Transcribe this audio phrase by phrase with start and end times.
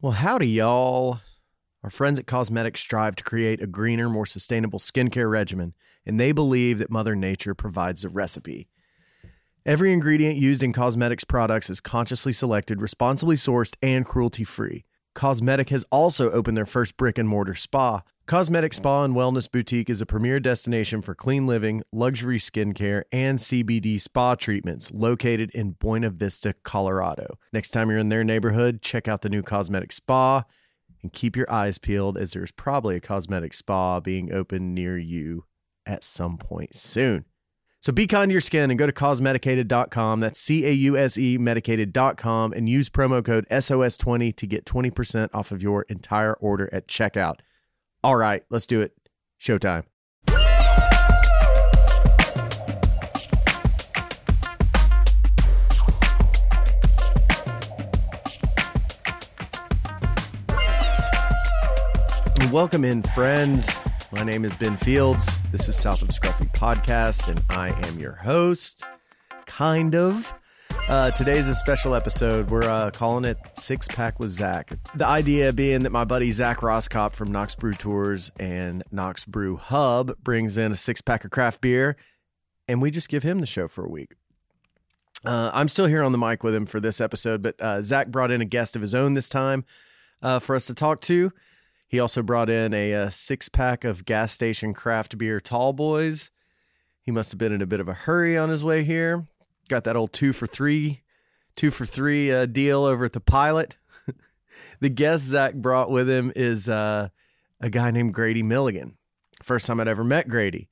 [0.00, 1.18] Well, howdy, y'all.
[1.82, 5.74] Our friends at Cosmetics strive to create a greener, more sustainable skincare regimen,
[6.06, 8.68] and they believe that Mother Nature provides the recipe.
[9.66, 14.84] Every ingredient used in cosmetics products is consciously selected, responsibly sourced, and cruelty free.
[15.18, 18.02] Causemedic has also opened their first brick and mortar spa.
[18.28, 23.40] Causemedic Spa and Wellness Boutique is a premier destination for clean living, luxury skincare, and
[23.40, 27.36] CBD spa treatments located in Buena Vista, Colorado.
[27.52, 30.44] Next time you're in their neighborhood, check out the new Causemedic Spa
[31.02, 35.46] and keep your eyes peeled as there's probably a Causemedic spa being opened near you
[35.84, 37.24] at some point soon.
[37.80, 40.20] So be kind to your skin and go to cosmeticated.com.
[40.20, 45.30] That's C A U S E medicated.com and use promo code SOS20 to get 20%
[45.32, 47.38] off of your entire order at checkout.
[48.02, 48.94] All right, let's do it.
[49.40, 49.84] Showtime.
[62.50, 63.68] Welcome in, friends.
[64.10, 65.28] My name is Ben Fields.
[65.52, 68.82] This is South of Scruffy Podcast, and I am your host.
[69.44, 70.32] Kind of.
[70.88, 72.48] Uh, today's a special episode.
[72.48, 74.72] We're uh, calling it Six Pack with Zach.
[74.94, 79.58] The idea being that my buddy Zach Roscop from Knox Brew Tours and Knox Brew
[79.58, 81.94] Hub brings in a six pack of craft beer,
[82.66, 84.14] and we just give him the show for a week.
[85.22, 88.08] Uh, I'm still here on the mic with him for this episode, but uh, Zach
[88.08, 89.66] brought in a guest of his own this time
[90.22, 91.30] uh, for us to talk to.
[91.88, 96.30] He also brought in a, uh six pack of gas station craft beer tall boys.
[97.02, 99.26] He must have been in a bit of a hurry on his way here.
[99.68, 101.02] Got that old two for three,
[101.56, 103.76] two for three uh, deal over at the pilot.
[104.80, 107.08] the guest Zach brought with him is uh,
[107.60, 108.98] a guy named Grady Milligan.
[109.42, 110.68] First time I'd ever met Grady.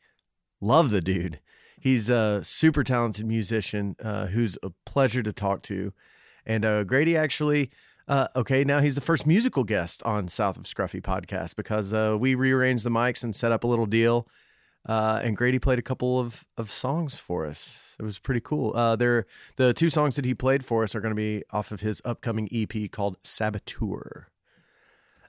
[0.60, 1.40] Love the dude.
[1.80, 5.92] He's a super talented musician uh, who's a pleasure to talk to.
[6.44, 7.70] And uh, Grady actually
[8.08, 12.16] uh, okay, now he's the first musical guest on South of Scruffy podcast because uh,
[12.18, 14.28] we rearranged the mics and set up a little deal.
[14.88, 17.96] Uh, and Grady played a couple of, of songs for us.
[17.98, 18.72] It was pretty cool.
[18.76, 21.72] Uh, they're, the two songs that he played for us are going to be off
[21.72, 24.28] of his upcoming EP called Saboteur.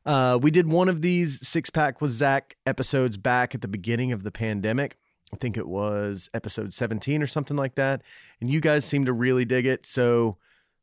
[0.06, 4.12] Uh, we did one of these six pack with Zach episodes back at the beginning
[4.12, 4.98] of the pandemic.
[5.34, 8.04] I think it was episode 17 or something like that.
[8.40, 9.88] And you guys seem to really dig it.
[9.88, 10.38] So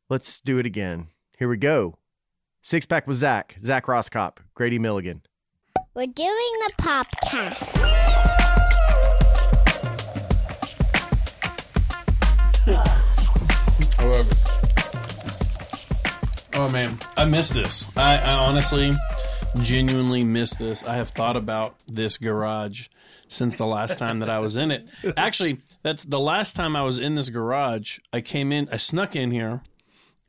[0.09, 1.07] let's do it again.
[1.37, 1.97] Here we go.
[2.61, 5.21] Six pack with Zach, Zach Roscop, Grady Milligan.
[5.93, 7.75] We're doing the podcast.
[13.99, 14.37] I love it.
[16.57, 17.85] Oh man, I miss this.
[17.97, 18.93] I, I honestly,
[19.59, 20.87] genuinely miss this.
[20.87, 22.87] I have thought about this garage
[23.27, 24.89] since the last time that I was in it.
[25.17, 27.99] Actually, that's the last time I was in this garage.
[28.13, 29.63] I came in, I snuck in here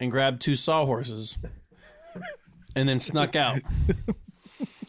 [0.01, 1.39] and grabbed two sawhorses
[2.75, 3.61] and then snuck out.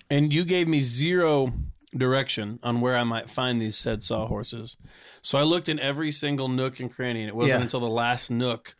[0.09, 1.51] And you gave me zero
[1.93, 4.77] direction on where I might find these said sawhorses.
[5.21, 7.63] So I looked in every single nook and cranny, and it wasn't Yeah.
[7.63, 8.75] until the last nook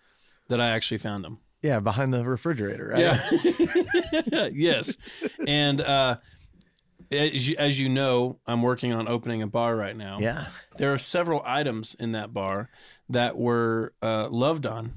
[0.48, 1.40] that I actually found them.
[1.62, 3.20] Yeah, behind the refrigerator, right?
[4.32, 4.48] Yeah.
[4.54, 4.98] yes.
[5.46, 6.16] And uh,
[7.12, 10.20] as, you, as you know, I'm working on opening a bar right now.
[10.22, 10.48] Yeah.
[10.78, 12.70] There are several items in that bar
[13.10, 14.94] that were uh, loved on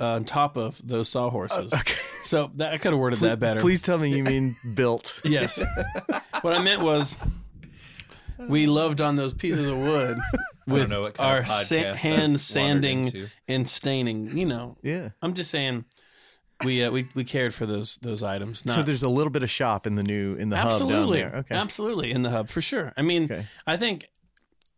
[0.00, 1.72] uh, on top of those sawhorses.
[1.72, 1.94] Okay.
[2.26, 3.60] So that, I could have worded that better.
[3.60, 5.20] Please tell me you mean built.
[5.24, 5.62] Yes.
[6.40, 7.16] what I meant was
[8.48, 10.18] we loved on those pieces of wood
[10.66, 13.12] with know our sa- podcast I've hand sanding
[13.46, 14.36] and staining.
[14.36, 15.10] You know, Yeah.
[15.22, 15.84] I'm just saying
[16.64, 18.64] we uh, we we cared for those those items.
[18.66, 21.32] So there's a little bit of shop in the new in the absolutely, hub down
[21.32, 21.40] there.
[21.42, 21.54] Okay.
[21.54, 22.92] absolutely in the hub for sure.
[22.96, 23.46] I mean, Okay.
[23.68, 24.08] I think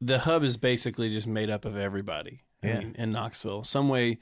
[0.03, 2.43] the hub is basically just made up of everybody.
[2.63, 4.19] I mean, in Knoxville, some way,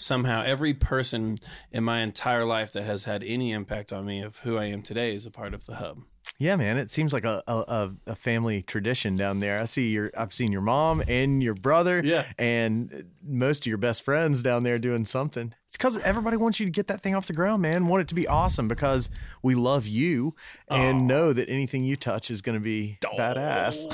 [0.00, 1.36] somehow, every person
[1.72, 4.82] in my entire life that has had any impact on me of who I am
[4.82, 6.02] today is a part of the hub.
[6.38, 6.78] Yeah, man.
[6.78, 9.60] It seems like a, a, a- family tradition down there.
[9.60, 12.00] I see your I've seen your mom and your brother.
[12.02, 12.24] Yeah.
[12.38, 15.52] And most of your best friends down there doing something.
[15.68, 17.88] It's because everybody wants you to get that thing off the ground, man.
[17.88, 19.10] Want it to be awesome because
[19.42, 20.34] we love you
[20.70, 23.84] and know that anything you touch is going to be badass.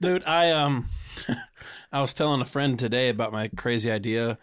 [0.00, 0.86] Dude, I um
[1.92, 4.38] I was telling a friend today about my crazy idea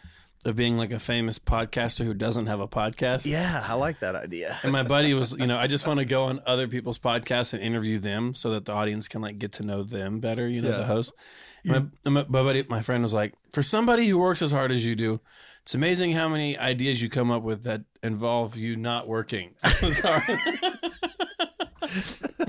[0.46, 3.26] of being like a famous podcaster who doesn't have a podcast.
[3.26, 4.58] Yeah, I like that idea.
[4.64, 7.54] And my buddy was, you know, I just want to go on other people's podcasts
[7.54, 10.62] and interview them so that the audience can like get to know them better, you
[10.62, 11.14] know, the host.
[11.64, 14.86] My, my, my buddy, my friend was like, for somebody who works as hard as
[14.86, 15.22] you do,
[15.62, 19.54] it's amazing how many ideas you come up with that involve you not working.
[19.68, 20.22] Sorry.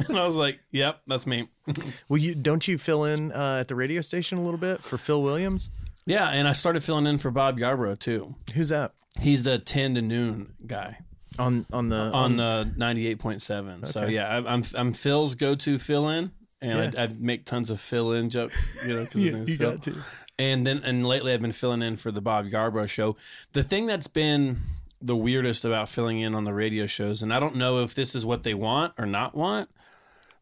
[0.08, 1.48] and I was like, yep, that's me.
[2.08, 4.98] Well, you don't you fill in uh, at the radio station a little bit for
[4.98, 5.70] Phil Williams?
[6.06, 8.34] Yeah, and I started filling in for Bob Yarbrough too.
[8.54, 8.92] Who's that?
[9.20, 10.98] He's the 10 to noon guy.
[11.38, 13.84] on on the on the ninety eight point seven.
[13.84, 17.00] So yeah, I, I'm I'm Phil's go to fill in, and Yeah.
[17.02, 18.76] I, I make tons of fill in jokes.
[18.86, 19.70] You know, because Yeah, you Phil.
[19.72, 19.94] got to.
[20.38, 23.16] And then and lately I've been filling in for the Bob Yarbrough show.
[23.52, 24.58] The thing that's been
[25.00, 28.14] the weirdest about filling in on the radio shows, and I don't know if this
[28.14, 29.68] is what they want or not want,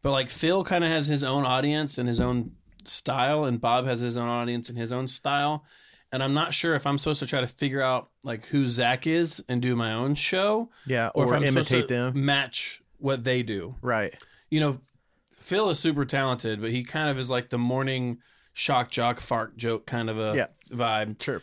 [0.01, 2.51] but like Phil kind of has his own audience and his own
[2.85, 5.65] style, and Bob has his own audience and his own style.
[6.13, 9.07] And I'm not sure if I'm supposed to try to figure out like who Zach
[9.07, 12.25] is and do my own show, Yeah, or, or, if I'm supposed imitate them.
[12.25, 13.75] match what they do.
[13.81, 14.13] Right.
[14.49, 14.81] You know,
[15.31, 18.19] Phil is super talented, but he kind of is like the morning
[18.53, 20.47] shock jock fart joke kind of a Yeah.
[20.75, 21.21] vibe.
[21.21, 21.41] Sure.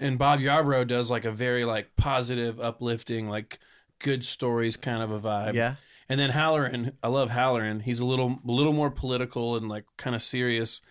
[0.00, 3.60] And Bob Yarbrough does like a very like positive, uplifting, like
[4.00, 5.54] good stories kind of a vibe.
[5.54, 5.76] Yeah.
[6.10, 7.80] And then Hallerin, I love Hallerin.
[7.80, 10.82] He's a little a little more political and like kind of serious.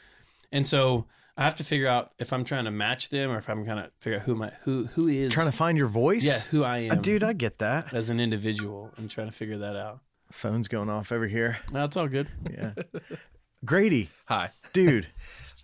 [0.52, 1.06] And so
[1.38, 3.80] I have to figure out if I'm trying to match them or if I'm kind
[3.80, 6.26] of figure out who my who who is Trying to find your voice.
[6.26, 7.94] yeah who I Uh, am, dude, I get that.
[7.94, 10.00] as an individual and trying to figure that out.
[10.32, 11.58] Phone's going off over here.
[11.72, 12.28] That's all good.
[12.52, 12.74] Yeah.
[13.66, 14.50] Grady, Hi.
[14.74, 15.08] dude.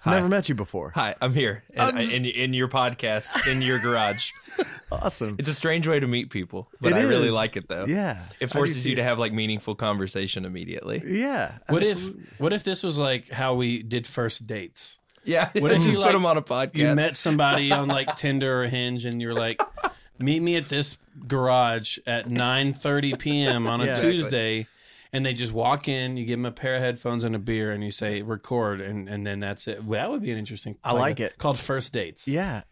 [0.05, 0.17] Hi.
[0.17, 0.91] Never met you before.
[0.93, 4.31] Hi, I'm here in, in, in your podcast, in your garage.
[4.91, 5.35] Awesome.
[5.39, 7.85] It's a strange way to meet people, but It I really like it though.
[7.85, 8.23] Yeah.
[8.39, 8.91] It forces too.
[8.91, 11.01] you to have like meaningful conversation immediately.
[11.03, 11.57] Yeah.
[11.67, 12.21] What absolutely.
[12.21, 14.99] if what if this was like how we did first dates?
[15.25, 15.49] Yeah.
[15.55, 16.77] What if just you, put like, them on a podcast?
[16.77, 19.59] You met somebody on like Tinder or Hinge, and you're like,
[20.19, 23.67] "Meet me at this garage at 9:30 p.m.
[23.67, 24.01] on a Yeah.
[24.01, 24.67] Exactly.
[25.15, 27.39] Tuesday." And they just walk in, you give them a pair of headphones and a
[27.39, 29.87] beer, and you say record, and, and then that's it.
[29.87, 30.77] That would be an interesting.
[30.83, 31.37] I like it.
[31.37, 32.27] Called first dates.
[32.27, 32.63] Yeah.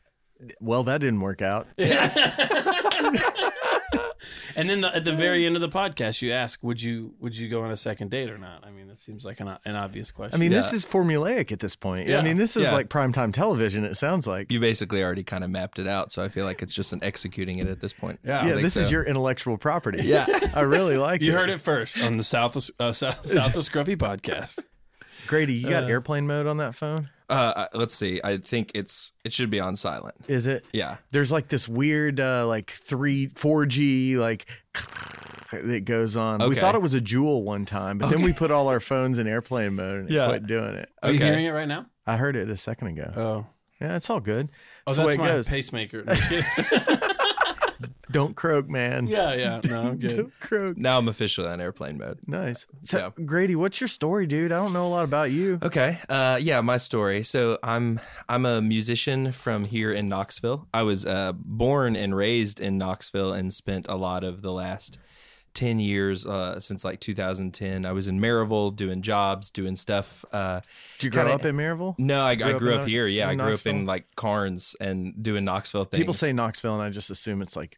[0.59, 1.67] Well, that didn't work out.
[4.55, 7.35] And then the, at the very end of the podcast, you ask, "Would you would
[7.37, 9.75] you go on a second date or not?" I mean, that seems like an, an
[9.75, 10.35] obvious question.
[10.35, 12.07] I mean, this is formulaic at this point.
[12.07, 12.19] Yeah.
[12.19, 12.73] I mean, this is Yeah.
[12.73, 13.83] like primetime television.
[13.83, 14.51] It sounds like.
[14.51, 17.03] You basically already kind of mapped it out, so I feel like it's just an
[17.03, 18.19] executing it at this point.
[18.23, 18.45] Yeah.
[18.45, 20.03] Yeah, think this is your intellectual property.
[20.03, 20.25] Yeah.
[20.55, 21.25] I really like it.
[21.25, 24.59] you heard it first on the South of, uh, South, South of Scruffy podcast.
[25.27, 27.09] Grady, you got airplane mode on that phone?
[27.33, 28.21] Uh, let's see.
[28.23, 30.15] I think it's it should be on silent.
[30.27, 30.63] Is it?
[30.73, 30.97] Yeah.
[31.11, 34.45] There's like this weird, uh, like three, 4G, like
[35.51, 36.47] that goes on.
[36.47, 39.17] We thought it was a jewel one time, but then we put all our phones
[39.19, 40.27] in airplane mode and it Yeah.
[40.27, 40.89] quit doing it.
[41.01, 41.85] Are you hearing it right now?
[42.05, 43.11] I heard it a second ago.
[43.15, 43.45] Oh,
[43.79, 44.49] Yeah, it's all good.
[44.87, 45.47] oh, That's the way that's my goes.
[45.47, 46.03] pacemaker.
[48.13, 48.27] No, just kidding.
[48.27, 49.07] Don't croak, man.
[49.07, 49.61] yeah, yeah.
[49.65, 50.15] No, I'm good.
[50.17, 50.77] Don't croak.
[50.77, 52.19] Now I'm officially on airplane mode.
[52.27, 52.65] Nice.
[52.83, 53.23] So, Yeah.
[53.25, 54.51] Grady, what's your story, dude?
[54.51, 55.59] I don't know a lot about you.
[55.61, 55.97] Okay.
[56.09, 57.23] Uh, yeah, my story.
[57.23, 57.99] So I'm
[58.29, 60.67] I'm a musician from here in Knoxville.
[60.73, 64.97] I was uh, born and raised in Knoxville and spent a lot of the last
[65.53, 67.85] ten years uh, since like 2010.
[67.85, 70.25] I was in Maryville doing jobs, doing stuff.
[70.31, 70.61] Uh,
[70.97, 71.93] Did you grow kinda- up in Maryville?
[71.99, 73.05] no, I, I Grew up up here.
[73.05, 76.01] Yeah, I grew up in like Karns and doing Knoxville things.
[76.01, 77.77] People say Knoxville, and I just assume it's like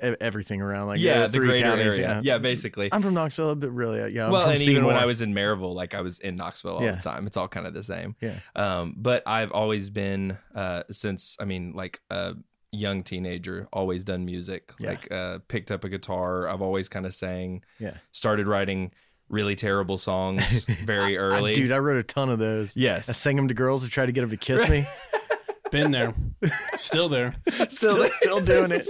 [0.00, 1.86] everything around, like yeah, the three greater counties.
[1.86, 2.00] area.
[2.00, 2.20] Yeah.
[2.22, 2.88] Yeah, basically.
[2.92, 4.26] I'm from Knoxville, but really, uh, yeah.
[4.26, 6.76] I'm well, from and even when I was in Maryville, like I was in Knoxville
[6.76, 6.92] all Yeah.
[6.92, 7.26] the time.
[7.26, 8.16] It's all kind of the same.
[8.20, 8.34] Yeah.
[8.56, 12.34] Um, but I've always been uh, since I mean, like a
[12.72, 14.72] young teenager, always done music.
[14.78, 14.90] Yeah.
[14.90, 16.48] Like uh, picked up a guitar.
[16.48, 17.62] I've always kind of sang.
[17.78, 17.94] Yeah.
[18.12, 18.92] Started writing
[19.28, 21.54] really terrible songs very early.
[21.54, 22.76] Dude, I wrote a ton of those.
[22.76, 23.08] Yes.
[23.08, 24.86] I sang them to girls to try to get them to kiss me.
[25.70, 26.12] Been there,
[26.74, 27.32] still there.
[27.68, 28.88] still, still doing it.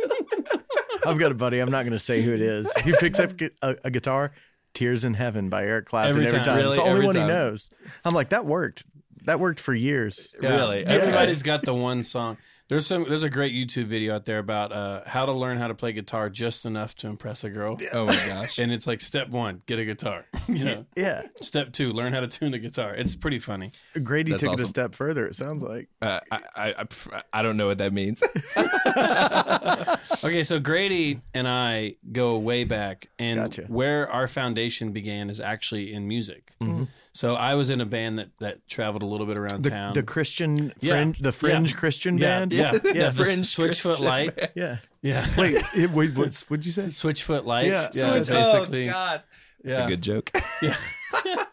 [1.07, 1.59] I've got a buddy.
[1.61, 2.73] I'm not going to say who it is.
[2.85, 3.33] He picks up
[3.63, 4.33] a, a guitar,
[4.75, 6.47] "Tears in Heaven" by Eric Clapton Every every time.
[6.47, 6.57] time.
[6.57, 6.69] Really?
[6.77, 7.23] It's the only Every one time.
[7.29, 7.71] he knows.
[8.05, 8.85] I'm like, that worked.
[9.25, 10.35] That worked for years.
[10.43, 10.51] Yeah.
[10.51, 10.83] Really?
[10.83, 10.99] Okay.
[10.99, 12.39] Everybody's got the one song.
[12.71, 13.03] There's some.
[13.03, 15.93] There's a great YouTube video out there about uh, how to learn how to play
[15.93, 17.77] guitar just enough to impress a girl.
[17.93, 18.59] Oh my gosh.
[18.61, 20.25] And it's like step one, get a guitar.
[20.49, 21.23] you know, Yeah.
[21.43, 22.95] step two, learn how to tune the guitar.
[22.95, 23.73] It's pretty funny.
[24.01, 25.27] Grady That's took it a step further.
[25.27, 25.89] It sounds like.
[26.01, 28.23] Uh, I, I, I, I don't know what that means.
[30.23, 33.63] Okay, so Grady and I go way back, and Gotcha.
[33.69, 36.53] where our foundation began is actually in music.
[36.61, 36.85] Mm-hmm.
[37.13, 39.95] So I was in a band that that traveled a little bit around The, town.
[39.95, 41.13] the Christian Yeah.
[41.21, 41.77] the fringe Yeah.
[41.79, 42.53] Christian yeah, band.
[42.53, 43.11] yeah, yeah, yeah.
[43.11, 44.37] the Fringe Switchfoot Christian Light.
[44.37, 44.51] band.
[44.55, 44.77] yeah.
[45.03, 46.83] Yeah, Wait, it, wait, what's, what'd you say?
[46.85, 47.67] Switchfoot Light.
[47.67, 48.89] Yeah, yeah, Switch- basically.
[48.89, 49.23] Oh God.
[49.65, 49.85] It's Yeah.
[49.85, 50.31] a good joke.
[50.63, 50.77] Yeah.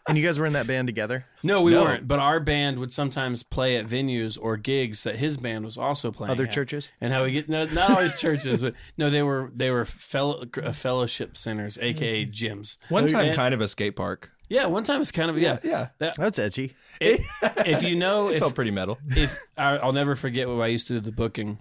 [0.06, 1.24] and you guys were in that band together?
[1.42, 1.82] No, we No.
[1.82, 2.06] weren't.
[2.06, 6.12] But our band would sometimes play at venues or gigs that his band was also
[6.12, 6.30] playing.
[6.30, 6.52] Other at.
[6.52, 6.92] churches?
[7.00, 10.44] And how we get no, not always churches, but no, they were they were fellow
[10.62, 12.78] uh, fellowship centers, aka gyms.
[12.88, 14.30] One time, And- kind of a skate park.
[14.48, 15.58] Yeah, one time it's kind of yeah.
[15.62, 15.88] Yeah.
[15.98, 16.74] That, That's edgy.
[17.00, 17.26] if,
[17.66, 18.98] if you know, It if felt pretty metal.
[19.10, 21.58] if I, I'll never forget what I used to do the booking,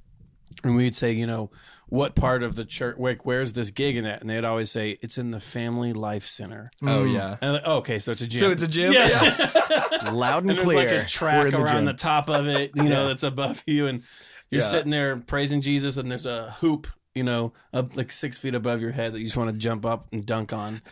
[0.63, 1.51] and we'd say, you know,
[1.89, 4.21] what part of the church, like, where's this gig in that?
[4.21, 6.69] And they'd always say, it's in the Family Life Center.
[6.81, 7.13] Oh mm.
[7.13, 7.37] yeah.
[7.41, 8.39] And I'm like, oh, okay, so it's a gym.
[8.39, 8.93] So it's a gym.
[8.93, 9.51] Yeah.
[10.11, 10.77] Loud and, and there's clear.
[10.95, 11.85] like a track the around gym.
[11.85, 14.01] the top of it, you know, that's above you, and
[14.49, 14.67] you're Yeah.
[14.67, 18.79] sitting there praising Jesus, and there's a hoop you know, up like six feet above
[18.79, 20.83] your head that you just want to jump up and dunk on.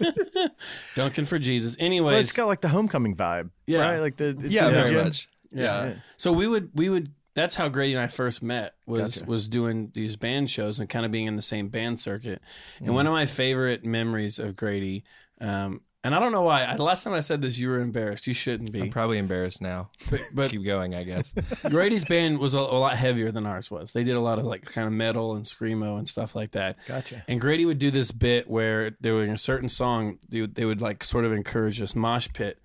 [0.94, 1.76] Dunking for Jesus.
[1.78, 3.50] Anyways, Well, it's got like the homecoming vibe.
[3.66, 3.80] Yeah.
[3.80, 3.98] Right?
[3.98, 5.04] Like the it's Yeah, very gym.
[5.04, 5.28] much.
[5.52, 5.94] Yeah.
[6.16, 9.28] So we would we would that's how Grady and I first met was Gotcha.
[9.30, 12.40] was doing these band shows and kind of being in the same band circuit.
[12.78, 12.94] And Mm.
[12.94, 15.04] one of my favorite memories of Grady,
[15.40, 16.64] um, and I don't know why.
[16.64, 18.26] I, last time I said this, you were embarrassed.
[18.26, 18.82] You shouldn't be.
[18.82, 19.90] I'm probably embarrassed now.
[20.10, 21.34] But, but Keep going, I guess.
[21.70, 23.92] Grady's band was a, a lot heavier than ours was.
[23.92, 26.76] They did a lot of like kind of metal and screamo and stuff like that.
[26.86, 27.24] Gotcha.
[27.26, 30.64] And Grady would do this bit where there was a certain song they would, they
[30.64, 32.58] would like sort of encourage this mosh pit,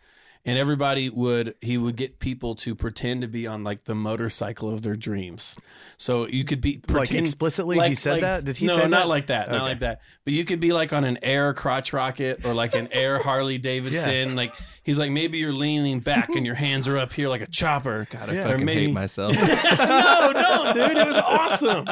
[0.46, 4.74] and everybody would he would get people to pretend to be on like the motorcycle
[4.74, 5.56] of their dreams.
[5.98, 8.46] So you could be Like pretend- explicitly he said that?
[8.46, 9.08] Did he say no, say not that?
[9.08, 10.02] like that, not like that.
[10.24, 13.58] But you could be like on an air crotch rocket or like an air Harley
[13.58, 14.36] Davidson.
[14.36, 14.54] Like
[14.84, 18.08] he's like maybe you're leaning back and your hands are up here like a chopper.
[18.10, 19.34] God, I Or fucking maybe- hate myself.
[19.80, 20.98] no, don't, dude.
[20.98, 21.86] It was awesome.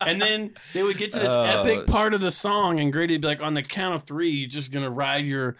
[0.00, 1.42] And then they would get to this Oh.
[1.44, 4.48] epic part of the song, and Grady'd be like, on the count of three, you're
[4.48, 5.56] just gonna ride your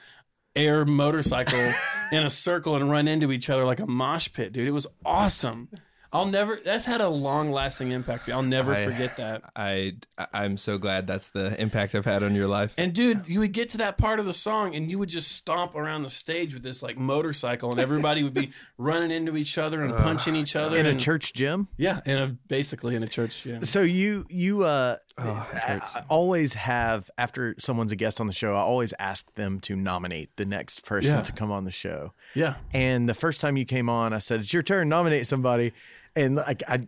[0.57, 1.73] air motorcycle
[2.13, 4.69] in a circle and run into each other like a mosh pit, dude.
[4.69, 5.69] It was awesome.
[6.13, 6.61] I'll never.
[6.65, 8.29] That's had a long lasting impact.
[8.29, 9.43] I'll never I- forget that.
[9.57, 9.91] I
[10.33, 12.73] I'm so glad that's the impact I've had on your life.
[12.79, 15.33] And dude, you would get to that part of the song, and you would just
[15.33, 19.59] stomp around the stage with this like motorcycle, and everybody would be running into each
[19.59, 21.67] other and punching each other In a church gym.
[21.79, 23.43] Yeah, in a basically in a church.
[23.43, 23.65] gym.
[23.65, 25.81] So you you uh Oh, I.
[25.95, 29.77] I always have after someone's a guest on the show, I always ask them to
[29.77, 31.23] nominate the next person Yeah.
[31.23, 32.13] to come on the show.
[32.35, 32.57] Yeah.
[32.73, 34.89] And the first time you came on, I said, "It's your turn.
[34.89, 35.73] Nominate somebody."
[36.17, 36.81] And like I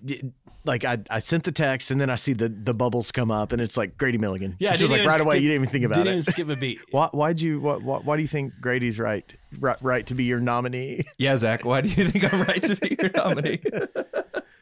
[0.65, 3.53] like I, I sent the text, and then I see the the bubbles come up,
[3.53, 4.57] and it's like Grady Milligan.
[4.59, 5.37] Yeah, it's just like even right away.
[5.39, 6.05] You didn't even think about it.
[6.05, 6.23] Didn't it.
[6.23, 6.81] even skip a beat.
[6.91, 7.09] Why?
[7.13, 7.61] Why'd you?
[7.61, 9.25] What, why, why do you think Grady's right?
[9.61, 11.03] Right, right to be your nominee?
[11.19, 13.61] Yeah, Zach, why do you think I'm right to be your nominee?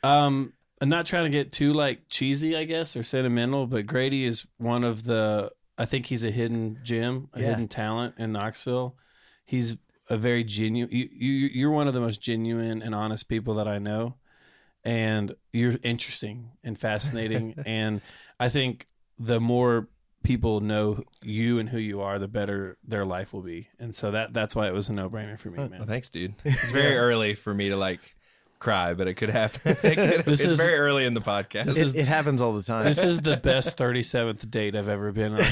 [0.02, 0.52] Um,
[0.84, 4.46] I'm not trying to get too like cheesy, I guess, or sentimental, but Grady is
[4.58, 5.50] one of the.
[5.78, 7.48] I think he's a hidden gem, a Yeah.
[7.48, 8.94] hidden talent in Knoxville.
[9.46, 9.76] He's
[10.10, 10.94] a very genuine.
[10.94, 14.16] You, you, you're one of the most genuine and honest people that I know,
[14.84, 17.54] and you're interesting and fascinating.
[17.66, 18.02] and
[18.38, 18.86] I think
[19.18, 19.88] the more
[20.22, 23.68] people know you and who you are, the better their life will be.
[23.78, 25.86] And so that that's why it was a no brainer for me, Well, man.
[25.86, 26.34] thanks, dude.
[26.44, 28.14] It's very early for me to like
[28.64, 29.60] cry, but it could happen.
[29.84, 31.64] It could- This it's is- very early in the podcast.
[31.66, 32.84] This It, is- it happens all the time.
[32.84, 35.38] This is the best 37th date I've ever been on.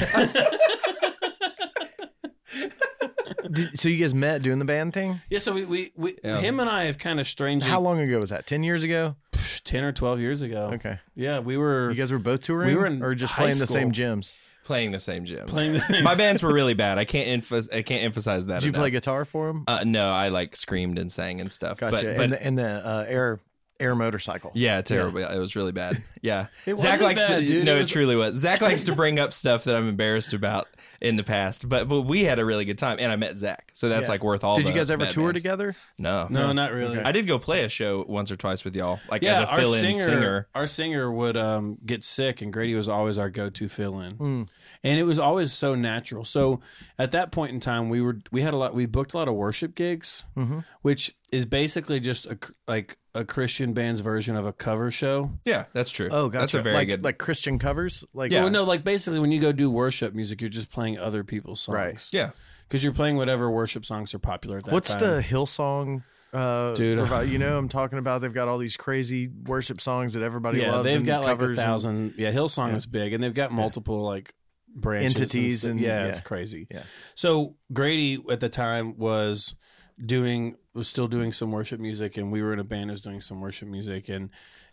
[3.51, 5.21] Did- so you guys met doing the band thing?
[5.29, 6.39] Yeah, so we, we, we Yeah.
[6.39, 8.47] him and I have kind of strangely How long ago was that?
[8.47, 9.17] Ten years ago?
[9.65, 10.71] ten or twelve years ago.
[10.75, 10.99] Okay.
[11.15, 13.59] Yeah, we were You guys were both touring, We were in or just high playing
[13.59, 14.33] the same gyms.
[14.65, 15.49] Playing the same gyms.
[15.49, 16.99] Playing the same- My bands were really bad.
[16.99, 17.69] I can't emphasize.
[17.71, 18.61] I can't emphasize that.
[18.61, 18.81] Did you enough.
[18.81, 19.65] play guitar for them?
[19.67, 21.79] Uh, no, I like screamed and sang and stuff.
[21.79, 21.97] Gotcha.
[21.97, 23.41] But, but and the, and the uh, air
[23.83, 24.53] air motorcycle.
[24.55, 25.19] yeah, terrible.
[25.21, 25.97] It was really bad.
[26.23, 27.47] Yeah, It Zach wasn't likes bad, to.
[27.49, 27.65] dude.
[27.67, 28.37] No, It it, truly was.
[28.37, 30.69] Zach likes to bring up stuff that I'm embarrassed about
[31.01, 31.69] in the past.
[31.69, 34.13] But but we had a really good time, and I met Zach, so that's Yeah.
[34.13, 34.57] like worth all.
[34.57, 35.43] Did you guys ever tour bands.
[35.43, 35.75] together?
[35.99, 36.99] No, no, not really.
[36.99, 37.09] Okay.
[37.09, 39.57] I did go play a show once or twice with y'all, like Yeah, as a
[39.57, 40.49] fill-in singer, singer.
[40.55, 44.43] our singer would um, get sick, and Grady was always our go-to fill-in, Hmm.
[44.85, 46.25] and it was always so natural.
[46.25, 46.61] So
[47.01, 48.75] at that point in time, we were we had a lot.
[48.77, 50.61] We booked a lot of worship gigs, Mm-hmm.
[50.83, 55.31] which is basically just a, like a Christian band's version of a cover show.
[55.47, 56.09] Yeah, that's true.
[56.13, 56.41] Oh, gotcha.
[56.43, 57.03] That's a very like, good.
[57.03, 58.05] like Christian covers.
[58.15, 58.43] Like Yeah.
[58.43, 61.61] Well, no, like basically when you go do worship music, you're just playing other people's
[61.63, 62.09] songs, Right.
[62.13, 62.31] yeah,
[62.69, 65.01] Because you're playing whatever worship songs are popular at that What's time.
[65.01, 66.03] the Hillsong?
[66.35, 67.07] Uh, Dude.
[67.07, 68.21] provi- you know, I'm talking about.
[68.23, 70.85] They've got all these crazy worship songs that everybody yeah, loves.
[70.85, 72.15] they've and got like a covers and- thousand.
[72.17, 72.77] yeah, Hillsong Yeah.
[72.77, 74.33] is big, and they've got multiple like
[74.75, 75.71] branches, Entities stuff.
[75.73, 76.09] and- yeah, yeah.
[76.09, 76.67] it's crazy.
[76.71, 76.83] Yeah.
[77.15, 79.55] So Grady at the time was
[80.03, 83.01] doing was still doing some worship music, and we were in a band that was
[83.03, 84.31] doing some worship music, and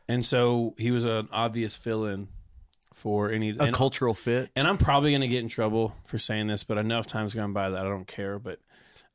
[0.07, 2.27] and so he was an obvious fill in
[2.93, 4.49] for any a and, cultural fit.
[4.55, 7.53] and I'm probably going to get in trouble for saying this, but enough time's gone
[7.53, 8.39] by that I don't care.
[8.39, 8.59] But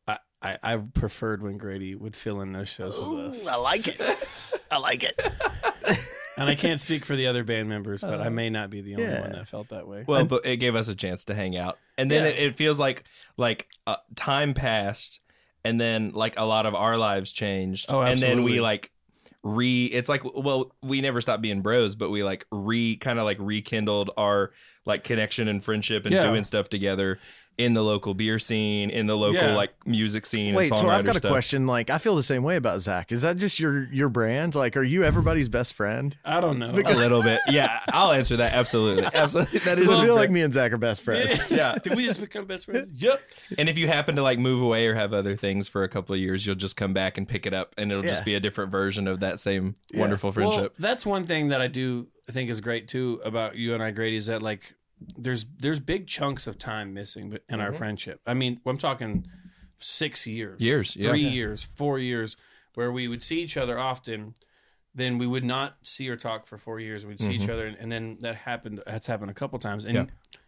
[0.06, 3.46] I, I, I preferred when Grady would fill in those shows with us.
[3.46, 4.50] I like it.
[4.70, 5.20] I like it.
[6.36, 8.96] And I can't speak for the other band members, but I may not be the
[8.96, 9.20] only yeah.
[9.20, 10.04] one that felt that way.
[10.04, 12.30] Well, but it gave us a chance to hang out, and then Yeah.
[12.30, 13.04] it, it feels like
[13.36, 15.20] like uh, time passed,
[15.64, 18.90] and then like a lot of our lives changed, Oh, and then we like
[19.42, 19.86] re.
[19.86, 23.38] It's like well, we never stopped being bros, but we like re kind of like
[23.40, 24.52] rekindled our
[24.86, 26.22] like connection and friendship and Yeah.
[26.22, 27.18] doing stuff together,
[27.56, 29.54] in the local beer scene, in the local Yeah.
[29.54, 30.54] like music scene.
[30.54, 31.66] Wait, and so I've got a question.
[31.66, 33.12] Like, I feel the same way about Zach.
[33.12, 34.54] Is that just your your brand?
[34.54, 36.16] Like, are you everybody's best friend?
[36.24, 36.70] I don't know.
[36.70, 37.80] A little bit, yeah.
[37.88, 39.60] I'll answer that absolutely, absolutely.
[39.60, 41.50] That is Because I a feel like me and Zach are best friends.
[41.50, 41.76] yeah.
[41.82, 42.88] Did we just become best friends?
[43.02, 43.20] Yep.
[43.58, 46.14] And if you happen to like move away or have other things for a couple
[46.14, 48.10] of years, you'll just come back and pick it up, and it'll Yeah.
[48.10, 50.60] just be a different version of that same wonderful friendship.
[50.60, 53.90] Well, that's one thing that I do think is great too about you and I,
[53.90, 54.74] Grady, is that like
[55.16, 58.20] there's there's big chunks of time missing in our friendship.
[58.26, 59.26] I mean, I'm talking
[59.78, 61.10] six years, Years, yeah.
[61.10, 61.30] three Yeah.
[61.30, 62.36] years, four years,
[62.74, 64.34] where we would see each other often.
[64.96, 67.04] Then we would not see or talk for four years.
[67.04, 68.80] We'd see each other, and, and then that happened.
[68.86, 70.08] That's happened a couple times, and Mm-hmm.
[70.32, 70.38] Yeah.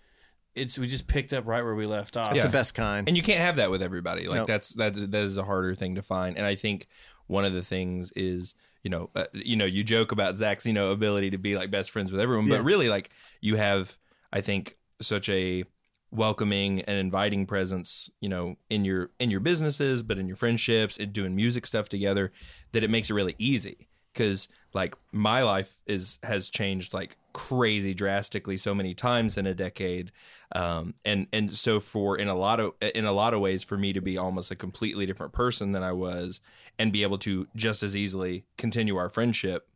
[0.62, 2.29] it's we just picked up right where we left off.
[2.29, 2.47] It's Yeah.
[2.47, 3.09] the best kind.
[3.09, 4.47] and you can't have that with everybody like Nope.
[4.47, 6.87] that's that that is a harder thing to find and i think
[7.26, 10.73] one of the things is you know uh, you know you joke about zach's you
[10.73, 12.57] know ability to be like best friends with everyone Yeah.
[12.59, 13.11] but really like
[13.43, 13.99] you have
[14.33, 15.64] i think such a
[16.12, 20.97] welcoming and inviting presence you know in your in your businesses but in your friendships
[20.99, 22.33] and doing music stuff together
[22.76, 23.88] that it makes it really easy.
[24.12, 29.54] Because like my life is has changed like crazy drastically so many times in a
[29.54, 30.12] decade.
[30.54, 33.76] Um, and and so for in a lot of in a lot of ways for
[33.76, 36.40] me to be almost a completely different person than I was
[36.78, 39.68] and be able to just as easily continue our friendship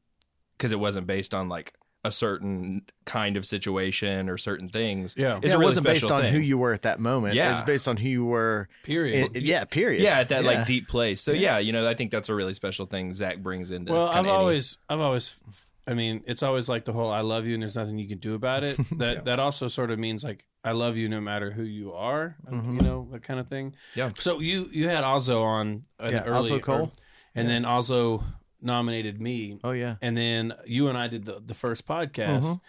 [0.56, 5.36] because it wasn't based on like a certain kind of situation or certain things Yeah.
[5.42, 6.32] it's yeah, a really it wasn't based on thing.
[6.32, 7.34] who you were at that moment.
[7.34, 7.52] It Yeah.
[7.52, 8.68] was based on who you were.
[8.84, 9.32] Period.
[9.36, 10.02] i- yeah, period.
[10.02, 10.50] yeah at that Yeah.
[10.50, 11.58] like deep place so yeah.
[11.58, 14.30] you know I think that's a really special thing Zach brings into Well, I've any-
[14.30, 15.42] always, I've always,
[15.86, 18.18] I mean, it's always like the whole "I love you" and there's nothing you can
[18.18, 18.78] do about it.
[18.98, 22.36] That that also sort of means like I love you no matter who you are,
[22.50, 22.76] Mhm.
[22.76, 23.74] you know, that kind of thing.
[23.94, 24.10] Yeah.
[24.16, 26.92] So you you had Ozzo on an Yeah, early, Ozzo Cole.
[27.34, 28.22] and then Ozzo
[28.62, 29.96] nominated me, Oh yeah.
[30.02, 32.42] and then you and I did the the first podcast.
[32.44, 32.60] Mhm.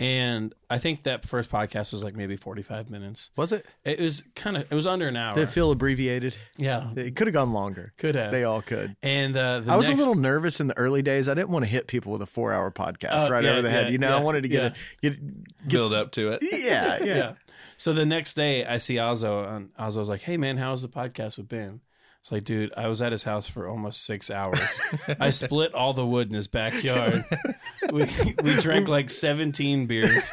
[0.00, 3.30] And I think that first podcast was like maybe 45 minutes.
[3.36, 3.66] Was it?
[3.84, 5.34] It was kind of, it was under an hour.
[5.36, 6.34] Did it feel abbreviated?
[6.56, 6.90] yeah.
[6.96, 7.92] It could have gone longer.
[7.98, 8.32] Could have.
[8.32, 8.96] They all could.
[9.02, 11.28] and uh, the I was next, a little nervous in the early days.
[11.28, 13.70] I didn't want to hit people with a four-hour podcast Oh, right yeah, over the
[13.70, 13.84] head.
[13.86, 15.68] yeah, You know, I wanted to get a get.
[15.68, 17.04] build up to it Yeah, yeah.
[17.04, 17.32] yeah.
[17.76, 21.36] So the next day, I see Ozzo, and Ozzo's like, "Hey, man, how's the podcast
[21.36, 21.80] with Ben?"
[22.22, 24.80] It's like, dude, I was at his house for almost six hours.
[25.20, 27.24] I split all the wood in his backyard.
[27.92, 28.06] we
[28.44, 30.30] we drank like seventeen beers.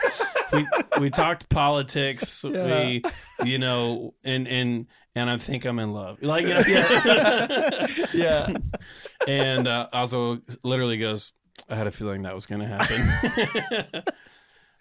[0.53, 0.67] We
[0.99, 2.43] we talked politics.
[2.43, 3.01] We,
[3.43, 6.21] you know, and and and I think I'm in love.
[6.21, 7.87] Like, you know, yeah.
[8.13, 8.47] yeah
[9.27, 11.33] and uh, Ozzo literally goes,
[11.71, 14.03] "I had a feeling that was going to happen."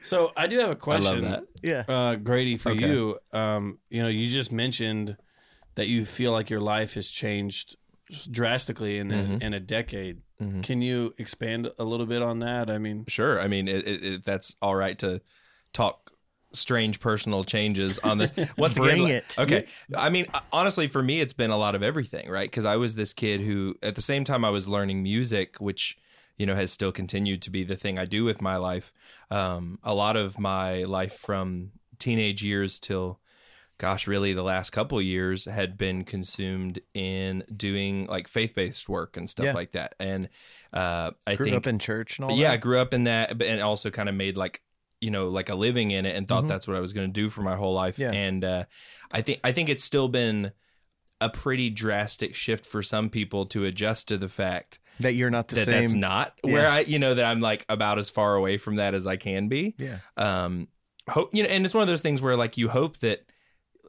[0.03, 1.23] so I do have a question.
[1.23, 1.85] love that Yeah.
[1.89, 2.87] uh, Grady, for Okay.
[2.87, 5.17] you, um, you know, you just mentioned
[5.79, 7.77] that you feel like your life has changed
[8.31, 9.43] drastically in a, Mhm.
[9.43, 10.23] in a decade.
[10.41, 10.63] Mhm.
[10.65, 12.69] Can you expand a little bit on that?
[12.71, 13.41] I mean, Sure.
[13.41, 15.21] I mean, it, it, it, that's all right to
[15.73, 16.11] talk
[16.53, 18.33] strange personal changes on this.
[18.59, 19.39] Once Bring again, it.
[19.39, 19.67] Okay.
[19.97, 22.51] I mean, honestly, for me, it's been a lot of everything, right?
[22.51, 25.97] Because I was this kid who, at the same time, I was learning music, which
[26.39, 28.93] you know has still continued to be the thing I do with my life.
[29.31, 33.21] Um, a lot of my life from teenage years till
[33.79, 39.17] gosh, really the last couple years had been consumed in doing like faith based work
[39.17, 39.53] and stuff Yeah.
[39.53, 39.95] like that.
[40.01, 40.29] And
[40.73, 43.39] uh, I Grew think up in church and all yeah, I grew up in that,
[43.39, 44.63] but- and also kind of made like
[45.01, 46.49] you know like a living in it, and thought Mhm.
[46.49, 47.99] that's what I was going to do for my whole life.
[48.01, 48.11] Yeah.
[48.11, 48.65] And uh,
[49.13, 50.51] I think I think it's still been
[51.21, 55.49] a pretty drastic shift for some people to adjust to the fact That you're not
[55.49, 55.75] the that same.
[55.81, 56.53] that's not Yeah.
[56.53, 59.17] where I you know that I'm like about as far away from that as I
[59.17, 59.75] can be.
[59.79, 59.99] Yeah.
[60.17, 60.67] Um,
[61.09, 63.25] hope you know, and it's one of those things where like you hope that,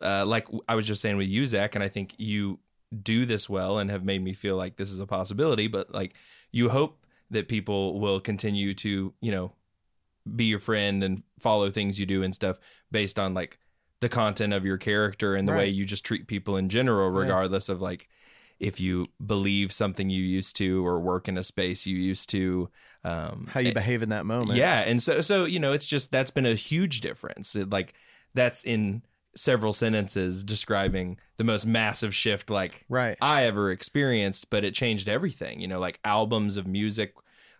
[0.01, 2.59] uh, like I was just saying with you, Zach, and I think you
[3.03, 5.67] do this well and have made me feel like this is a possibility.
[5.67, 6.15] But like
[6.51, 9.53] you hope that people will continue to you know
[10.35, 12.59] be your friend and follow things you do and stuff
[12.91, 13.57] based on like
[13.99, 17.21] the content of your character and the way you just treat people in general, Right.
[17.23, 18.07] regardless of like
[18.59, 22.69] if you believe something you used to or work in a space you used to.
[23.03, 24.57] Um, How you behave in that moment.
[24.57, 27.55] yeah, and so so you know, it's just that's been a huge difference.
[27.55, 27.93] It, like
[28.33, 29.01] that's in
[29.35, 33.17] several sentences describing the most massive shift like Right.
[33.21, 35.61] I ever experienced, but it changed everything.
[35.61, 37.13] You know, like albums of music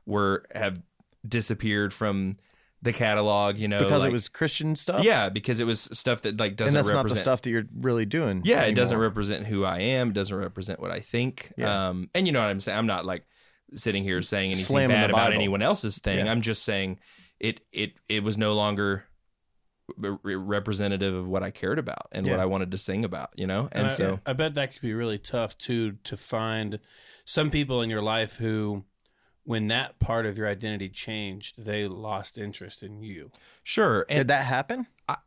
[0.06, 0.82] were have
[1.28, 2.38] disappeared from
[2.82, 3.58] the catalog.
[3.58, 5.04] You know, because like- it was Christian stuff.
[5.04, 8.06] yeah, because it was stuff that like doesn't that's not the stuff that you're really
[8.06, 8.42] doing.
[8.46, 10.14] yeah, it doesn't represent who I am.
[10.14, 11.54] Doesn't represent what I think.
[11.58, 11.90] Yeah.
[11.90, 12.78] Um, and you know what I'm saying.
[12.78, 13.26] I'm not like
[13.76, 16.26] sitting here saying anything Slamming bad about anyone else's thing.
[16.26, 16.32] Yeah.
[16.32, 17.00] I'm just saying
[17.40, 17.62] it.
[17.72, 19.06] It it was no longer
[19.98, 23.32] representative of what I cared about and what I wanted to sing about.
[23.36, 26.80] You know, and, I, so I bet that could be really tough too to find
[27.26, 28.86] some people in your life who,
[29.44, 33.32] when that part of your identity changed, they lost interest in you.
[33.64, 34.06] sure.
[34.10, 34.88] And Did that happen?
[35.08, 35.18] I,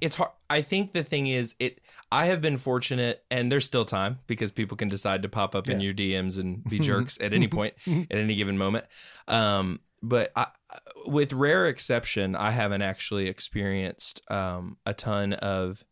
[0.00, 0.30] it's hard.
[0.50, 1.80] I think the thing is, it.
[2.10, 5.68] I have been fortunate, and there's still time because people can decide to pop up
[5.68, 8.86] in your DMs and be jerks at any point, at any given moment.
[9.26, 10.46] Um, but I,
[11.06, 15.84] with rare exception, I haven't actually experienced um, a ton of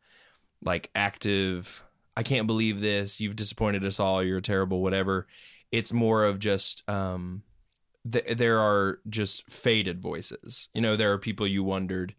[0.62, 1.82] like active.
[2.16, 3.20] I can't believe this.
[3.20, 4.22] You've disappointed us all.
[4.22, 4.82] You're terrible.
[4.82, 5.26] Whatever.
[5.70, 6.88] It's more of just.
[6.88, 7.42] Um,
[8.10, 10.68] th- there are just faded voices.
[10.74, 12.14] You know, there are people you wondered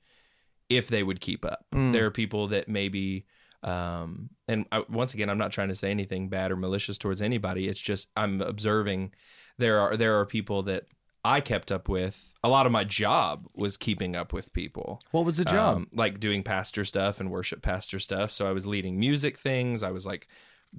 [0.70, 1.66] if they would keep up.
[1.92, 3.26] There are people that maybe,
[3.64, 7.22] um, and I, once again, I'm not trying to say anything bad or malicious towards
[7.22, 7.68] anybody.
[7.68, 9.14] It's just I'm observing
[9.58, 10.84] there are there are people that
[11.28, 12.34] I kept up with.
[12.44, 15.02] A lot of my job was keeping up with people.
[15.12, 15.76] What was the job?
[15.78, 18.32] Um, like doing pastor stuff and worship pastor stuff.
[18.32, 19.84] So I was leading music things.
[19.84, 20.28] I was like,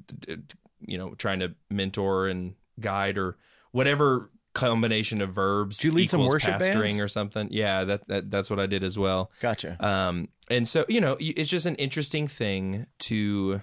[0.07, 0.43] d- d-
[0.81, 3.37] you know, trying to mentor and guide or
[3.73, 5.79] whatever combination of verbs.
[5.79, 7.01] Do you lead some worship pastoring bands?
[7.01, 7.49] or something?
[7.51, 9.31] Yeah, that, that that's what I did as well.
[9.41, 9.77] gotcha.
[9.85, 13.61] Um, and so you know, it's just an interesting thing to,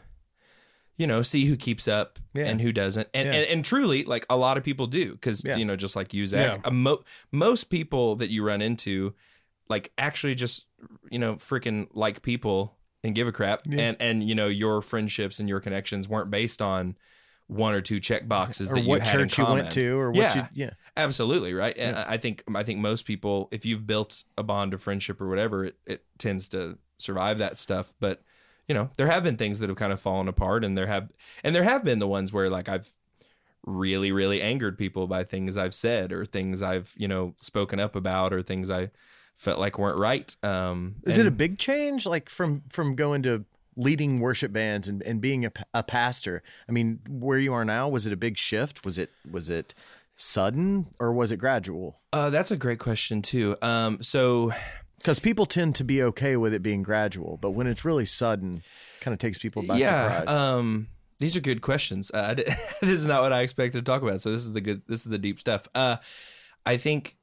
[0.98, 2.46] you know, see who keeps up Yeah.
[2.46, 3.34] and who doesn't, and, Yeah.
[3.40, 5.58] and and truly, like a lot of people do, because Yeah.
[5.58, 6.70] you know, just like you, Zach, Yeah.
[6.72, 9.14] mo- most people that you run into,
[9.70, 10.66] like actually just
[11.10, 15.40] you know, freaking like people and give a crap, and and you know, your friendships
[15.40, 16.96] and your connections weren't based on
[17.48, 19.64] one or two check boxes or that you what had in church you common.
[19.64, 20.36] went to, or what Yeah.
[20.36, 20.70] you yeah.
[20.98, 24.74] Absolutely right, and I I think I think most people, if you've built a bond
[24.74, 27.94] of friendship or whatever, it, it tends to survive that stuff.
[28.00, 28.24] But
[28.68, 31.12] you know, there have been things that have kind of fallen apart, and there have
[31.44, 32.90] and there have been the ones where like I've
[33.66, 37.96] really really angered people by things I've said or things I've you know spoken up
[37.96, 38.92] about or things I
[39.36, 40.36] felt like weren't right.
[40.44, 43.46] Um, Is it a big change, like from from going to
[43.78, 46.42] leading worship bands and, and being a, a pastor?
[46.68, 48.86] I mean, where you are now, was it a big shift?
[48.86, 49.74] Was it was it
[50.16, 52.00] sudden or was it gradual?
[52.14, 53.58] Uh, that's a great question too.
[53.62, 54.52] Um, so
[54.98, 58.64] Because people tend to be okay with it being gradual, but when it's really sudden,
[59.02, 60.28] kind of takes people by surprise.
[60.28, 60.88] Um,
[61.20, 62.12] these are good questions.
[62.14, 62.44] Uh, I di-
[62.82, 64.22] this is not what I expected to talk about.
[64.22, 64.82] So this is the good.
[64.88, 65.68] This is the deep stuff.
[65.76, 65.98] Uh,
[66.66, 67.18] I think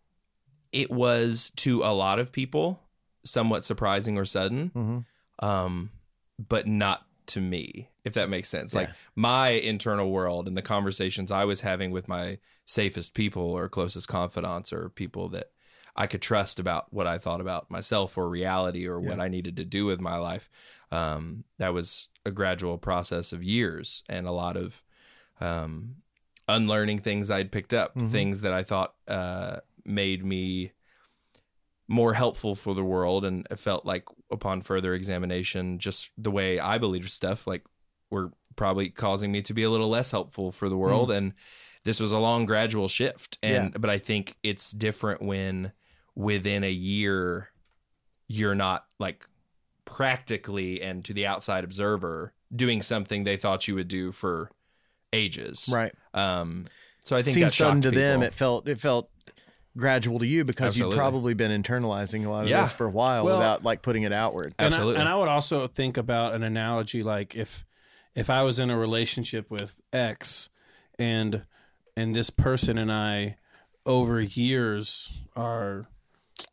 [0.73, 2.81] it was to a lot of people
[3.25, 5.47] somewhat surprising or sudden, Mhm.
[5.47, 5.91] um,
[6.39, 7.89] but not to me.
[8.05, 8.75] If that makes sense.
[8.75, 13.69] Like my internal world and the conversations I was having with my safest people or
[13.69, 15.51] closest confidants or people that
[15.95, 19.57] I could trust about what I thought about myself or reality or what I needed
[19.59, 20.49] to do with my life.
[20.91, 24.83] Um, that was a gradual process of years and a lot of
[25.41, 25.97] um,
[26.49, 30.73] unlearning things I'd picked up, things that I thought uh, made me
[31.89, 33.25] more helpful for the world.
[33.25, 37.65] And it felt like upon further examination, just the way I believed stuff, like
[38.11, 41.11] were probably causing me to be a little less helpful for the world.
[41.11, 41.35] And
[41.85, 43.37] this was a long, gradual shift.
[43.43, 45.73] And but I think it's different when
[46.15, 47.49] within a year
[48.29, 49.27] you're not like
[49.85, 54.51] practically and to the outside observer doing something they thought you would do for
[55.13, 55.71] ages.
[55.73, 55.93] right.
[56.15, 56.67] Um
[57.05, 58.23] so I think Seemed that sudden shocked to them.
[58.23, 59.11] It felt it felt
[59.77, 62.61] gradual to you because you've probably been internalizing a lot of Yeah.
[62.61, 64.55] this for a while Well- without like putting it outward.
[64.59, 65.01] And I- Absolutely.
[65.01, 67.65] And I, would also think about an analogy like if
[68.15, 70.51] if I was in a relationship with X
[70.99, 71.45] and
[71.97, 73.37] and this person and I
[73.85, 75.87] over years are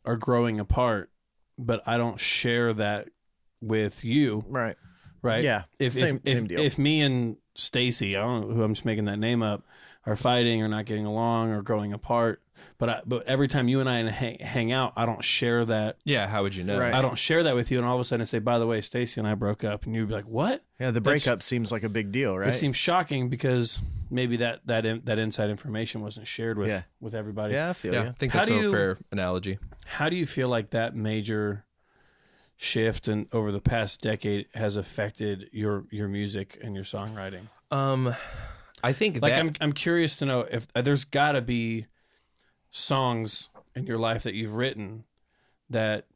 [0.04, 1.10] are growing apart,
[1.58, 3.08] but I don't share that
[3.60, 4.76] with you, Right.
[5.22, 5.44] right?
[5.44, 5.64] Yeah.
[5.78, 6.60] If Same- if same if, deal.
[6.60, 9.64] if me and Stacy, I don't know who I'm just making that name up,
[10.06, 12.42] are fighting or not getting along or growing apart,
[12.78, 15.98] but I, but every time you and I hang, hang out, I don't share that
[16.06, 16.78] yeah, how would you know?
[16.80, 16.94] Right.
[16.94, 18.66] I don't share that with you, and all of a sudden I say, "By the
[18.66, 21.42] way, Stacy and I broke up," and you'd be like, "What?" Yeah, the That's- breakup
[21.42, 22.48] seems like a big deal, right?
[22.48, 26.82] It seems shocking because maybe that that in, that inside information wasn't shared with Yeah.
[27.00, 27.54] with everybody.
[27.54, 28.14] yeah, I feel Yeah, I you.
[28.18, 29.58] think How that's do a you- fair analogy.
[29.86, 31.64] How do you feel like that major
[32.56, 37.46] shift and over the past decade has affected your your music and your songwriting?
[37.70, 38.14] Um,
[38.82, 41.86] I think Like, that I'm I'm curious to know if uh, there's got to be
[42.70, 45.04] songs in your life that you've written
[45.70, 46.06] that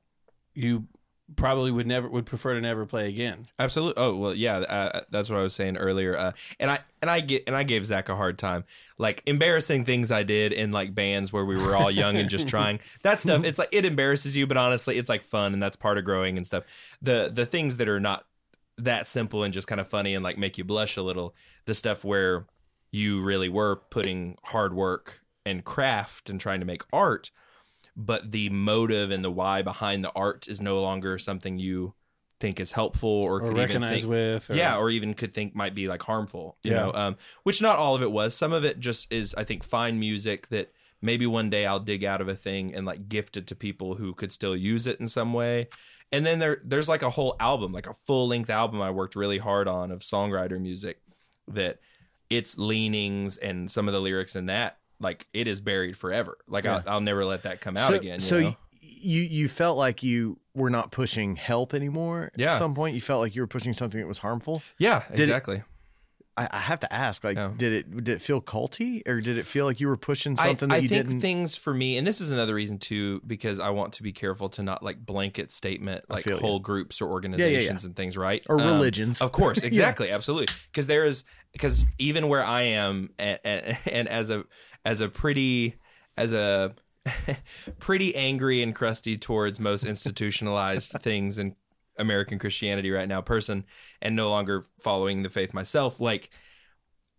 [0.55, 0.87] you
[1.37, 3.47] probably would never would prefer to never play again.
[3.59, 4.03] absolutely.
[4.03, 4.59] Oh well, yeah.
[4.59, 6.17] Uh, that's what I was saying earlier.
[6.17, 8.65] Uh, and I and I get and I gave Zach a hard time,
[8.99, 12.49] like embarrassing things I did in like bands where we were all young and just
[12.55, 13.45] trying that stuff.
[13.45, 16.37] It's like it embarrasses you, but honestly, it's like fun and that's part of growing
[16.37, 16.65] and stuff.
[17.03, 18.25] The the things that are not
[18.79, 21.35] that simple and just kind of funny and like make you blush a little.
[21.67, 22.47] The stuff where
[22.91, 27.31] you really were putting hard work and craft and trying to make art,
[27.97, 31.95] but the motive and the why behind the art is no longer something you
[32.41, 35.33] think is helpful or, Or could even recognize think, with, or, yeah, or even could
[35.33, 36.77] think might be like harmful, you Yeah.
[36.79, 36.93] know.
[36.93, 38.35] Um, which not all of it was.
[38.37, 42.03] Some of it just is, I think, fine music that maybe one day I'll dig
[42.05, 44.99] out of a thing and like gift it to people who could still use it
[44.99, 45.69] in some way.
[46.11, 49.15] And then there there's like a whole album, like a full length album I worked
[49.15, 51.01] really hard on of songwriter music
[51.49, 51.79] that
[52.31, 56.37] its leanings and some of the lyrics in that like it is buried forever.
[56.49, 58.15] Like I'll, I'll never let that come out so, again.
[58.15, 58.57] You so know?
[58.81, 62.33] you you felt like you were not pushing help anymore.
[62.37, 62.53] Yeah.
[62.53, 64.63] At some point, you felt like you were pushing something that was harmful.
[64.79, 65.63] yeah, it- exactly.
[66.37, 67.53] I, I have to ask, like, Yeah.
[67.57, 70.69] did it did it feel culty, or did it feel like you were pushing something
[70.71, 71.21] I that you think didn't?
[71.21, 74.49] things for me, and this is another reason too, because I want to be careful
[74.51, 76.41] to not like blanket statement like feel you.
[76.41, 78.45] whole groups or organizations and things, right?
[78.49, 79.21] Or Um, religions.
[79.21, 80.49] of course, exactly, absolutely.
[80.73, 84.45] Because there is because even where I am, and, and, and as a
[84.85, 85.77] as a pretty
[86.17, 86.75] as a
[87.79, 91.55] pretty angry and crusty towards most institutionalized things in
[91.99, 93.65] American Christianity right now person
[94.03, 96.31] and no longer following the faith myself like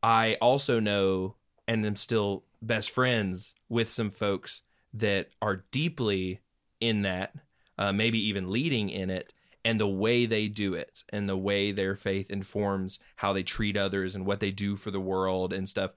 [0.03, 1.35] I also know
[1.67, 4.61] and am still best friends with some folks
[4.93, 6.41] that are deeply
[6.79, 7.33] in that
[7.77, 9.33] uh, maybe even leading in it
[9.63, 13.75] and the way they do it and the way their faith informs how they treat
[13.75, 15.91] others and what they do for the world and stuff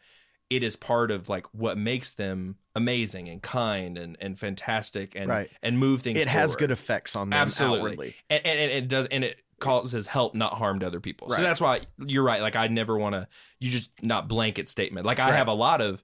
[0.50, 5.28] it is part of like what makes them amazing and kind and, and fantastic and
[5.28, 5.50] Right.
[5.62, 8.14] and move things it has good effects on them absolutely.
[8.30, 11.28] and, and, and it does and it causes help not harm to other people.
[11.30, 12.40] So that's why you're right.
[12.40, 13.26] Like i never want to
[13.61, 15.04] you just not blanket statement.
[15.06, 15.37] Like i Right.
[15.37, 16.02] have a lot of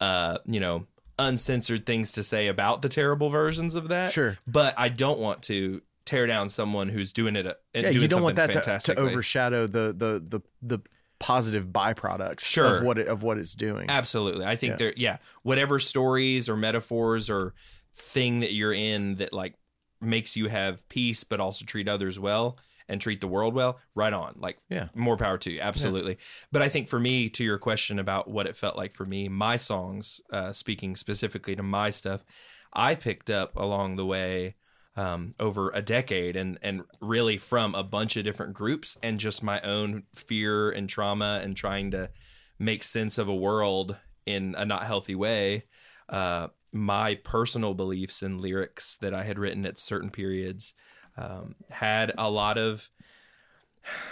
[0.00, 0.86] uh you know
[1.18, 4.12] uncensored things to say about the terrible versions of that.
[4.12, 4.38] Sure.
[4.46, 8.08] but i don't want to tear down someone who's doing it uh, Yeah, doing you
[8.08, 10.78] don't want that to, to overshadow the the the the
[11.22, 12.78] positive byproducts Sure.
[12.78, 13.88] of what it of what it's doing.
[13.88, 14.44] Absolutely.
[14.44, 14.76] I think Yeah.
[14.76, 17.54] there yeah, whatever stories or metaphors or
[17.94, 19.54] thing that you're in that like
[20.00, 22.58] makes you have peace but also treat others well
[22.88, 24.34] and treat the world well, right on.
[24.36, 24.88] Like Yeah.
[24.96, 25.60] more power to you.
[25.60, 26.18] Absolutely.
[26.50, 29.28] But I think for me to your question about what it felt like for me,
[29.28, 32.24] my songs uh speaking specifically to my stuff,
[32.72, 34.56] I picked up along the way
[34.96, 39.42] um, over a decade and and really from a bunch of different groups and just
[39.42, 42.10] my own fear and trauma and trying to
[42.58, 45.64] make sense of a world in a not healthy way.
[46.08, 50.74] Uh, my personal beliefs and lyrics that I had written at certain periods
[51.16, 52.90] um, had a lot of.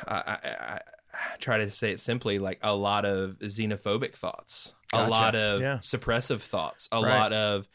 [0.09, 0.81] I, I,
[1.13, 5.61] I try to say it simply, like a lot of xenophobic thoughts, a lot of
[5.61, 5.79] Yeah.
[5.79, 7.09] suppressive thoughts, a Right.
[7.09, 7.69] lot of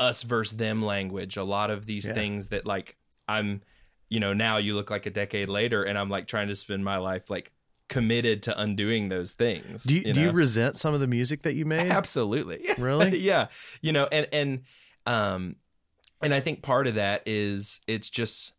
[0.00, 2.14] us versus them language, a lot of these Yeah.
[2.14, 2.96] things that like
[3.28, 3.60] I'm,
[4.08, 6.84] you know, now you look like a decade later, and I'm like trying to spend
[6.84, 7.52] my life like
[7.88, 9.84] committed to undoing those things.
[9.84, 11.90] do you, do you resent some of the music that you made?
[11.90, 12.66] Absolutely.
[12.78, 13.18] Really?
[13.18, 13.48] yeah.
[13.82, 14.62] You know, and and
[15.06, 15.56] um
[16.22, 18.52] and I think part of that is it's just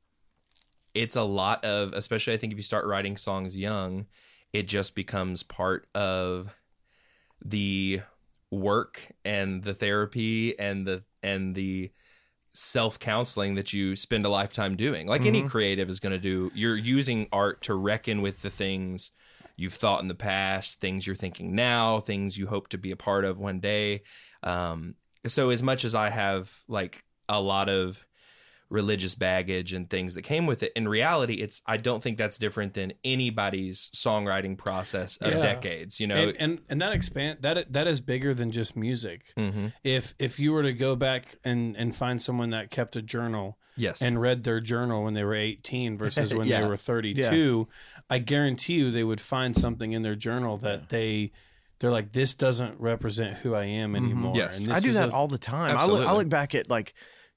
[0.94, 4.06] it's a lot of especially I think if you start writing songs young,
[4.54, 6.54] it just becomes part of
[7.44, 8.02] the
[8.52, 11.92] work and the therapy and the and the
[12.54, 15.08] self counseling that you spend a lifetime doing.
[15.08, 19.12] Like any creative is going to do, you're using art to reckon with the things
[19.56, 22.96] you've thought in the past, things you're thinking now, things you hope to be a
[22.96, 24.02] part of one day.
[24.44, 24.96] Um,
[25.28, 28.06] so as much as I have like a lot of
[28.72, 32.38] religious baggage and things that came with it, in reality, it's I don't think that's
[32.38, 35.42] different than anybody's songwriting process of Yeah.
[35.42, 36.00] decades.
[36.00, 39.34] You know, and, and and that expand that that is bigger than just music.
[39.38, 39.74] Mhm.
[39.84, 43.58] If if you were to go back and and find someone that kept a journal
[43.78, 46.62] yes, and read their journal when they were 18 versus when Yeah.
[46.62, 47.68] they were 32,
[48.10, 51.32] I guarantee you they would find something in their journal that they
[51.80, 54.34] they're like this doesn't represent who I am anymore.
[54.36, 54.60] Yes.
[54.60, 55.76] And I do that a- all the time.
[55.78, 56.94] I look, I look back at like,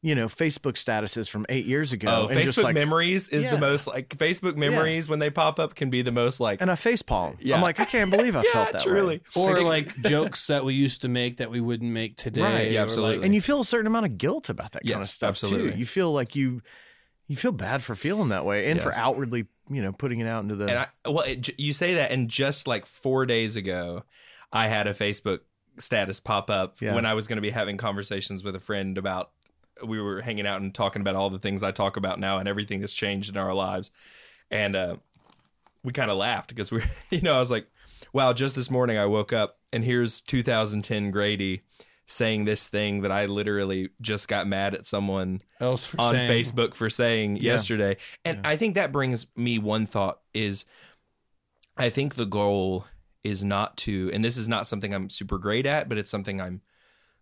[0.07, 2.27] you know, Facebook statuses from eight years ago.
[2.27, 3.53] Oh, and just Facebook like, memories is Yeah.
[3.53, 6.71] the most like Facebook memories when they pop up can be the most like and
[6.71, 7.39] a face palm.
[7.41, 7.57] Yeah.
[7.57, 9.23] I'm like, I can't believe I yeah, felt that truly.
[9.35, 9.43] way.
[9.43, 12.43] or Like, like jokes that we used to make that we wouldn't make today.
[12.43, 12.71] Right.
[12.73, 13.17] Yeah, absolutely.
[13.17, 15.73] like- And you feel a certain amount of guilt about that kind of stuff absolutely.
[15.73, 15.79] too.
[15.79, 16.61] You feel like you,
[17.27, 20.43] you feel bad for feeling that way and for outwardly, you know, putting it out
[20.43, 20.67] into the.
[20.67, 24.03] And I well, it, you say that, and just like four days ago,
[24.53, 25.39] I had a Facebook
[25.79, 26.95] status pop up Yeah.
[26.95, 29.31] when I was going to be having conversations with a friend about.
[29.85, 32.49] We were hanging out and talking about all the things I talk about now, and
[32.49, 33.91] everything that's changed in our lives,
[34.51, 34.97] and uh,
[35.83, 37.67] we kind of laughed because we, you know, I was like,
[38.13, 41.63] "Wow!" Just this morning, I woke up and here's 2010 Grady
[42.07, 46.75] saying this thing that I literally just got mad at someone else on saying- Facebook
[46.75, 47.97] for saying yesterday.
[48.25, 50.65] And I think that brings me one thought is
[51.77, 52.87] I think the goal
[53.25, 56.41] is not to and this is not something I'm super great at, but it's something
[56.41, 56.61] I'm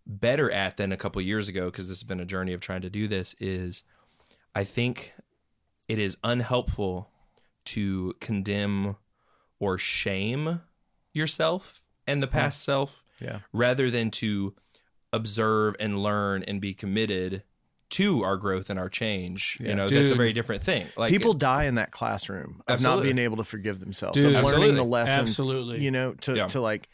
[0.05, 2.81] better at than a couple years ago because this has been a journey of trying
[2.81, 3.83] to do this is
[4.55, 5.13] I think
[5.87, 7.09] it is unhelpful
[7.65, 8.97] to condemn
[9.59, 10.61] or shame
[11.13, 12.65] yourself and the past mm.
[12.65, 13.39] self Yeah.
[13.53, 14.55] rather than to
[15.13, 17.43] observe and learn and be committed
[17.91, 19.57] to our growth and our change.
[19.61, 19.99] You know, Dude.
[19.99, 20.87] that's a very different thing.
[20.97, 23.03] Like People die in that classroom of Absolutely.
[23.03, 24.25] not being able to forgive themselves, Dude.
[24.25, 24.75] of learning Absolutely.
[24.75, 25.19] the lesson.
[25.19, 25.83] Absolutely.
[25.83, 26.47] You know, to Yeah.
[26.47, 26.89] to like,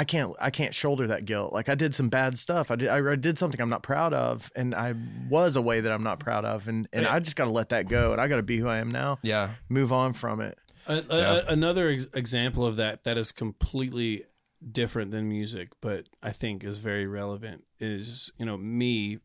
[0.00, 1.52] I can't I can't shoulder that guilt.
[1.52, 2.70] Like I did some bad stuff.
[2.70, 4.94] I did I did something I'm not proud of, and I
[5.28, 7.68] was a way that I'm not proud of, and and I just got to let
[7.68, 9.18] that go, and I got to be who I am now.
[9.22, 10.58] yeah, Move on from it.
[10.86, 11.32] A, a, Yeah.
[11.34, 14.24] a- another ex- example of that that is completely
[14.72, 19.18] different than music, but I think is very relevant is you know me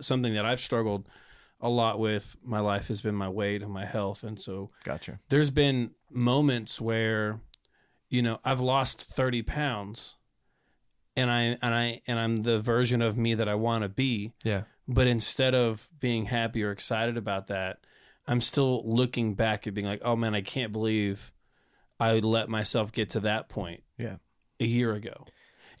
[0.00, 1.08] something that I've struggled
[1.60, 2.36] a lot with.
[2.44, 5.20] My life has been my weight and my health, and so Gotcha.
[5.28, 7.40] there's been moments where
[8.08, 10.16] you know I've lost 30 pounds
[11.16, 14.32] and I and I and I'm the version of me that I want to be
[14.44, 17.78] yeah, but instead of being happy or excited about that
[18.28, 21.32] I'm still looking back and being like oh man I can't believe
[21.98, 24.16] I let myself get to that point Yeah.
[24.60, 25.26] a year ago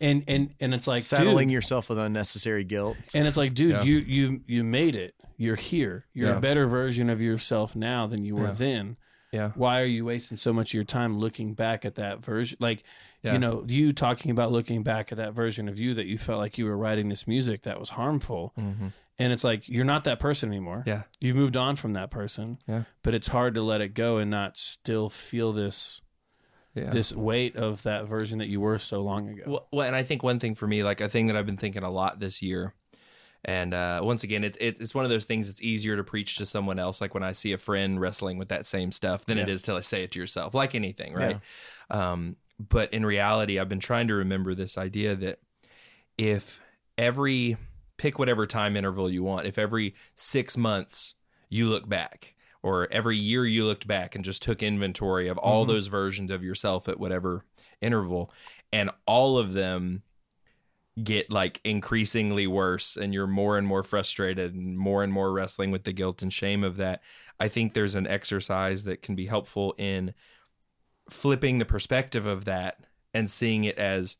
[0.00, 2.96] and and and it's like Saddling dude, yourself with unnecessary guilt.
[3.14, 3.82] and it's like dude Yeah.
[3.82, 6.36] you you you made it you're here you're Yeah.
[6.38, 8.52] a better version of yourself now than you were Yeah.
[8.52, 8.96] then
[9.36, 12.56] yeah, why are you wasting so much of your time looking back at that version
[12.60, 12.82] like
[13.22, 13.32] Yeah.
[13.34, 16.38] you know you talking about looking back at that version of you that you felt
[16.38, 18.92] like you were writing this music that was harmful Mhm.
[19.18, 22.58] and it's like you're not that person anymore yeah, you've moved on from that person
[22.66, 22.84] Yeah.
[23.02, 26.00] but it's hard to let it go and not still feel this
[26.74, 26.90] yeah.
[26.90, 30.02] this weight of that version that you were so long ago Well, well, and I
[30.02, 32.42] think one thing for me, like a thing that I've been thinking a lot this
[32.42, 32.74] year,
[33.46, 36.36] and uh, once again, it's it's it's one of those things that's easier to preach
[36.36, 37.00] to someone else.
[37.00, 39.54] Like when I see a friend wrestling with that same stuff, than it Yeah.
[39.54, 40.52] is to like, say it to yourself.
[40.52, 41.40] Like anything, right?
[41.88, 45.38] Um, but in reality, I've been trying to remember this idea that
[46.18, 46.60] if
[46.98, 47.56] every
[47.98, 51.14] pick whatever time interval you want, if every six months
[51.48, 55.64] you look back, or every year you looked back and just took inventory of all
[55.64, 57.44] those versions of yourself at whatever
[57.80, 58.32] interval,
[58.72, 60.02] and all of them
[61.02, 65.70] get like increasingly worse and you're more and more frustrated and more and more wrestling
[65.70, 67.02] with the guilt and shame of that
[67.38, 70.14] i think there's an exercise that can be helpful in
[71.10, 74.16] flipping the perspective of that and seeing it as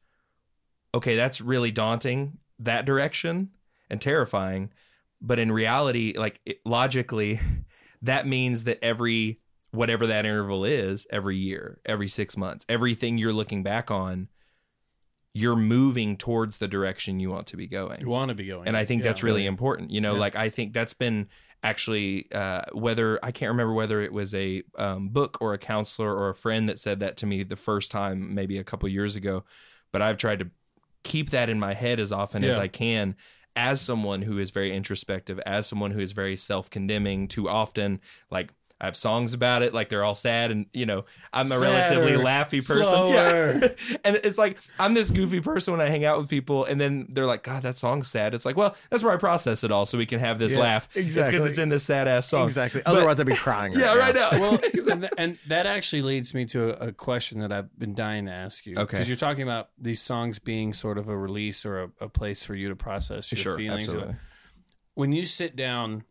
[0.95, 3.51] okay that's really daunting that direction
[3.91, 4.73] and terrifying.
[5.21, 7.41] But in reality like it, logically
[8.03, 13.33] that means that every whatever that interval is every year every 6 months everything you're
[13.33, 14.29] looking back on
[15.37, 18.66] you're moving towards the direction you want to be going you want to be going
[18.68, 19.09] and I think Yeah.
[19.11, 19.90] that's really important.
[19.90, 20.20] You know, Yeah.
[20.20, 21.29] like I think that's been
[21.62, 26.14] actually uh, whether I can't remember whether it was a um, book or a counselor
[26.14, 29.16] or a friend that said that to me the first time, maybe a couple years
[29.16, 29.44] ago.
[29.92, 30.51] But I've tried to
[31.03, 33.16] keep that in my head as often as I can.
[33.57, 38.53] As someone who is very introspective, as someone who is very self-condemning, too often, like
[38.79, 42.09] I have songs about it, like they're all sad, and you know I'm a relatively
[42.12, 42.85] Sadder, laughy person.
[42.85, 43.09] slower.
[43.15, 43.69] Yeah.
[44.05, 47.07] and it's like I'm this goofy person when I hang out with people, and then
[47.09, 49.87] they're like, "God, that song's sad." It's like, well, that's where I process it all,
[49.87, 50.89] so we can have this Yeah, laugh.
[50.95, 51.33] Exactly.
[51.33, 52.45] because it's in this sad ass song.
[52.45, 52.83] Exactly.
[52.85, 53.73] But- Otherwise, I'd be crying.
[53.77, 54.29] yeah, right now.
[54.33, 54.53] well,
[54.91, 58.27] and, th- and that actually leads me to a, a question that I've been dying
[58.27, 58.75] to ask you.
[58.77, 58.85] Okay.
[58.99, 62.45] Because you're talking about these songs being sort of a release or a, a place
[62.45, 63.85] for you to process your sure, feelings.
[63.85, 64.17] absolutely,
[64.95, 66.05] When you sit down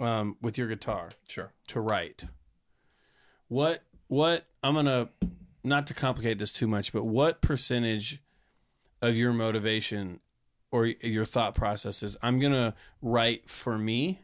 [0.00, 1.52] um, with your guitar sure.
[1.68, 2.24] to write,
[3.48, 5.08] what what I'm gonna
[5.64, 8.22] not to complicate this too much, but what percentage
[9.02, 10.20] of your motivation
[10.70, 14.20] or your thought process is I'm gonna write for me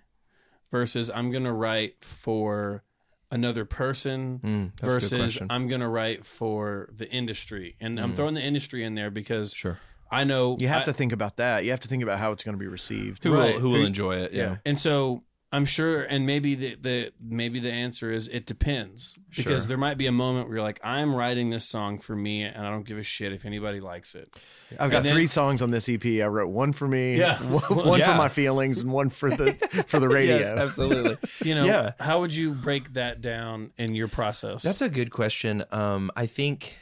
[0.70, 2.82] versus I'm gonna write for
[3.30, 5.42] another person Mm, that's a good versus.
[5.48, 7.76] I'm gonna write for the industry.
[7.80, 8.16] And I'm Mm.
[8.16, 9.78] throwing the industry in there because Sure.
[10.10, 11.64] I know You have I- to think about that.
[11.64, 13.24] You have to think about how it's going to be received.
[13.24, 13.54] Who Right.
[13.54, 14.32] will who will enjoy it?
[14.34, 14.42] Yeah.
[14.42, 14.56] yeah.
[14.66, 19.62] And so I'm sure, and maybe the, the maybe the answer is it depends because
[19.64, 19.68] Sure.
[19.68, 22.56] there might be a moment where you're like, I'm writing this song for me, and
[22.66, 24.34] I don't give a shit if anybody likes it.
[24.80, 26.02] I've got then- three songs on this EP.
[26.22, 27.36] I wrote one for me, Yeah.
[27.42, 28.12] one, one Yeah.
[28.12, 29.52] for my feelings, and one for the
[29.88, 30.38] for the radio.
[30.38, 31.18] Yes, absolutely.
[31.44, 31.92] You know, Yeah.
[32.00, 34.62] how would you break that down in your process?
[34.62, 35.64] That's a good question.
[35.70, 36.74] Um, I think,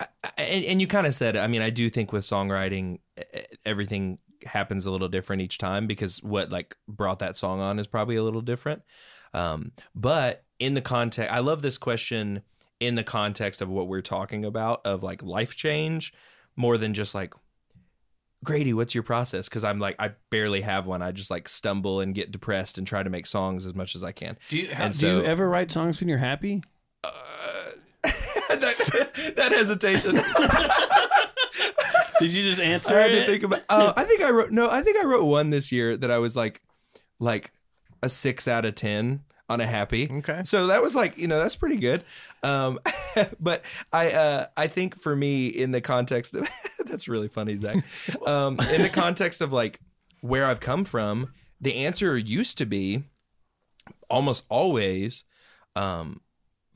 [0.00, 1.36] I- I- and, and you kind of said.
[1.36, 2.98] I mean, I do think with songwriting,
[3.64, 7.86] everything happens a little different each time because what like brought that song on is
[7.86, 8.82] probably a little different.
[9.34, 12.42] Um, but in the context, I love this question
[12.80, 16.12] in the context of what we're talking about of like life change
[16.56, 17.34] more than just like
[18.44, 19.48] Grady, what's your process?
[19.48, 21.02] Because I'm like, I barely have one.
[21.02, 24.04] I just like stumble and get depressed and try to make songs as much as
[24.04, 24.38] I can.
[24.48, 26.62] do you, do you ever write songs when you're happy?
[27.02, 27.10] Uh,
[28.04, 30.16] that, that hesitation.
[32.18, 33.20] Did you just answer I had it?
[33.20, 33.60] to think about.
[33.68, 34.50] Uh, I think I wrote.
[34.50, 36.62] No, I think I wrote one this year that I was like,
[37.18, 37.52] like
[38.02, 40.08] a six out of ten on a happy.
[40.10, 40.42] Okay.
[40.44, 42.04] So that was like, you know, that's pretty good.
[42.42, 42.78] Um,
[43.40, 46.48] but I, uh, I think for me, in the context of
[46.84, 47.76] that's really funny, Zach.
[48.26, 49.80] Um, in the context of like
[50.20, 53.04] where I've come from, the answer used to be
[54.10, 55.24] almost always
[55.76, 56.20] um,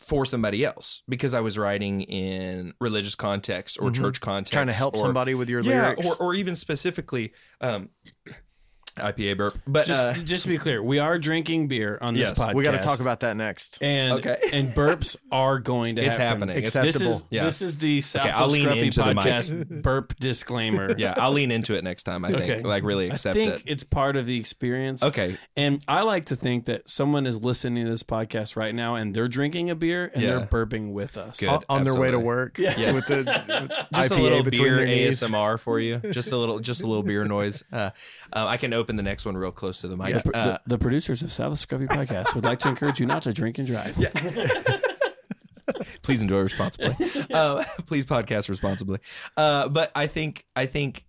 [0.03, 4.57] for somebody else because I was writing in religious context or church context, Mm-hmm.
[4.59, 6.07] Trying to help or- somebody with your yeah, lyrics.
[6.07, 7.89] or, or even specifically um,
[8.97, 9.59] IPA burp.
[9.67, 12.55] But Just, uh, just to be clear, we are drinking beer on this Yes, podcast.
[12.55, 13.79] we got to talk about that next.
[13.83, 14.37] and Okay.
[14.53, 16.49] and burps are going to It's happen.
[16.49, 16.65] happening.
[16.65, 17.27] It's This is acceptable.
[17.31, 17.45] Yeah.
[17.45, 19.17] this is the South I'll lean Scruffy into the mic.
[19.25, 20.95] podcast burp disclaimer.
[20.99, 22.25] yeah, I'll lean into it next time.
[22.25, 22.63] I think Okay.
[22.63, 23.63] like really I accept think it.
[23.67, 25.03] it's part of the experience.
[25.03, 28.95] Okay, And I like to think that someone is listening to this podcast right now
[28.97, 30.35] and they're drinking a beer and Yeah.
[30.39, 31.41] they're burping with us.
[31.41, 31.49] Good.
[31.49, 32.25] on, on their way to absolutely.
[32.27, 32.95] work Yes.
[32.97, 33.17] with the
[33.71, 34.79] with just IPA a little beer.
[34.87, 35.99] ASMR for you.
[36.11, 37.65] Just a little, just a little beer noise.
[37.73, 37.91] Uh,
[38.33, 40.23] uh, I can open the next one real close to the mic.
[40.23, 43.23] The, Uh, the, the producers of South Scruffy Podcast would like to encourage you not
[43.23, 43.97] to drink and drive.
[46.03, 46.95] please enjoy responsibly.
[47.33, 48.99] uh, please podcast responsibly.
[49.37, 51.05] Uh, but I think I think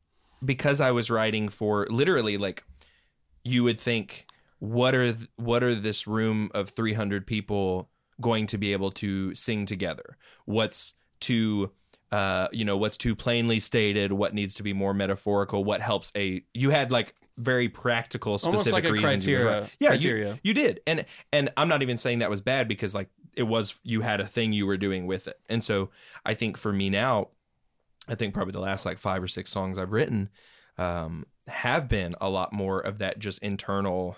[0.46, 2.64] because I was writing for literally like
[3.44, 4.28] you would think
[4.60, 7.90] what are th- what are this room of 300 people
[8.22, 10.18] going to be able to sing together?
[10.46, 11.72] What's too
[12.12, 14.14] uh, you know what's too plainly stated?
[14.14, 15.64] What needs to be more metaphorical?
[15.64, 19.90] What helps a you had like very practical specific like reasons you would criteria- yeah
[19.94, 20.00] you-
[20.44, 20.82] you did.
[20.86, 24.20] And and i'm not even saying that was bad because like it was you had
[24.22, 25.40] a thing you were doing with it.
[25.50, 25.90] And so
[26.26, 27.30] i think for me now
[28.08, 30.30] i think probably the last like five or six songs i've written
[30.78, 34.18] um, have been a lot more of that just internal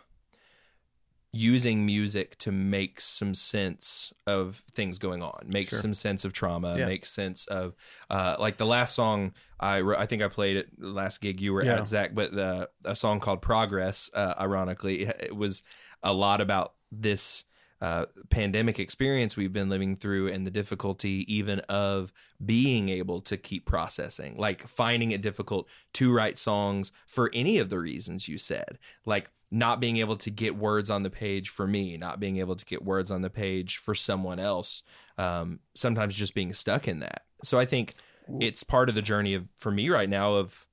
[1.37, 5.79] using music to make some sense of things going on make Sure.
[5.79, 6.85] some sense of trauma Yeah.
[6.85, 7.75] make sense of
[8.09, 11.41] uh, like the last song i wrote, i think i played it the last gig
[11.41, 11.79] you were Yeah.
[11.79, 15.61] at zach but the a song called progress uh, ironically it was
[16.01, 17.43] a lot about this
[17.81, 22.13] uh, pandemic experience we've been living through and the difficulty even of
[22.45, 27.69] being able to keep processing like finding it difficult to write songs for any of
[27.69, 28.79] the reasons you said.
[29.05, 32.55] Like not being able to get words on the page for me not being able
[32.55, 34.81] to get words on the page for someone else
[35.17, 37.23] um, sometimes just being stuck in that.
[37.43, 37.93] So i think
[38.39, 40.65] it's part of the journey of for me right now of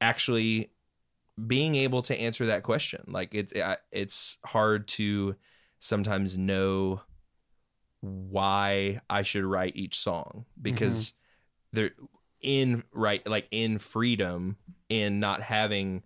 [0.00, 0.70] actually
[1.46, 3.04] being able to answer that question.
[3.06, 3.52] Like it's
[3.92, 5.36] it's hard to
[5.80, 7.02] sometimes know
[8.00, 11.16] why I should write each song because mm-hmm.
[11.72, 11.90] they're
[12.40, 14.56] in right like in freedom
[14.88, 16.04] in not having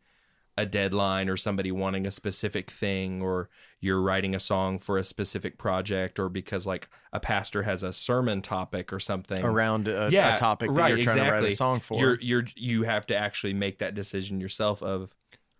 [0.58, 3.48] a deadline or somebody wanting a specific thing or
[3.80, 7.92] you're writing a song for a specific project or because like a pastor has a
[7.92, 11.28] sermon topic or something around a, yeah, a topic that right, you're trying to write
[11.28, 11.52] exactly.
[11.52, 11.98] a song for.
[11.98, 15.14] You're you're you have to actually make that decision yourself of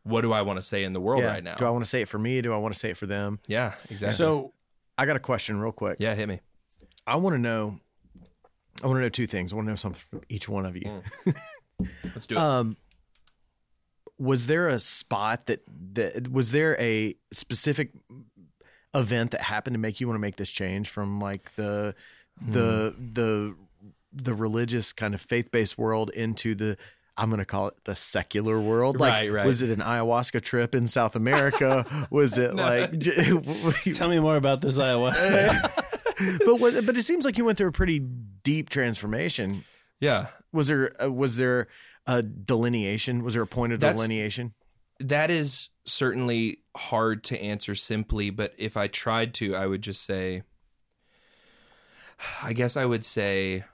[0.05, 1.29] what do I want to say in the world yeah.
[1.29, 1.55] right now?
[1.55, 2.41] Do I want to say it for me?
[2.41, 3.39] Do I want to say it for them?
[3.47, 4.15] yeah, exactly.
[4.17, 4.53] So
[4.99, 5.99] I got a question real quick.
[6.01, 6.41] yeah, hit me.
[7.07, 7.79] I want to know.
[8.83, 9.53] I want to know two things.
[9.53, 11.03] I want to know something from each one of you.
[12.15, 12.39] Let's do it.
[12.41, 12.77] Um,
[14.19, 15.63] was there a spot that
[15.95, 17.91] that was there a specific
[18.95, 21.95] event that happened to make you want to make this change from like the
[22.41, 23.13] the Hmm.
[23.13, 23.57] the
[24.13, 26.77] the religious kind of faith based world into the
[27.17, 28.99] I'm going to call it the secular world.
[28.99, 29.47] Like, Right, right.
[29.47, 31.85] was it an ayahuasca trip in South America?
[32.11, 32.91] was it like,
[33.95, 36.39] tell me more about this ayahuasca.
[36.47, 39.65] but what, but it seems like you went through a pretty deep transformation.
[40.01, 41.69] yeah, Was there uh, was there
[42.07, 43.23] a delineation?
[43.23, 44.55] Was there a point of That's- delineation?
[45.01, 50.05] that is certainly hard to answer simply, but if I tried to, I would just
[50.05, 50.43] say
[52.43, 53.65] I guess I would say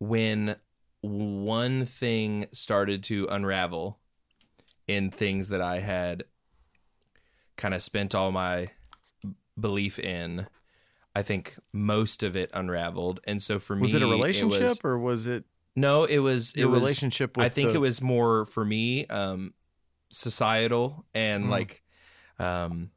[0.00, 0.56] when
[1.00, 3.98] one thing started to unravel
[4.86, 6.24] in things that I had
[7.56, 8.70] kind of spent all my
[9.58, 10.46] belief in,
[11.14, 13.20] I think most of it unraveled.
[13.26, 15.44] And so for me, Was it a relationship was- or was it
[15.76, 17.46] no, it was it your was, relationship with?
[17.46, 19.54] I think the- it was more for me um,
[20.10, 21.50] societal and Mm.
[21.50, 21.82] like
[22.40, 22.90] um,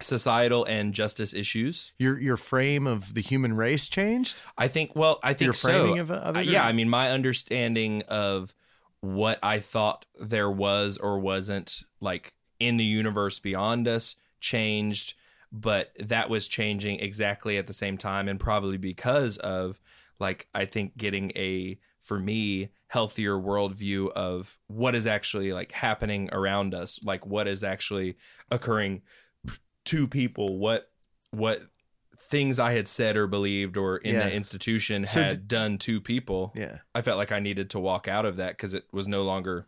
[0.00, 1.92] societal and justice issues.
[1.98, 4.40] your your frame of the human race changed.
[4.56, 4.94] I think.
[4.94, 5.68] Well, I think Your so.
[5.68, 6.46] framing of, of Uh, it.
[6.46, 8.54] yeah, I mean, my understanding of
[9.00, 15.14] what I thought there was or wasn't like in the universe beyond us changed,
[15.52, 19.80] but that was changing exactly at the same time, and probably because of
[20.20, 26.28] like I think getting a for me healthier worldview of what is actually like happening
[26.32, 28.16] around us, like what is actually
[28.50, 29.02] occurring
[29.88, 30.90] to people, what
[31.30, 31.60] what
[32.18, 34.24] things I had said or believed or in Yeah.
[34.28, 36.52] the institution So had did- done to people.
[36.54, 36.78] yeah.
[36.94, 39.66] I felt like I needed to walk out of that because it was no longer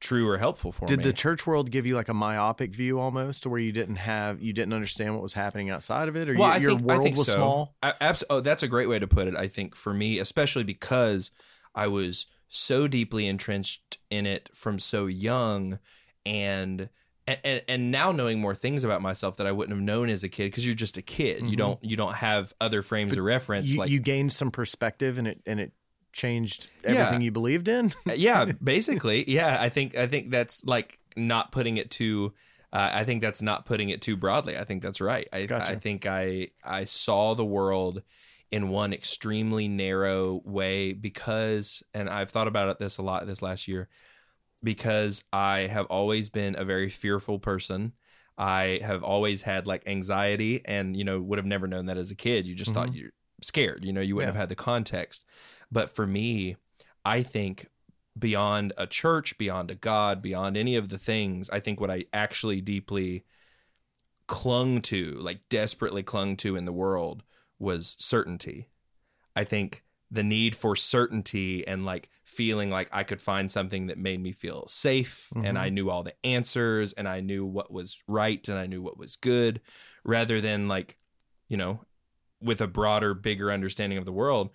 [0.00, 1.02] true or helpful for Did me.
[1.04, 3.96] Did the church world give you like a myopic view almost, to where you didn't
[3.96, 6.70] have you didn't understand what was happening outside of it, or well, you, I your
[6.72, 7.32] think, I world think was so.
[7.34, 7.76] small?
[7.82, 9.36] I, abs- oh, that's a great way to put it.
[9.36, 11.30] I think for me, especially because
[11.74, 15.78] I was so deeply entrenched in it from so young
[16.26, 16.88] and
[17.26, 20.28] and, and now knowing more things about myself that I wouldn't have known as a
[20.28, 21.48] kid because you're just a kid.
[21.48, 25.18] You don't you don't have other frames of reference you, like you gained some perspective
[25.18, 25.72] and it and it
[26.12, 26.90] changed Yeah.
[26.90, 27.92] everything you believed in.
[28.14, 29.24] yeah, basically.
[29.30, 32.34] Yeah, I think I think that's like not putting it too.
[32.72, 34.58] Uh, I think that's not putting it too broadly.
[34.58, 35.28] I think that's right.
[35.32, 35.72] I, Gotcha.
[35.72, 38.02] I think I I saw the world
[38.50, 43.42] in one extremely narrow way because, and I've thought about it this a lot this
[43.42, 43.88] last year,
[44.64, 47.92] because I have always been a very fearful person.
[48.36, 52.10] I have always had like anxiety, and you know would have never known that as
[52.10, 52.44] a kid.
[52.46, 52.96] You just thought mm-hmm.
[52.96, 53.12] you're
[53.42, 53.84] scared.
[53.84, 54.38] You know, you wouldn't Yeah.
[54.38, 55.24] have had the context.
[55.70, 56.56] But for me,
[57.04, 57.68] I think
[58.18, 62.04] beyond a church, beyond a God, beyond any of the things, I think what I
[62.12, 63.24] actually deeply
[64.26, 67.22] clung to, like desperately clung to in the world,
[67.58, 68.68] was certainty.
[69.36, 69.82] I think
[70.14, 74.30] the need for certainty and like feeling like I could find something that made me
[74.32, 75.74] feel safe and I mm-hmm.
[75.74, 79.16] knew all the answers and I knew what was right and I knew what was
[79.16, 79.60] good
[80.04, 80.96] rather than like,
[81.48, 81.80] you know,
[82.40, 84.50] with a broader, bigger understanding of the world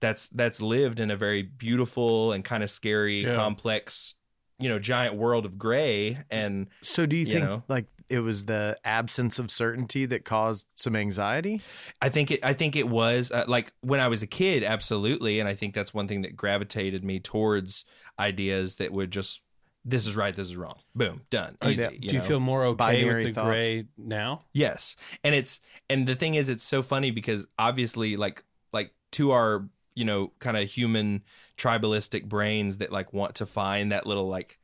[0.00, 3.34] that's that's lived in a very beautiful and kind of scary, Yeah.
[3.34, 4.14] complex,
[4.60, 7.62] you know, giant world of gray and So do you, You think know?
[7.68, 11.60] like it was the absence of certainty that caused some anxiety?
[12.02, 12.44] I think it.
[12.44, 15.74] I think it was uh, like when I was a kid, absolutely, and I think
[15.74, 17.84] that's one thing that gravitated me towards
[18.18, 19.42] ideas that would just
[19.84, 21.82] this is right, this is wrong, boom, done, easy.
[21.82, 21.88] yeah.
[21.90, 22.24] you Do you know?
[22.28, 23.48] feel more okay Binary with the thoughts.
[23.48, 24.42] gray now?
[24.52, 24.94] Yes,
[25.24, 29.68] and it's and the thing is, it's so funny because obviously, like like to our
[29.94, 31.22] you know kind of human
[31.56, 34.58] tribalistic brains that like want to find that little like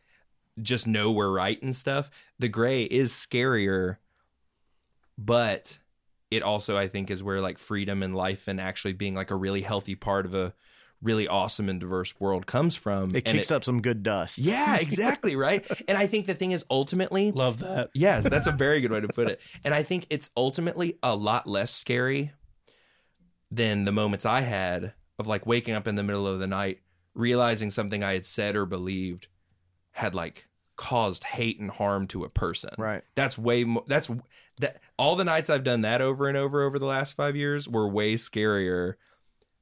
[0.61, 2.11] just know we're right and stuff.
[2.39, 3.99] The gray is scarier,
[5.18, 5.79] but
[6.31, 9.37] it also I think is where like freedom and life and actually being like a
[9.37, 10.55] really healthy part of a
[11.03, 13.14] really awesome and diverse world comes from.
[13.14, 14.39] It and kicks up some good dust.
[14.39, 15.66] Yeah, exactly, right?
[15.89, 17.91] And I think the thing is ultimately Love that.
[17.95, 19.41] Yes, that's a very good way to put it.
[19.64, 22.33] And I think it's ultimately a lot less scary
[23.51, 26.81] than the moments I had of like waking up in the middle of the night,
[27.14, 29.29] realizing something I had said or believed
[29.93, 32.71] had like caused hate and harm to a person.
[32.77, 33.03] Right.
[33.14, 33.85] That's way more.
[33.87, 34.11] That's
[34.61, 34.81] that.
[34.99, 37.89] All the nights I've done that over and over over the last five years were
[37.89, 38.95] way scarier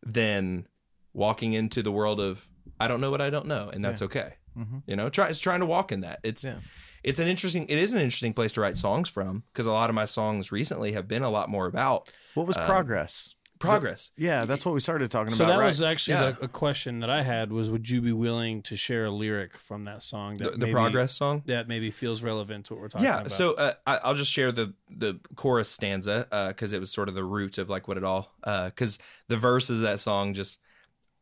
[0.05, 0.67] than
[1.13, 2.47] walking into the world of
[2.81, 4.35] I don't know what I don't know, and that's okay.
[4.59, 4.83] Mhm.
[4.87, 6.19] You know, try it's trying to walk in that.
[6.25, 6.59] It's Yeah.
[7.05, 7.67] it's an interesting.
[7.69, 10.51] It is an interesting place to write songs from because a lot of my songs
[10.51, 13.34] recently have been a lot more about What was Um, progress?
[13.59, 14.11] Progress.
[14.17, 15.53] Yeah, that's what we started talking So about.
[15.53, 15.67] So that right?
[15.67, 16.31] was actually Yeah.
[16.33, 19.57] the, a question that I had was would you be willing to share a lyric
[19.57, 21.43] from that song The, that the maybe, progress song.
[21.47, 23.31] that maybe feels relevant to what we're talking Yeah, about?
[23.31, 23.37] Yeah.
[23.37, 27.15] So uh, I, I'll just share the the chorus stanza because it was sort of
[27.15, 28.35] the root of like what it all.
[28.45, 28.99] Because
[29.29, 30.61] the verses of that song just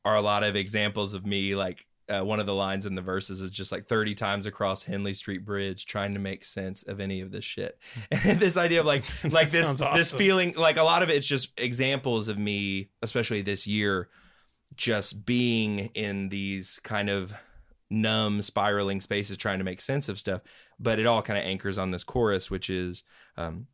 [0.05, 1.55] are a lot of examples of me.
[1.55, 4.85] Like uh, one of the lines in the verses is just like thirty times across
[4.85, 7.79] Henley Street Bridge, trying to make sense of any of this shit.
[8.25, 11.27] And this idea of like like this sounds this feeling like a lot of it's
[11.27, 14.09] just examples of me, especially this year,
[14.77, 17.33] just being in these kind of
[17.89, 20.43] numb spiraling spaces trying to make sense of stuff.
[20.79, 23.05] But it all kind of anchors on this chorus which is
[23.37, 23.67] um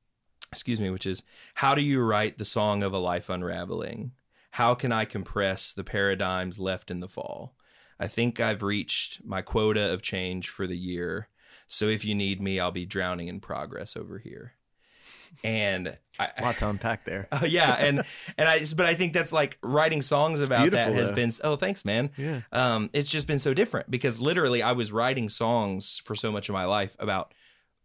[0.53, 1.23] excuse me which is
[1.55, 4.13] how do you write the song of a life unraveling?
[4.53, 7.58] How can i compress the paradigms left in the fall
[7.99, 11.29] i think i've reached my quota of change for the year
[11.67, 14.55] so if you need me i'll be drowning in progress over here
[15.45, 17.29] and I, a lot to unpack there.
[17.31, 18.03] uh, yeah, and
[18.37, 21.15] and I but I think that's like writing songs about that has though.
[21.15, 22.11] been oh thanks man.
[22.17, 22.41] Yeah.
[22.53, 26.49] Um it's just been so different because literally I was writing songs for so much
[26.49, 27.35] of my life about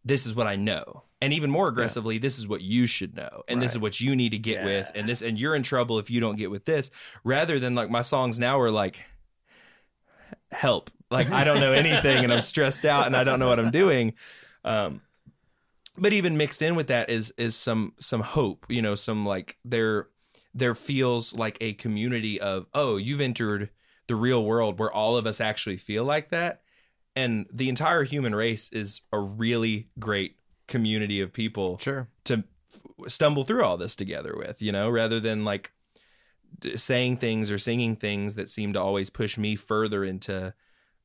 [0.06, 1.04] this is what I know.
[1.22, 3.44] And even more aggressively, this is what you should know.
[3.48, 4.92] And this is what you need to get with.
[4.94, 6.92] And this and you're in trouble if you don't get with this.
[7.24, 9.06] Rather than like my songs now are like
[10.54, 10.90] help.
[11.12, 13.72] Like I don't know anything and I'm stressed out and I don't know what I'm
[13.72, 14.14] doing.
[14.64, 15.02] Um
[15.98, 19.58] but even mixed in with that is is some some hope you know some like
[19.64, 20.08] there
[20.56, 23.70] there feels like a community of oh you've entered
[24.08, 26.62] the real world where all of us actually feel like that
[27.16, 30.36] and the entire human race is a really great
[30.68, 32.08] community of people Sure.
[32.24, 32.44] to
[33.04, 35.72] f- stumble through all this together with, you know, rather than like
[36.76, 40.54] saying things or singing things that seem to always push me further into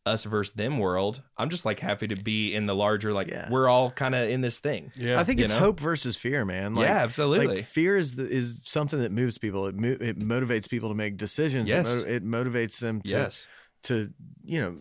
[0.07, 1.23] us versus them world.
[1.37, 3.49] I'm just like happy to be in the larger, like Yeah.
[3.51, 4.91] we're all kind of in this thing.
[4.97, 5.21] yeah.
[5.21, 5.59] I think it's know?
[5.59, 6.75] hope versus fear, man.
[6.75, 7.47] Like, yeah, absolutely.
[7.57, 9.67] Like fear is the, is something that moves people.
[9.67, 11.69] It mo- it motivates people to make decisions.
[11.69, 11.95] Yes.
[11.95, 13.47] It, mo- it motivates them to yes,
[13.85, 14.11] to
[14.45, 14.77] you know.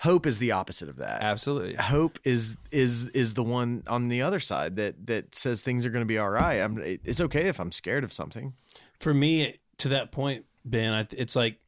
[0.00, 1.22] Hope is the opposite of that.
[1.22, 1.74] absolutely.
[1.74, 5.90] Hope is is is the one on the other side that that says things are
[5.90, 6.56] going to be all right.
[6.56, 6.78] I'm.
[6.78, 8.52] it- It's okay if I'm scared of something.
[9.00, 11.58] For me to that point ben I, it's like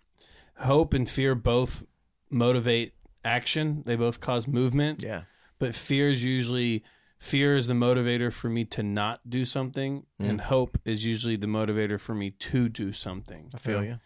[0.56, 1.84] hope and fear both
[2.30, 3.82] motivate action.
[3.86, 5.02] They both cause movement.
[5.02, 5.22] Yeah.
[5.58, 6.84] But fear is usually
[7.18, 10.42] fear is the motivator for me to not do something, and mm.
[10.44, 13.50] hope is usually the motivator for me to do something.
[13.54, 13.98] I feel you.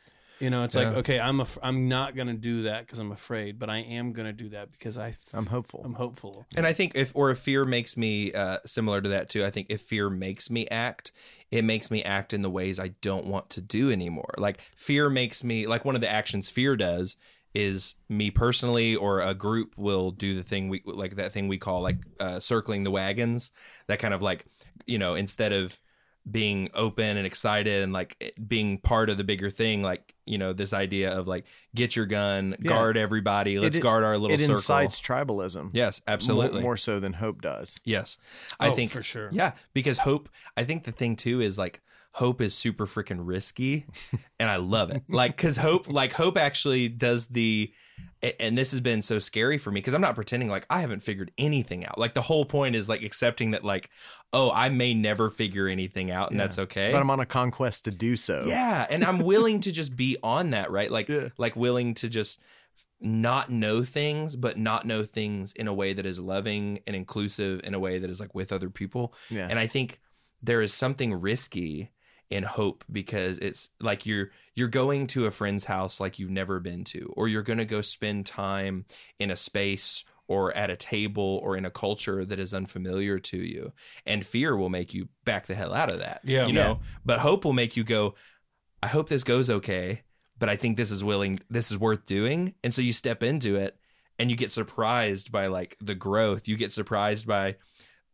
[0.43, 0.99] You know, it's like Yeah.
[0.99, 4.33] okay, I'm af- I'm not gonna do that because I'm afraid, but I am gonna
[4.33, 5.83] do that because I f- I'm hopeful.
[5.85, 6.45] I'm hopeful.
[6.57, 9.51] And I think if or if fear makes me uh, similar to that too, I
[9.51, 11.13] think if fear makes me act,
[11.53, 14.35] it makes me act in the ways I don't want to do anymore.
[14.37, 17.17] Like fear makes me like one of the actions fear does
[17.55, 21.59] is me personally or a group will do the thing we like that thing we
[21.59, 23.53] call like uh, circling the wagons.
[23.87, 24.45] That kind of like
[24.87, 25.79] you know instead of
[26.31, 30.39] being open and excited and like it- being part of the bigger thing like you
[30.39, 31.45] know this idea of like
[31.75, 32.69] get your gun Yeah.
[32.69, 35.71] guard everybody let's It- guard our little it circle incites tribalism.
[35.73, 37.79] yes absolutely More, more so than hope does.
[37.85, 38.19] Yes.
[38.61, 39.29] I Oh, think for sure.
[39.33, 41.81] Yeah, because hope, I think the thing too is like
[42.15, 43.87] hope is super freaking risky
[44.39, 45.03] and I love it.
[45.09, 47.73] Like cuz hope like hope actually does the
[48.39, 51.03] and this has been so scary for me because I'm not pretending like I haven't
[51.03, 51.99] figured anything out.
[51.99, 53.91] Like the whole point is like accepting that like
[54.35, 56.91] oh, I may never figure anything out and that's okay.
[56.93, 58.43] But I'm on a conquest to do so.
[58.47, 60.91] Yeah, and I'm willing to just be on that, right?
[60.91, 61.29] Like Yeah.
[61.39, 62.41] like willing to just
[63.01, 67.61] not know things, but not know things in a way that is loving and inclusive
[67.65, 69.15] in a way that is like with other people.
[69.31, 69.47] Yeah.
[69.51, 70.01] And I think
[70.43, 71.91] there is something risky
[72.31, 76.61] in hope because it's like you're you're going to a friend's house like you've never
[76.61, 78.87] been to or you're going to go spend time
[79.19, 83.37] in a space or at a table or in a culture that is unfamiliar to
[83.37, 83.71] you
[84.07, 86.47] and fear will make you back the hell out of that Yeah.
[86.47, 88.15] you know but hope will make you go
[88.83, 90.03] i hope this goes okay
[90.39, 92.55] but i think this is willing this is worth doing.
[92.65, 93.77] And so you step into it
[94.19, 96.49] and you get surprised by like the growth.
[96.49, 97.57] You get surprised by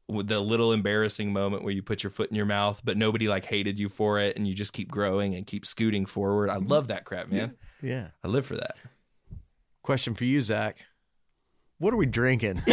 [0.08, 3.44] the little embarrassing moment where you put your foot in your mouth but nobody like
[3.44, 6.50] hated you for it and you just keep growing and keep scooting forward.
[6.50, 6.68] I mm-hmm.
[6.68, 7.54] love that crap man.
[7.82, 8.08] Yeah.
[8.22, 8.76] i live for that.
[9.82, 10.84] Question for you, Zach.
[11.78, 12.60] What are we drinking?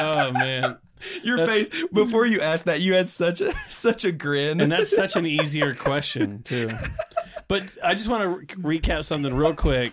[0.00, 0.78] Oh man,
[1.22, 4.70] your That's- face before you asked that you had such a such a grin and
[4.72, 6.68] that's such an easier question too.
[7.48, 9.92] But I just want to re- recap something real quick.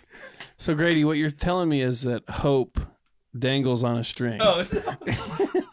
[0.57, 2.79] So Grady, what you're telling me is that hope
[3.37, 4.73] dangles on a string, oh it's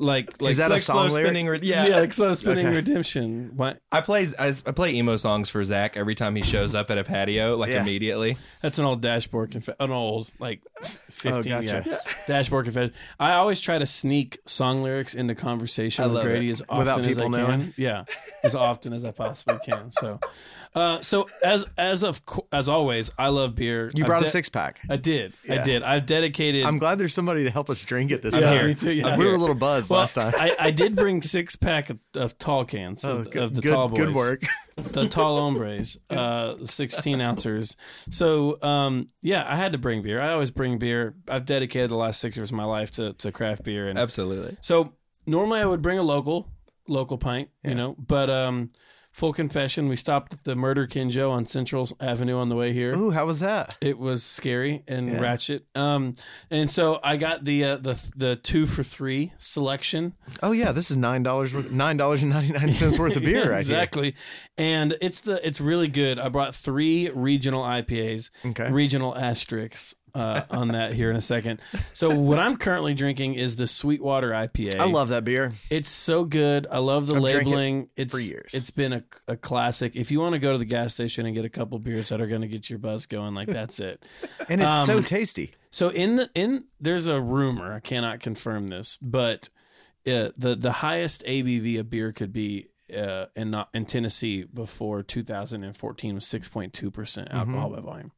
[0.00, 1.26] like like Is that a like slow lyric?
[1.26, 2.00] spinning re- yeah, yeah.
[2.00, 2.76] like slow spinning Okay.
[2.76, 3.52] redemption.
[3.54, 3.80] What?
[3.92, 6.98] I play I, I play emo songs for Zach every time he shows up at
[6.98, 7.82] a patio, like Yeah.
[7.82, 8.36] immediately.
[8.62, 9.76] That's an old dashboard confession.
[9.80, 11.52] An old like oh, fifteen.
[11.52, 11.84] Oh, gotcha.
[11.86, 11.96] yeah.
[12.26, 12.94] Dashboard confession.
[13.20, 16.52] I always try to sneak song lyrics into conversation I with love Grady it.
[16.52, 17.48] as often Without as I people can.
[17.48, 17.74] knowing?
[17.76, 18.04] Yeah,
[18.42, 19.90] as often as I possibly can.
[19.90, 20.18] So,
[20.74, 22.20] uh, so as as of
[22.52, 23.90] as always, I love beer.
[23.94, 24.80] You I've brought a six pack.
[24.88, 25.34] I did.
[25.48, 25.82] I did.
[25.82, 26.64] I've dedicated.
[26.64, 28.66] I'm glad there's somebody to help us drink it this Yeah, time.
[28.68, 29.16] me too, yeah.
[29.16, 30.32] we were a little buzzed well, last time.
[30.36, 33.62] I, I did bring six pack of, of tall cans Oh, of, good, of the
[33.62, 33.98] good, tall boys.
[33.98, 34.42] good work.
[34.76, 37.76] the tall hombres, uh, 16 ounces.
[38.10, 40.20] So, um, yeah, I had to bring beer.
[40.20, 41.14] I always bring beer.
[41.28, 43.88] I've dedicated the last six years of my life to, to craft beer.
[43.88, 44.56] And Absolutely.
[44.60, 44.92] so
[45.26, 46.48] normally I would bring a local,
[46.86, 48.70] local pint, you know, but, um,
[49.20, 52.96] full confession, we stopped at the Murder Kinjo on Central Avenue on the way here.
[52.96, 53.76] Ooh, how was that?
[53.82, 55.20] It was scary and Yeah.
[55.20, 55.66] ratchet.
[55.74, 56.14] Um,
[56.50, 60.14] and so I got the, uh, the, the two for three selection.
[60.42, 63.22] Oh yeah, this is nine dollars worth nine dollars and ninety nine cents worth of
[63.30, 64.14] beer Yeah, right exactly.
[64.56, 66.18] And it's the it's really good.
[66.18, 68.70] I brought three regional IPAs, Okay.
[68.72, 71.60] regional asterisks uh, on that here in a second.
[71.92, 74.76] So what I'm currently drinking is the Sweetwater IPA.
[74.80, 75.52] I love that beer.
[75.70, 76.66] it's so good.
[76.70, 77.88] I love the I've drank it labeling.
[77.96, 78.54] it's for years.
[78.54, 79.96] It's been a, a classic.
[79.96, 82.20] If you want to go to the gas station and get a couple beers that
[82.20, 84.04] are going to get your buzz going, like that's it.
[84.48, 85.52] And it's so Um, tasty.
[85.70, 87.72] So in the in there's a rumor.
[87.72, 89.48] I cannot confirm this, but
[90.06, 95.02] uh, the the highest ABV a beer could be uh, in not in Tennessee before
[95.04, 98.10] 2014 was 6.2 percent alcohol by volume.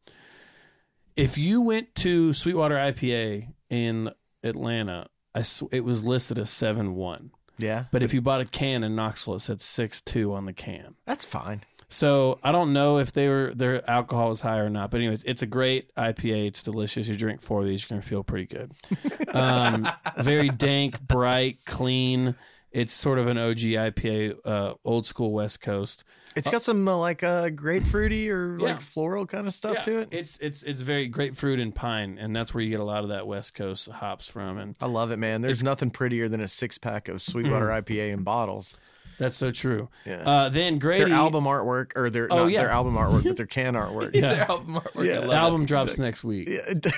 [1.16, 4.10] If you went to Sweetwater IPA in
[4.42, 7.32] Atlanta, I sw- it was listed as seven one.
[7.58, 7.84] Yeah.
[7.92, 10.94] But if you bought a can in Knoxville, it said six two on the can.
[11.06, 11.62] That's fine.
[11.88, 15.24] So I don't know if they were their alcohol was high or not, but anyways,
[15.24, 16.46] it's a great IPA.
[16.46, 17.06] It's delicious.
[17.08, 18.72] You drink four of these, you're gonna feel pretty good.
[19.34, 19.88] Um,
[20.18, 22.34] very dank, bright, clean.
[22.70, 26.04] It's sort of an OG IPA, uh, old school West Coast.
[26.34, 28.64] It's got some uh, like uh, grapefruity or Yeah.
[28.72, 30.08] like floral kind of stuff to it.
[30.12, 33.10] It's it's it's very grapefruit and pine, and that's where you get a lot of
[33.10, 34.58] that West Coast hops from.
[34.58, 35.42] And I love it, man.
[35.42, 37.82] There's nothing prettier than a six pack of Sweetwater Mm.
[37.82, 38.76] IPA in bottles.
[39.18, 39.88] that's so true.
[40.06, 40.22] Yeah.
[40.28, 42.62] Uh, then Grady, their album artwork, or their Oh, not yeah.
[42.62, 44.14] their album artwork, but their can artwork.
[44.14, 44.34] Yeah.
[44.34, 45.12] Their album artwork, Yeah.
[45.12, 45.36] I love the it.
[45.36, 46.48] album drops next week.
[46.48, 46.72] Yeah,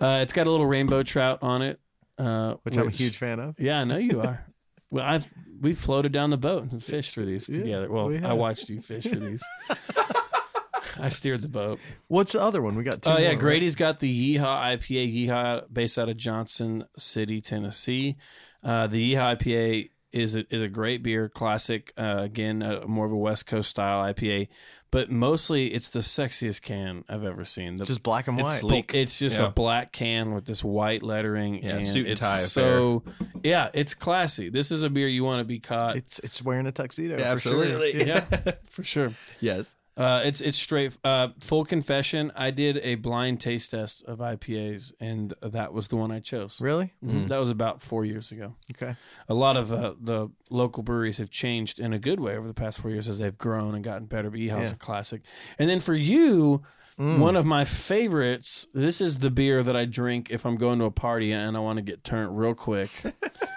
[0.00, 1.78] Uh, it's got a little rainbow trout on it,
[2.18, 3.60] uh, which I'm a huge fan of.
[3.60, 4.44] Yeah, I know you are.
[4.92, 7.90] Well, I've we floated down the boat and fished for these together.
[7.90, 9.42] Well, we I watched you fish for these.
[11.00, 11.80] I steered the boat.
[12.08, 12.76] What's the other one?
[12.76, 13.08] We got two.
[13.08, 13.38] Oh yeah, more, right?
[13.38, 15.26] Grady's got the Yeehaw IPA.
[15.26, 18.16] Yeehaw, based out of Johnson City, Tennessee.
[18.62, 21.92] Uh, the Yeehaw IPA is a, is a great beer, classic.
[21.96, 24.48] Uh, again, uh, more of a West Coast style IPA,
[24.90, 27.76] but mostly it's the sexiest can I've ever seen.
[27.76, 28.42] The, Just black and white.
[28.44, 28.94] It's sleek.
[28.94, 29.46] it's just Yeah.
[29.46, 31.62] a black can with this white lettering.
[31.62, 33.02] Yeah, and suit and it's tie So
[33.42, 34.48] yeah, it's classy.
[34.50, 35.96] This is a beer you want to be caught.
[35.96, 37.18] It's it's wearing a tuxedo.
[37.18, 37.62] Yeah, for sure.
[37.62, 38.06] absolutely.
[38.06, 38.20] yeah,
[38.70, 39.10] for sure.
[39.40, 39.76] Yes.
[39.96, 40.96] Uh, it's it's straight.
[41.04, 45.96] Uh, full confession: I did a blind taste test of IPAs, and that was the
[45.96, 46.62] one I chose.
[46.62, 46.94] Really?
[47.04, 47.28] Mhm.
[47.28, 48.54] That was about four years ago.
[48.74, 48.94] Okay.
[49.28, 52.54] A lot of uh, the local breweries have changed in a good way over the
[52.54, 54.30] past four years as they've grown and gotten better.
[54.30, 54.74] But Yeehaw's Yeah.
[54.74, 55.22] a classic.
[55.58, 56.62] And then for you,
[57.02, 57.18] Mm.
[57.18, 58.66] one of my favorites.
[58.72, 61.60] This is the beer that I drink if I'm going to a party and I
[61.60, 62.90] want to get turned real quick.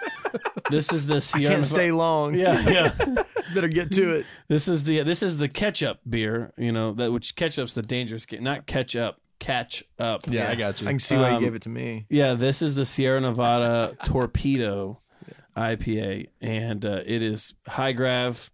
[0.70, 1.54] this is the Sierra.
[1.54, 2.34] Can't stay long.
[2.34, 3.22] Yeah, yeah.
[3.54, 4.26] Better get to it.
[4.48, 6.52] This is the this is the ketchup beer.
[6.58, 8.26] You know that which ketchup's the dangerous.
[8.26, 9.16] ca- Not ketchup.
[9.38, 10.22] Catch up.
[10.28, 10.88] Yeah, I got you.
[10.88, 12.06] I can see why you Um, gave it to me.
[12.08, 15.00] Yeah, this is the Sierra Nevada Torpedo
[15.56, 18.50] IPA, and uh, it is high grav,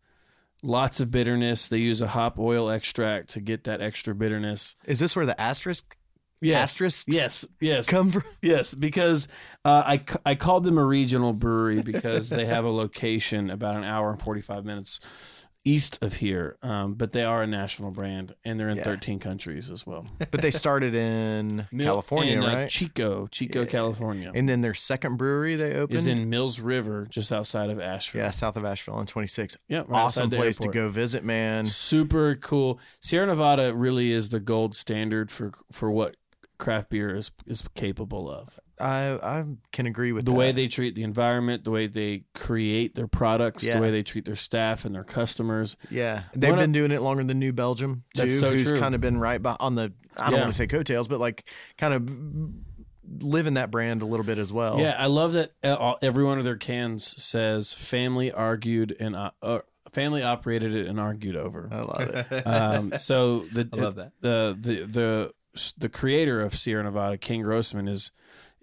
[0.63, 1.69] lots of bitterness.
[1.69, 4.77] They use a hop oil extract to get that extra bitterness.
[4.87, 5.97] Is this where the asterisk
[6.43, 8.25] Yes, asterisks yes, yes, come from?
[8.43, 8.75] yes.
[8.75, 9.29] Because
[9.65, 13.85] uh, I I called them a regional brewery because they have a location about an
[13.85, 18.35] hour and forty five minutes east of here, um, but they are a national brand
[18.45, 18.83] and they're in Yeah.
[18.83, 20.05] thirteen countries as well.
[20.31, 22.69] But they started in California, in, uh, right?
[22.71, 24.33] Chico, Chico, California.
[24.35, 28.23] and then their second brewery they opened is in Mills River, just outside of Asheville.
[28.25, 29.57] yeah, south of Asheville on 26.
[29.69, 31.67] Yeah, right awesome place to go visit, man.
[31.67, 32.81] Super cool.
[33.01, 36.17] Sierra Nevada really is the gold standard for for what
[36.59, 38.59] craft beer is is capable of.
[38.83, 40.37] I I can agree with The that.
[40.39, 43.77] way they treat the environment, the way they create their products, Yeah.
[43.77, 45.77] the way they treat their staff and their customers.
[45.91, 48.23] yeah, they've One been of- doing it longer than New Belgium too.
[48.23, 48.79] That's so who's true.
[48.81, 50.41] kind of been right by, on the I don't Yeah.
[50.41, 54.53] want to say coattails, but like kind of living that brand a little bit as
[54.53, 54.79] well.
[54.79, 59.31] Yeah, I love that uh, every one of their cans says "family argued and uh,
[59.43, 59.59] uh,
[59.93, 62.33] family operated it and argued over." I love it.
[62.47, 64.13] um, so the I love that.
[64.21, 65.33] the the the
[65.79, 68.11] the creator of Sierra Nevada, Ken Grossman, is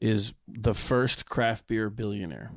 [0.02, 2.52] is the first craft beer billionaire.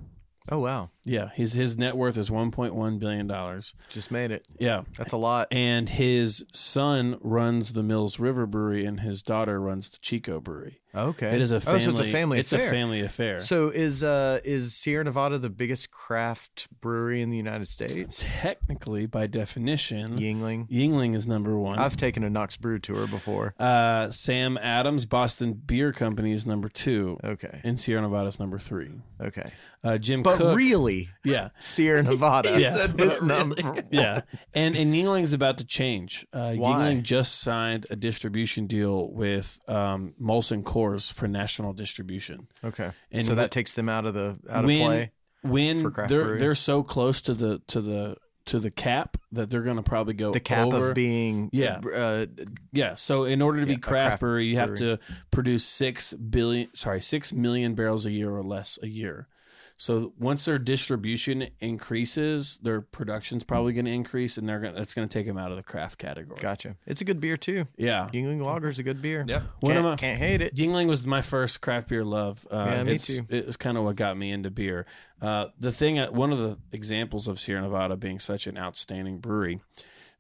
[0.51, 3.75] Oh wow, Yeah, his his net worth is one point one billion dollars.
[3.91, 4.45] just made it.
[4.59, 5.47] Yeah, That's a lot.
[5.53, 10.81] and his son runs the Mills River Brewery, and his daughter runs the Chico Brewery.
[10.95, 11.81] Okay, It is a Oh, family.
[11.81, 12.69] so it's a family It's affair.
[12.69, 13.41] a family affair.
[13.41, 18.23] So is uh is Sierra Nevada the biggest craft brewery in the United States?
[18.43, 20.69] Technically, by definition, Yuengling.
[20.69, 21.79] Yuengling is number one.
[21.79, 23.55] I've taken a Knox Brew tour before.
[23.59, 28.59] uh, Sam Adams, Boston Beer Company, is number two, Okay, and Sierra Nevada is number
[28.59, 28.91] three.
[29.21, 29.45] okay,
[29.85, 32.75] Uh, Jim but Koch, really, yeah, Sierra Nevada Yeah.
[32.75, 33.55] said, is number.
[33.63, 33.83] really.
[33.91, 34.21] yeah,
[34.55, 36.27] and and Yuengling's about to change.
[36.33, 36.73] Uh, Why?
[36.73, 42.49] Yuengling just signed a distribution deal with um, Molson Coors for national distribution.
[42.65, 45.11] Okay, And so that takes them out of the out when of play.
[45.43, 45.91] when they're
[46.25, 46.39] brewing.
[46.39, 50.15] they're so close to the to the to the cap that they're going to probably
[50.15, 50.89] go The cap over.
[50.89, 51.79] of being Yeah.
[51.95, 52.27] uh,
[52.73, 52.97] yeah.
[52.97, 54.97] So in order to be Yeah, a craft, craft brewery, you have brewery.
[54.99, 59.29] to produce six billion sorry six million barrels a year or less a year.
[59.77, 64.95] So once their distribution increases, their production's probably going to increase, and they're going that's
[64.95, 66.39] going to take them out of the craft category.
[66.41, 66.77] gotcha.
[66.87, 67.67] It's a good beer too.
[67.77, 68.09] Yeah.
[68.13, 69.25] Yuengling Lager is a good beer.
[69.27, 69.43] Yeah.
[69.61, 70.55] One can't, of my- can't hate it.
[70.55, 72.47] Yuengling was my first craft beer love.
[72.51, 73.27] Uh, Yeah, me it's, too.
[73.29, 74.87] It was kind of what got me into beer.
[75.21, 79.61] Uh, the thing, one of the examples of Sierra Nevada being such an outstanding brewery,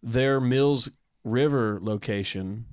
[0.02, 0.90] their Mills
[1.24, 2.66] River location,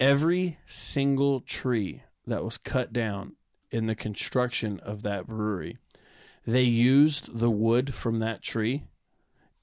[0.00, 3.34] every single tree that was cut down
[3.70, 5.78] in the construction of that brewery,
[6.46, 8.84] they used the wood from that tree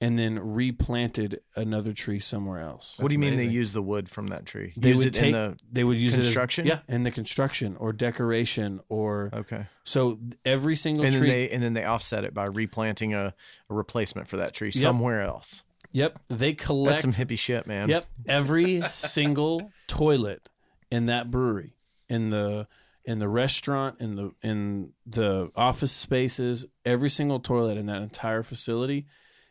[0.00, 2.98] and then replanted another tree somewhere else.
[2.98, 4.72] what do you mean they use the wood from that tree?
[4.76, 6.66] They use would it take in the they would use construction?
[6.66, 11.20] it as, yeah, in the construction or decoration or okay, so every single and then
[11.20, 11.30] tree.
[11.30, 13.32] they and then they offset it by replanting a,
[13.70, 15.62] a replacement for that tree somewhere else.
[15.92, 17.02] yep, they collect.
[17.02, 17.88] That's some hippie shit, man.
[17.88, 20.48] Yep, every single toilet
[20.90, 21.76] in that brewery,
[22.08, 22.66] in the
[23.04, 28.42] in the restaurant, in the in the office spaces, every single toilet in that entire
[28.42, 29.06] facility.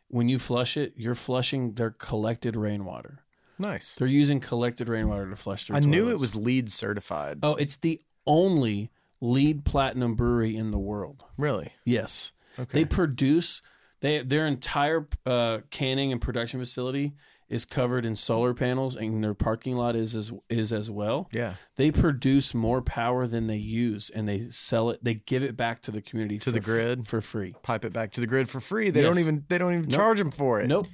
[0.08, 3.24] When you flush it, you're flushing their collected rainwater.
[3.58, 3.94] nice.
[3.94, 7.40] They're using collected rainwater to flush their I knew it was LEED certified.
[7.44, 8.92] Oh, it's the only
[9.22, 11.24] LEED platinum brewery in the world.
[11.38, 11.72] Really?
[11.86, 12.34] Yes.
[12.60, 12.80] Okay.
[12.80, 13.62] They produce
[14.02, 17.14] they their entire uh, canning and production facility
[17.52, 21.30] is covered in solar panels and their parking lot is as is as well.
[21.32, 21.54] Yeah.
[21.76, 25.82] They produce more power than they use and they sell it they give it back
[25.84, 27.06] to the community To for the grid?
[27.06, 27.54] for free.
[27.62, 28.90] Pipe it back to the grid for free.
[28.90, 29.14] They Yes.
[29.16, 29.96] don't even they don't even Nope.
[30.00, 30.68] charge them for it.
[30.68, 30.88] Nope.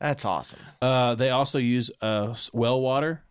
[0.00, 0.58] That's awesome.
[0.82, 3.22] Uh, they also use uh, well water.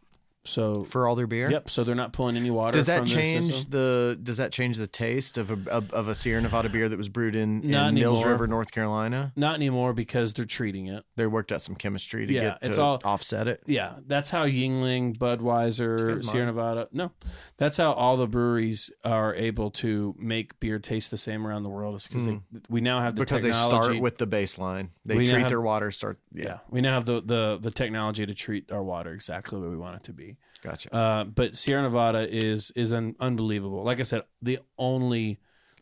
[0.46, 1.52] So For all their beer?
[1.52, 4.78] yep, so they're not pulling any water Does that from change the does that change
[4.78, 7.72] the taste of a of, of a Sierra Nevada beer that was brewed in, in
[7.72, 8.28] Mills anymore.
[8.28, 9.34] River, North Carolina?
[9.36, 11.04] Not anymore because they're treating it.
[11.18, 13.62] They worked out some chemistry to Yeah, get it's to all- offset it.
[13.66, 16.46] Yeah, that's how Yuengling, Budweiser, Sierra.
[16.46, 16.88] Nevada.
[16.92, 17.12] No,
[17.58, 21.70] that's how all the breweries are able to make beer taste the same around the
[21.70, 21.96] world.
[21.96, 22.58] Is because they hmm.
[22.70, 23.22] we now have the.
[23.24, 23.84] Because they technology.
[23.84, 24.90] start with the baseline.
[25.06, 27.72] They We treat have- their water start yeah, yeah, we now have the, the the
[27.72, 30.29] technology to treat our water exactly what we want it to be.
[30.62, 30.94] Gotcha.
[30.94, 33.84] Uh, but Sierra Nevada is is un- unbelievable.
[33.84, 35.38] Like I said, the only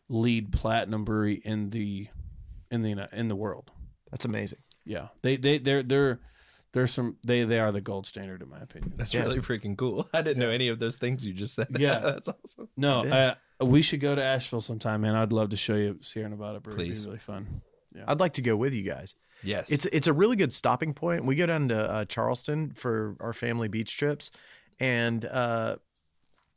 [0.08, 2.08] LEED platinum brewery in the
[2.70, 3.70] in the in the world.
[4.10, 4.58] That's amazing.
[4.84, 6.20] Yeah, they they they're they're
[6.72, 8.92] there's some they they are the gold standard in my opinion.
[8.96, 9.22] That's Yeah.
[9.22, 10.06] really freaking cool.
[10.14, 11.68] I didn't know any of those things you just said.
[11.78, 11.98] Yeah.
[12.00, 12.68] that's awesome.
[12.76, 13.34] No, Yeah.
[13.60, 15.14] uh, we should go to Asheville sometime, man.
[15.16, 16.82] I'd love to show you Sierra Nevada brewery.
[16.82, 17.04] It'd Please.
[17.04, 17.62] be really fun.
[17.96, 18.04] Yeah.
[18.06, 19.14] I'd like to go with you guys.
[19.42, 21.24] Yes, It's it's a really good stopping point.
[21.24, 24.30] We go down to uh, Charleston for our family beach trips,
[24.80, 25.76] and uh,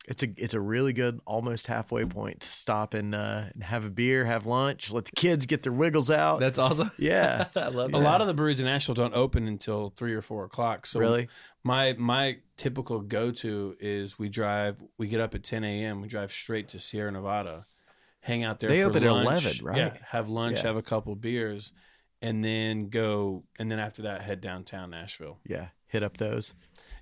[0.07, 3.85] it's a it's a really good almost halfway point to stop and, uh, and have
[3.85, 6.39] a beer, have lunch, let the kids get their wiggles out.
[6.39, 6.89] that's awesome.
[6.97, 10.23] yeah, I love A lot of the breweries in Asheville don't open until three or
[10.23, 10.87] four o'clock.
[10.87, 11.29] So really.
[11.63, 16.01] my my typical go to is we drive we get up at ten a.m.
[16.01, 17.67] We drive straight to Sierra Nevada,
[18.21, 18.71] hang out there.
[18.71, 19.77] They for open at 11, right?
[19.77, 20.67] Yeah, have lunch, Yeah.
[20.69, 21.73] have a couple beers,
[22.21, 23.43] and then go.
[23.59, 25.39] And then after that, head downtown Asheville.
[25.45, 26.53] Yeah, hit up those.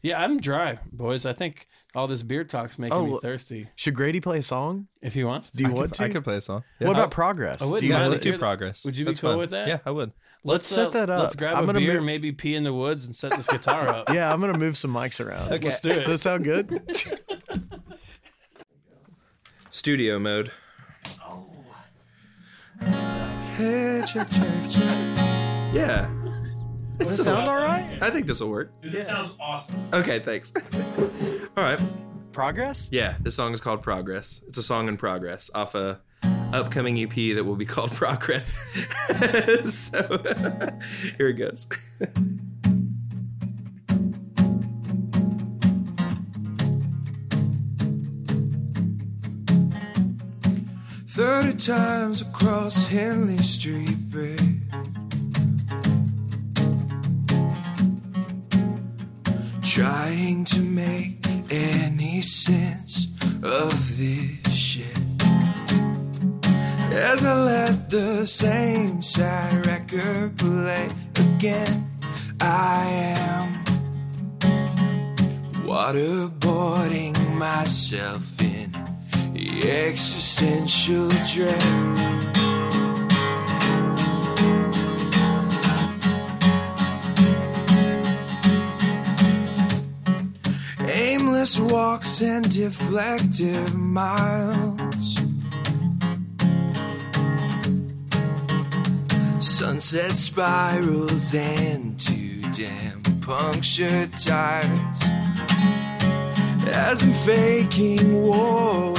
[0.01, 1.25] Yeah, I'm dry, boys.
[1.25, 3.67] I think all this beer talk's making oh, me Oh, thirsty.
[3.75, 4.87] Should Grady play a song?
[5.01, 6.03] If he wants, Do you I want could, to?
[6.05, 6.63] I could play a song.
[6.77, 7.61] What about progress?
[7.61, 7.81] I would.
[7.81, 8.85] Do you Yeah, Yeah, want let's to- do progress.
[8.85, 9.39] would you be That's cool fun.
[9.39, 9.67] with that?
[9.67, 10.13] Yeah, I would.
[10.45, 11.23] Let's set uh, that up.
[11.23, 13.47] Let's grab I'm a gonna beer, move- maybe pee in the woods, and set this
[13.47, 14.09] guitar up.
[14.13, 15.51] Yeah, I'm gonna move some mics around.
[15.51, 15.65] Okay.
[15.65, 15.95] Let's do it.
[16.05, 16.81] Does that sound good?
[19.69, 20.51] Studio mode.
[23.59, 25.17] Hey, check, check, check.
[25.73, 26.09] Yeah.
[26.97, 27.83] Does that sound all right?
[28.01, 28.71] I think this will work.
[28.81, 29.75] This sounds awesome.
[29.91, 30.53] Okay, thanks.
[31.57, 31.77] all right.
[32.31, 32.87] Progress?
[32.89, 34.39] Yeah, this song is called Progress.
[34.47, 35.99] It's a song in progress off a
[36.53, 38.55] upcoming EP that will be called Progress.
[39.73, 40.21] so
[41.17, 41.67] here it goes.
[51.59, 54.61] Times across Henley Street, babe.
[59.61, 61.17] Trying to make
[61.51, 63.07] any sense
[63.43, 64.97] of this shit.
[66.93, 71.91] As I let the same sad record play again,
[72.39, 72.85] I
[73.19, 73.63] am
[75.65, 78.38] waterboarding myself
[79.65, 82.09] existential dread.
[90.89, 95.15] Aimless walks and deflective miles.
[99.39, 105.03] Sunset spirals and two damn punctured tires.
[106.71, 108.93] As I'm faking war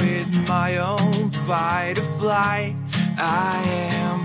[0.59, 3.63] my own fight or I
[4.03, 4.17] am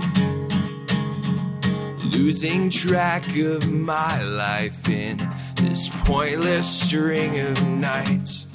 [2.11, 5.15] losing track of my life in
[5.55, 8.45] this pointless string of nights.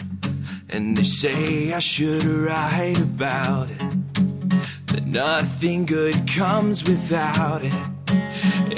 [0.68, 3.82] And they say I should write about it.
[4.88, 7.72] That nothing good comes without it.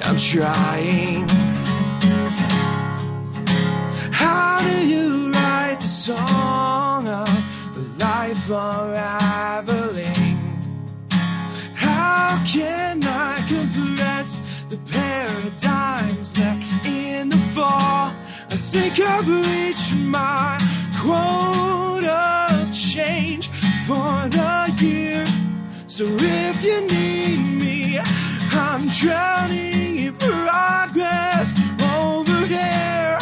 [0.07, 1.27] I'm trying.
[4.23, 7.09] How do you write the song
[8.51, 10.39] unraveling?
[11.75, 14.39] How can I compress
[14.69, 18.13] the paradigms left in the fall?
[18.51, 20.59] I think I've reached my
[21.01, 23.49] quota of change
[23.87, 25.25] for the year.
[25.87, 27.99] So if you need me,
[28.53, 33.14] I'm drowning in progress over here.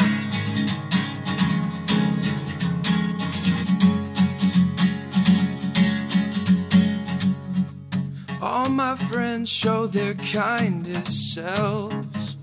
[8.53, 12.37] All my friends show their kindest selves.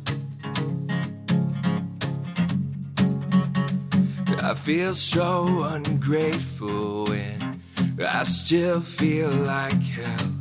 [4.42, 7.60] I feel so ungrateful and
[8.04, 10.32] I still feel like hell.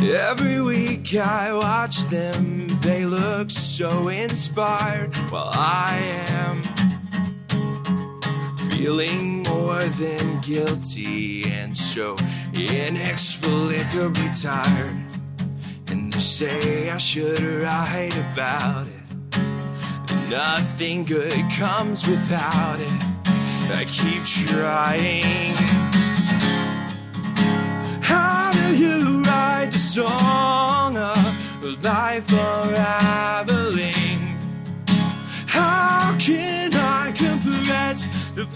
[0.00, 5.96] Every week I watch them, they look so inspired while I
[6.28, 6.73] am
[8.76, 12.16] feeling more than guilty and so
[12.54, 14.96] inexplicably tired.
[15.90, 19.38] And they say I should write about it.
[20.28, 23.02] Nothing good comes without it.
[23.80, 25.54] I keep trying.
[28.02, 33.53] How do you write the song of life unraveling?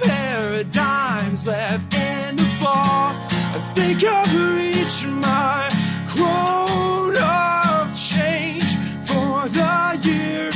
[0.03, 3.15] Paradigms left in the fall?
[3.55, 5.69] I think I've reached my
[6.09, 8.77] quote of change
[9.07, 10.51] for the year.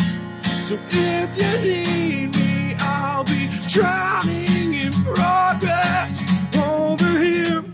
[0.60, 6.22] So if you need me, I'll be drowning in progress
[6.56, 7.64] over here.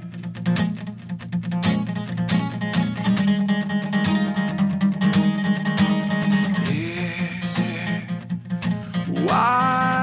[7.45, 9.98] Is it wise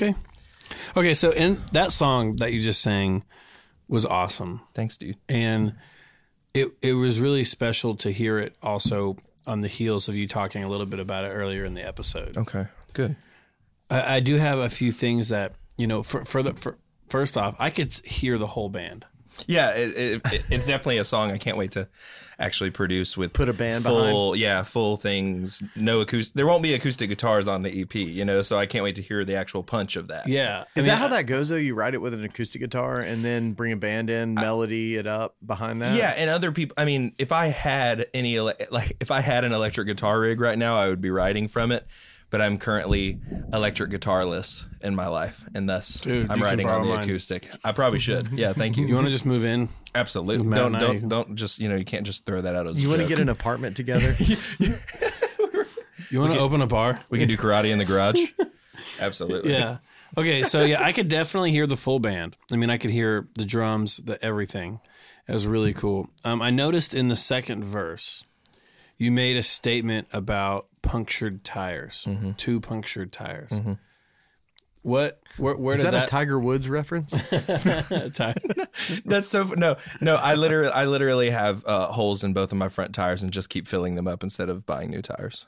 [0.00, 0.14] Okay.
[0.96, 1.14] Okay.
[1.14, 3.24] So in that song that you just sang
[3.88, 5.16] was awesome, Thanks, dude.
[5.28, 5.74] and
[6.54, 10.62] it it was really special to hear it also on the heels of you talking
[10.64, 12.36] a little bit about it earlier in the episode.
[12.36, 13.16] Okay, good.
[13.90, 16.02] I, I do have a few things that you know.
[16.02, 16.78] For for the for,
[17.08, 19.06] first off, I could hear the whole band.
[19.46, 21.88] Yeah, it, it, it- it's definitely a song I can't wait to
[22.38, 25.62] actually produce with Put a band full, yeah, full things.
[25.76, 26.34] No acoustic.
[26.34, 28.40] There won't be acoustic guitars on the EP, you know.
[28.42, 30.26] So I can't wait to hear the actual punch of that.
[30.26, 31.56] Yeah, Is I that how that goes though?
[31.56, 35.06] You write it with an acoustic guitar and then bring a band in, melody it
[35.06, 35.94] up behind that?
[35.96, 36.74] Yeah, and other people.
[36.78, 40.56] I mean, if I had any like, if I had an electric guitar rig right
[40.58, 41.86] now, I would be writing from it.
[42.30, 43.18] But I'm currently
[43.52, 47.02] electric guitarless in my life, and thus Dude, I'm you can writing on the mine.
[47.02, 47.50] acoustic.
[47.64, 48.28] I probably should.
[48.32, 48.86] Yeah, thank you.
[48.86, 49.68] You want to just move in?
[49.94, 50.46] Absolutely.
[50.46, 52.80] Matt Don't don't don't just you know you can't just throw that out as.
[52.82, 54.14] You want to get an apartment together?
[56.10, 56.98] You want to open a bar?
[57.08, 58.20] We can do karate in the garage.
[59.00, 59.52] Absolutely.
[59.52, 59.78] Yeah.
[60.18, 62.36] Okay, so yeah, I could definitely hear the full band.
[62.50, 64.80] I mean, I could hear the drums, the everything.
[65.28, 66.08] It was really cool.
[66.24, 68.24] Um, I noticed in the second verse,
[69.00, 72.32] you made a statement about punctured tires, Mm-hmm.
[72.32, 73.52] two punctured tires.
[74.82, 75.20] What?
[75.36, 77.12] Where, where Is did that, that, a Tiger Woods reference?
[79.04, 80.16] That's so no no.
[80.16, 83.50] I literally I literally have uh, holes in both of my front tires and just
[83.50, 85.46] keep filling them up instead of buying new tires.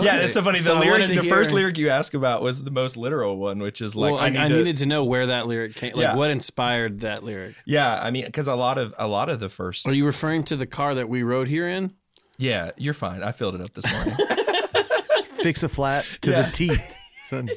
[0.00, 0.58] Yeah, Okay, it's so funny.
[0.58, 3.80] The so lyric, the first lyric you asked about was the most literal one, which
[3.82, 5.92] is like well, I, I, need I to, needed to know where that lyric came.
[5.94, 6.14] Like, Yeah.
[6.16, 7.56] what inspired that lyric?
[7.66, 9.86] Yeah, I mean, because a lot of a lot of the first.
[9.88, 11.92] Are you referring to the car that we rode here in?
[12.40, 13.22] Yeah, you're fine.
[13.22, 14.14] I filled it up this morning.
[15.42, 16.42] Fix a flat to Yeah.
[16.42, 16.96] the teeth.
[17.26, 17.48] Son,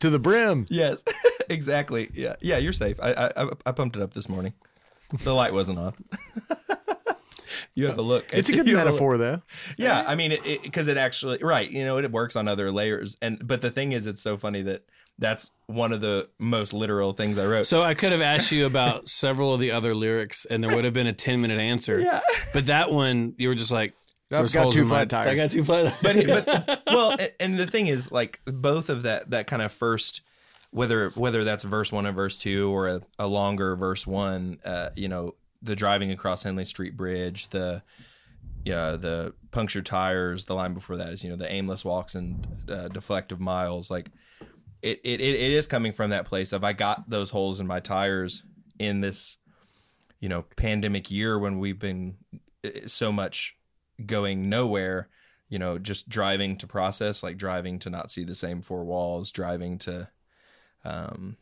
[0.00, 0.64] To the brim.
[0.70, 1.04] yes,
[1.50, 2.08] exactly.
[2.14, 2.98] Yeah, yeah, you're safe.
[3.02, 4.54] I, I I- I pumped it up this morning.
[5.24, 5.92] The light wasn't on.
[7.74, 8.32] you have a look.
[8.32, 8.94] It's a good You have look.
[8.94, 9.42] metaphor, though.
[9.76, 11.70] Yeah, I mean, it because it, actually right.
[11.70, 14.62] You know, it works on other layers, and but the thing is, it's so funny
[14.62, 14.84] that
[15.18, 17.66] that's one of the most literal things I wrote.
[17.66, 20.84] So I could have asked you about several of the other lyrics, and there would
[20.84, 22.00] have been a ten minute answer.
[22.00, 22.20] Yeah.
[22.54, 23.92] But that one, you were just like,
[24.30, 25.26] I've got two flat tires.
[25.26, 25.96] I got two flat.
[26.02, 29.72] but, but well, and, and the thing is, like both of that that kind of
[29.72, 30.22] first,
[30.70, 34.90] whether whether that's verse one or verse two or a, a longer verse one, uh,
[34.94, 37.82] you know, the driving across Henley Street Bridge, the
[38.64, 40.44] yeah, the punctured tires.
[40.44, 43.90] The line before that is you know the aimless walks and uh, deflective miles.
[43.90, 44.10] Like
[44.82, 47.66] it, it, it it is coming from that place of I got those holes in
[47.66, 48.42] my tires
[48.78, 49.38] in this,
[50.20, 52.16] you know, pandemic year when we've been
[52.64, 53.56] uh, so much
[54.06, 55.08] going nowhere.
[55.48, 59.32] You know, just driving to process, like driving to not see the same four walls,
[59.32, 60.08] driving to,
[60.84, 61.36] um,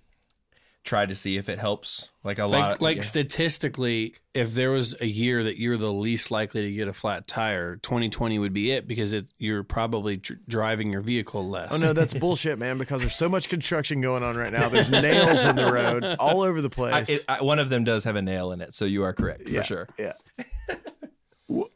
[0.82, 2.10] try to see if it helps.
[2.24, 3.02] Like a Like, lot, like yeah.
[3.02, 7.26] statistically, if there was a year that you're the least likely to get a flat
[7.26, 11.68] tire, 2020 would be it because it, you're probably dr- driving your vehicle less.
[11.70, 12.78] Oh no, that's bullshit, man.
[12.78, 14.70] Because there's so much construction going on right now.
[14.70, 17.08] There's nails in the road all over the I, place.
[17.10, 19.50] it, I, one of them does have a nail in it, so you are correct
[19.50, 19.88] yeah, for sure.
[19.98, 20.14] Yeah.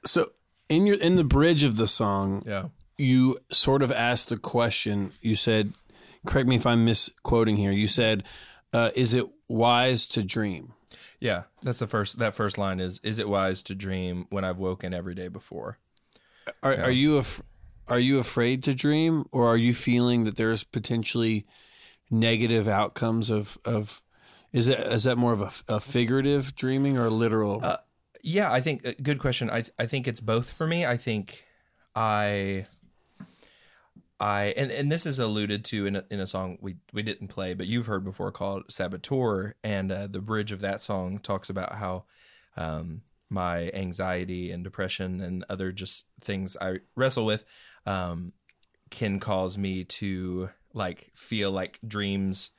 [0.05, 0.31] So
[0.77, 2.69] in your in the bridge of the song, Yeah.
[2.99, 5.13] you sort of asked the question.
[5.21, 5.73] You said,
[6.27, 7.73] correct me if I'm misquoting here.
[7.73, 8.25] You said,
[8.73, 10.73] uh, "Is it wise to dream?"
[11.21, 12.19] Yeah, that's the first.
[12.19, 15.79] That first line is: "Is it wise to dream when I've woken every day before?"
[16.63, 17.43] Are, are you af-
[17.89, 21.47] are you afraid to dream, or are you feeling that there's potentially
[22.11, 24.03] negative outcomes of of
[24.53, 27.61] is that is that more of a, a figurative dreaming or literal?
[28.23, 29.51] Yeah, I think uh, good question.
[29.51, 30.87] I I think it's both for me.
[30.87, 31.45] I think
[31.95, 32.67] I
[34.21, 37.29] I and, and this is alluded to in a, in a song we we didn't
[37.29, 41.51] play, but you've heard before called Saboteur, and uh, the bridge of that song talks
[41.51, 42.05] about how
[42.57, 47.45] um, my anxiety and depression and other just things I wrestle with
[47.87, 48.33] um,
[48.91, 52.51] can cause me to like feel like dreams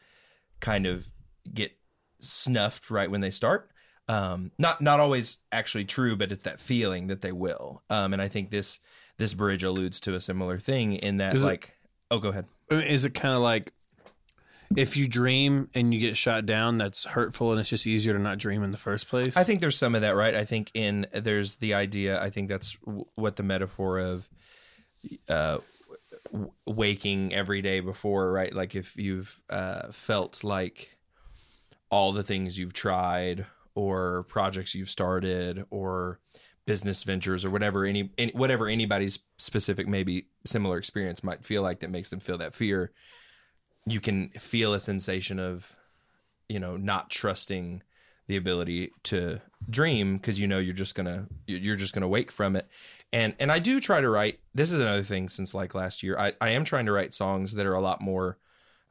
[0.59, 1.07] kind of
[1.53, 1.71] get
[2.19, 3.69] snuffed right when they start.
[4.09, 7.81] Um, not not always actually true, but it's that feeling that they will.
[7.89, 8.79] Um, and I think this
[9.17, 11.77] this bridge alludes to a similar thing in that Is it- like
[12.11, 13.71] oh go ahead is it kind of like
[14.75, 18.19] if you dream and you get shot down, that's hurtful, and it's just easier to
[18.19, 19.37] not dream in the first place?
[19.37, 20.33] I think there's some of that, right?
[20.33, 22.19] I think in there's the idea.
[22.21, 24.27] I think that's w- what the metaphor of
[25.29, 25.59] uh,
[26.31, 28.51] w- waking every day before, right?
[28.53, 30.97] Like if you've uh, felt like
[31.91, 33.45] all the things you've tried,
[33.75, 36.19] or projects you've started, or
[36.65, 41.79] business ventures, or whatever any, any whatever anybody's specific maybe similar experience might feel like
[41.79, 42.91] that makes them feel that fear.
[43.85, 45.77] You can feel a sensation of,
[46.47, 47.83] you know, not trusting
[48.27, 52.55] the ability to dream because you know you're just gonna you're just gonna wake from
[52.55, 52.67] it
[53.11, 56.17] and and i do try to write this is another thing since like last year
[56.17, 58.37] i, I am trying to write songs that are a lot more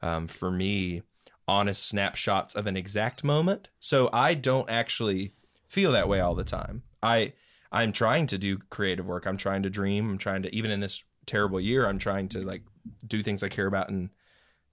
[0.03, 1.03] um, for me
[1.49, 3.69] honest snapshots of an exact moment.
[3.81, 5.33] So i don't actually
[5.69, 6.83] feel that way all the time.
[7.03, 7.33] I
[7.71, 9.27] i'm trying to do creative work.
[9.27, 10.11] I'm trying to dream.
[10.11, 12.63] I'm trying to even in this terrible year i'm trying to like
[13.07, 14.11] do things i care about and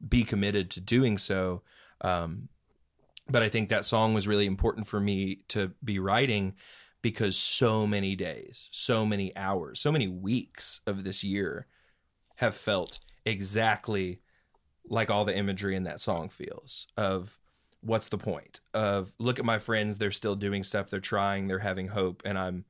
[0.07, 1.61] be committed to doing so.
[2.01, 2.49] Um,
[3.28, 6.55] but I think that song was really important for me to be writing
[7.01, 11.67] because so many days, so many hours, so many weeks of this year
[12.38, 14.22] have felt exactly
[14.90, 17.38] like all the imagery in that song feels of
[17.82, 21.60] what's the point of look at my friends they're still doing stuff they're trying they're
[21.60, 22.66] having hope and i'm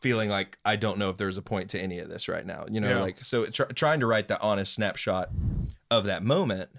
[0.00, 2.64] feeling like i don't know if there's a point to any of this right now
[2.70, 3.00] you know Yeah.
[3.02, 5.28] like so tr- trying to write that honest snapshot
[5.90, 6.70] of that moment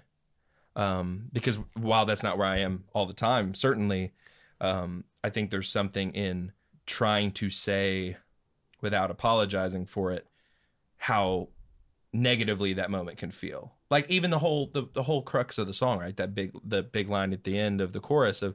[0.76, 4.12] um, because while that's not where I am all the time, certainly,
[4.60, 6.52] um, I think there's something in
[6.86, 8.16] trying to say
[8.80, 10.28] without apologizing for it
[10.96, 11.48] how
[12.12, 13.74] negatively that moment can feel.
[13.90, 16.16] Like even the whole the, the whole crux of the song, right?
[16.16, 18.54] That big the big line at the end of the chorus of,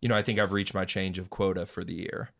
[0.00, 2.30] you know, I think I've reached my change of quota for the year.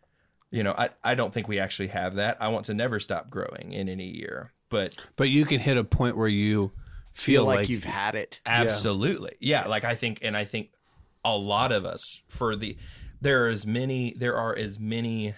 [0.51, 2.37] You know, I, I don't think we actually have that.
[2.41, 4.53] I want to never stop growing in any year.
[4.69, 6.73] But but you can hit a point where you
[7.13, 8.39] Feel feel, like, you've had it.
[8.47, 9.33] Absolutely.
[9.41, 9.67] Yeah.
[9.67, 10.71] Like I think, and I think
[11.25, 12.77] a lot of us for the,
[13.21, 15.35] there are as many, there are as many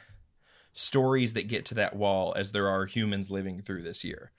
[0.74, 4.30] stories that get to that wall as there are humans living through this year.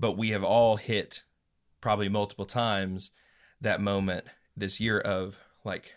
[0.00, 1.24] But we have all hit
[1.80, 3.10] probably multiple times
[3.60, 4.24] that moment
[4.56, 5.94] this year of like,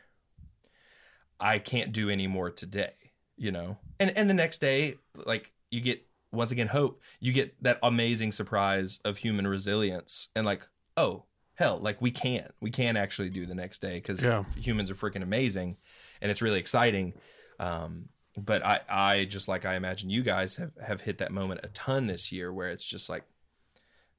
[1.40, 2.92] I can't do any more today,
[3.38, 3.78] you know?
[4.00, 8.32] And, and the next day, like you get, once again, hope, you get that amazing
[8.32, 10.68] surprise of human resilience and like,
[10.98, 11.24] oh
[11.56, 14.44] hell like we can't, we can actually do the next day because Yeah.
[14.56, 15.76] humans are freaking amazing
[16.22, 17.14] and it's really exciting
[17.60, 21.60] um but i i just like i imagine you guys have have hit that moment
[21.64, 23.24] a ton this year where it's just like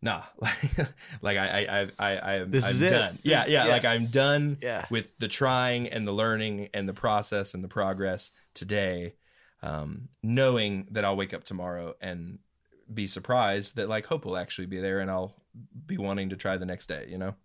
[0.03, 0.89] nah like
[1.23, 2.91] like i i i i i'm, This I'm is it.
[2.91, 3.73] done yeah, yeah Yeah.
[3.73, 4.87] like i'm done Yeah.
[4.91, 9.15] with the trying and the learning and the process and the progress today
[9.63, 12.39] um knowing that i'll wake up tomorrow and
[12.93, 15.33] be surprised that like hope will actually be there and I'll
[15.87, 17.37] be wanting to try the next day, you know?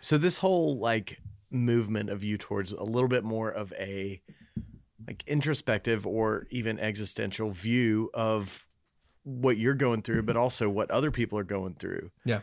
[0.00, 1.18] So this whole like
[1.52, 4.20] movement of you towards a little bit more of a
[5.06, 8.66] like introspective or even existential view of
[9.28, 12.10] what you're going through, but also what other people are going through.
[12.24, 12.40] Yeah.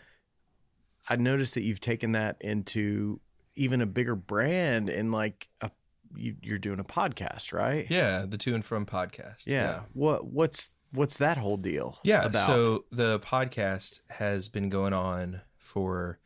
[1.10, 3.20] I noticed that you've taken that into
[3.56, 5.72] even a bigger brand and like a
[6.16, 7.88] you, you're doing a podcast, right?
[7.90, 9.48] Yeah, the To and From podcast.
[9.48, 9.82] Yeah.
[9.94, 12.00] What what's what's that whole deal?
[12.04, 12.26] Yeah.
[12.26, 12.48] About?
[12.48, 16.20] So the podcast has been going on for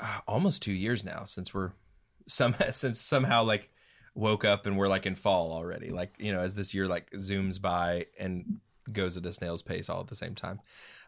[0.00, 1.72] uh, almost two years now since we're
[2.26, 3.70] some since somehow like
[4.14, 5.90] woke up and we're like in fall already.
[5.90, 8.60] Like you know, as this year like zooms by and
[8.92, 10.60] goes at a snail's pace all at the same time.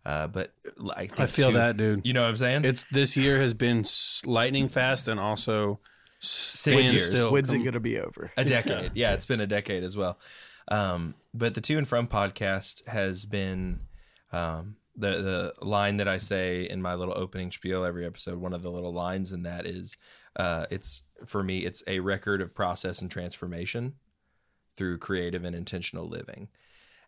[0.05, 0.53] Uh, but
[0.95, 2.07] I, think I feel two- that, dude.
[2.07, 2.65] You know what I'm saying?
[2.65, 3.85] It's this year has been
[4.25, 5.81] lightning fast and also
[6.23, 7.07] Six stand years.
[7.07, 7.33] still.
[7.33, 8.31] when's it going to be over?
[8.37, 8.93] a decade.
[8.95, 10.19] yeah, it's been a decade as well.
[10.69, 13.81] Um, but the To and From podcast has been
[14.33, 18.39] um, the the line that I say in my little opening spiel every episode.
[18.39, 19.97] One of the little lines in that is,
[20.37, 23.95] uh, it's for me, it's a record of process and transformation
[24.77, 26.49] through creative and intentional living.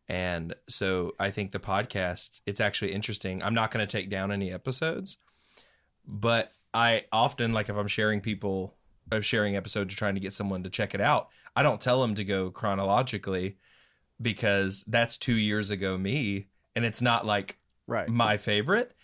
[0.08, 3.42] And so I think the podcast, it's actually interesting.
[3.42, 5.16] I'm not going to take down any episodes,
[6.06, 8.76] but I often like if I'm sharing people
[9.10, 12.00] of sharing episodes or trying to get someone to check it out, I don't tell
[12.00, 13.58] them to go chronologically
[14.20, 18.08] because that's two years ago me, and it's not like Right.
[18.08, 18.94] my favorite.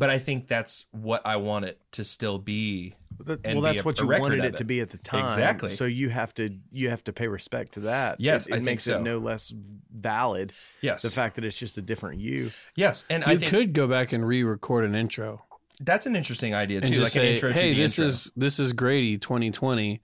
[0.00, 2.94] But I think that's what I want it to still be.
[3.22, 5.24] That- well, that's a- what a you wanted of it to be at the time.
[5.24, 5.68] Exactly.
[5.68, 8.18] So you have to you have to pay respect to that.
[8.18, 8.96] Yes, it, I it think makes so.
[8.98, 9.52] it no less
[9.92, 10.54] valid.
[10.80, 12.50] Yes, The fact that it's just a different you.
[12.74, 15.44] yes, and I think could go back and re-record an intro
[15.82, 18.08] that's an interesting idea too, just like say, an intro to "Hey, this intro.
[18.08, 20.00] is this is Grady 2020.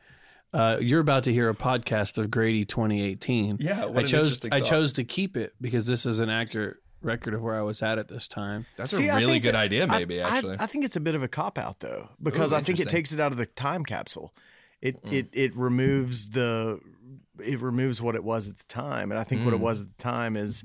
[0.55, 3.85] Uh, you're about to hear a podcast of Grady 2018." yeah.
[3.87, 4.69] What I an chose I thought.
[4.69, 6.77] chose to keep it because this is an accurate
[7.07, 8.67] record of where I was at at this time.
[8.77, 10.57] That's See, a I really good that- idea, maybe I, actually.
[10.61, 12.89] I, think it's a bit of a cop out though, because Ooh, I think it
[12.89, 14.35] takes it out of the time capsule.
[14.83, 15.13] It Mm.
[15.13, 16.81] it it removes the
[17.43, 19.63] it removes what it was at the time, and I think what it Mm.
[19.65, 20.65] was at the time is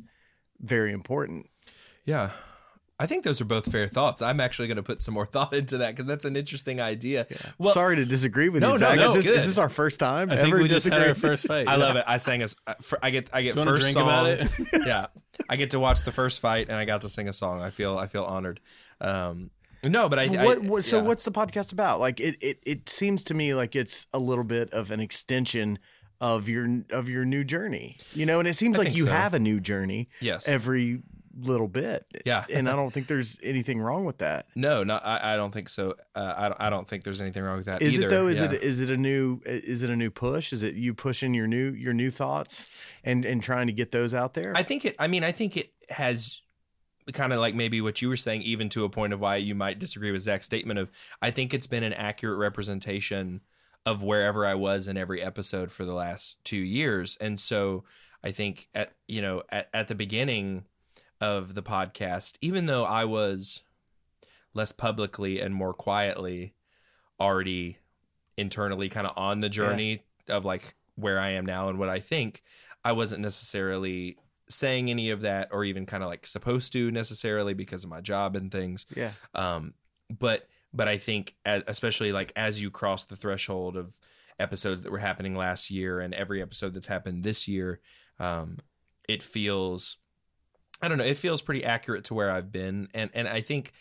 [0.60, 1.50] very important.
[2.06, 2.32] Yeah.
[3.02, 4.22] I think those are both fair thoughts.
[4.22, 7.26] I'm actually going to put some more thought into that because that's an interesting idea.
[7.58, 8.96] Well, Sorry to disagree with No, you, no, Zach.
[8.98, 9.38] no, is, this, good.
[9.38, 11.68] is this our first time I ever think we just had our first fight.
[11.68, 12.04] I love it.
[12.08, 12.46] I sang a.
[12.46, 12.56] s-
[13.02, 13.30] I get.
[13.34, 14.04] I get you wanna first drink song.
[14.04, 14.50] about it?
[14.86, 15.08] yeah,
[15.50, 17.62] I get to watch the first fight and I got to sing a song.
[17.62, 17.98] I feel.
[17.98, 18.60] I feel honored.
[19.02, 19.50] Um,
[19.84, 20.24] no, but I.
[20.26, 21.04] I what, what, so yeah.
[21.04, 22.00] what's the podcast about?
[22.00, 25.80] Like it, it, it seems to me like it's a little bit of an extension
[26.20, 27.98] of your of your new journey.
[28.14, 29.12] You know, and it seems I like you so.
[29.12, 30.48] have a new journey Yes.
[30.48, 31.02] every
[31.40, 32.06] little bit.
[32.26, 32.44] Yeah.
[32.52, 34.48] and I don't think there's anything wrong with that.
[34.56, 35.96] No, no, I, I don't think so.
[36.14, 37.82] Uh, I, don't, I don't think there's anything wrong with that.
[37.82, 38.08] Is either.
[38.08, 38.28] it though?
[38.28, 38.52] Is Yeah.
[38.52, 40.54] it is it a new is it a new push?
[40.54, 42.70] Is it you pushing your new your new thoughts
[43.04, 44.54] and and trying to get those out there?
[44.56, 44.96] I think it.
[45.00, 46.42] I mean, I think it has
[47.14, 49.56] kind of like maybe what you were saying, even to a point of why you
[49.56, 50.92] might disagree with Zach's statement of.
[51.22, 53.42] I think it's been an accurate representation
[53.86, 57.84] of wherever I was in every episode for the last two years, and so
[58.24, 60.66] I think at you know at at the beginning
[61.22, 63.64] of the podcast, even though I was
[64.54, 66.54] less publicly and more quietly
[67.20, 67.78] already
[68.36, 72.00] internally kind of on the journey of like where I am now and what I
[72.00, 72.42] think,
[72.84, 74.18] I wasn't necessarily
[74.50, 78.02] saying any of that or even kind of like supposed to necessarily because of my
[78.02, 78.86] job and things.
[78.96, 79.74] yeah, Um,
[80.10, 84.00] but but I think as, especially like as you cross the threshold of
[84.40, 87.80] episodes that were happening last year and every episode that's happened this year,
[88.20, 88.58] um,
[89.08, 89.98] it feels
[90.82, 93.72] I don't know, it feels pretty accurate to where I've been and and I think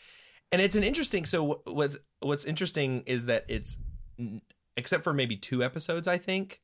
[0.52, 3.78] and it's an interesting so what's what's interesting is that it's
[4.76, 6.60] except for maybe two episodes I think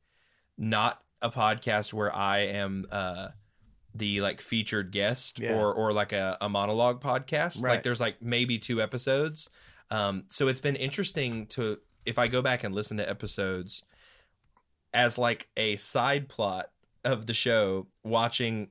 [0.57, 3.29] not a podcast where I am uh
[3.95, 5.55] the like featured guest Yeah.
[5.55, 7.71] or or like a, a monologue podcast Right.
[7.71, 9.49] like there's like maybe two episodes
[9.89, 13.83] um so it's been interesting to if I go back and listen to episodes
[14.93, 16.71] as like a side plot
[17.03, 18.69] of the show watching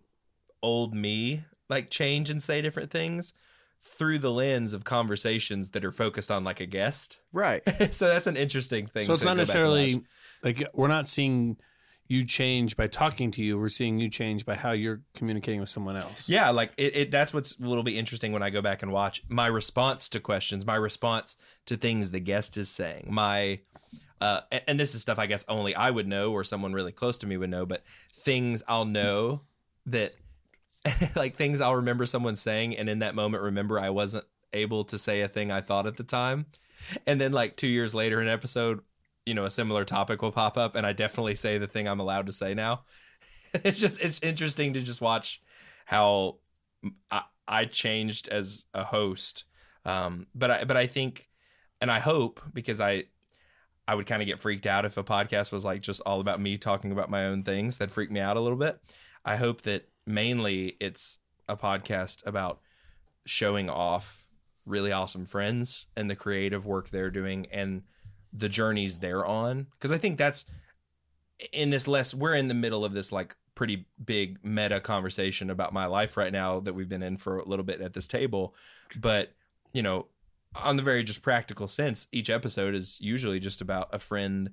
[0.63, 3.35] old me like change and say different things
[3.83, 7.19] through the lens of conversations that are focused on like a guest.
[7.33, 7.63] right.
[7.93, 9.05] so that's an interesting thing.
[9.05, 10.03] So it's to not go necessarily
[10.43, 11.57] like we're not seeing
[12.09, 13.59] you change by talking to you.
[13.59, 16.29] We're seeing you change by how you're communicating with someone else.
[16.29, 19.23] Yeah, like it, it that's what's will be interesting when I go back and watch
[19.29, 21.37] my response to questions, my response
[21.67, 23.61] to things the guest is saying, my
[24.21, 26.93] uh, and, and this is stuff I guess only I would know or someone really
[26.93, 27.83] close to me would know, but
[28.13, 29.43] things I'll know
[29.87, 30.15] that
[31.17, 34.99] like things I'll remember someone saying, and in that moment remember I wasn't able to
[34.99, 36.47] say a thing I thought at the time,
[37.07, 38.81] and then like two years later, an episode,
[39.25, 42.01] you know, a similar topic will pop up, and I definitely say the thing I'm
[42.01, 42.85] allowed to say now.
[43.55, 45.41] it's just it's interesting to just watch
[45.87, 46.39] how
[47.11, 49.45] I, I changed as a host,
[49.85, 51.29] um, but I but I think,
[51.81, 53.05] and I hope because I
[53.89, 56.41] I would kind of get freaked out if a podcast was like just all about
[56.41, 57.79] me talking about my own things.
[57.79, 58.81] That freaked me out a little bit.
[59.25, 61.19] I hope that mainly it's
[61.49, 62.61] a podcast about
[63.25, 64.29] showing off
[64.65, 67.83] really awesome friends and the creative work they're doing and
[68.33, 69.67] the journeys they're on.
[69.73, 70.45] Because I think that's
[71.53, 75.73] in this less, we're in the middle of this like pretty big meta conversation about
[75.73, 78.55] my life right now that we've been in for a little bit at this table.
[78.97, 79.33] But,
[79.73, 80.07] you know,
[80.55, 84.51] on the very just practical sense, each episode is usually just about a friend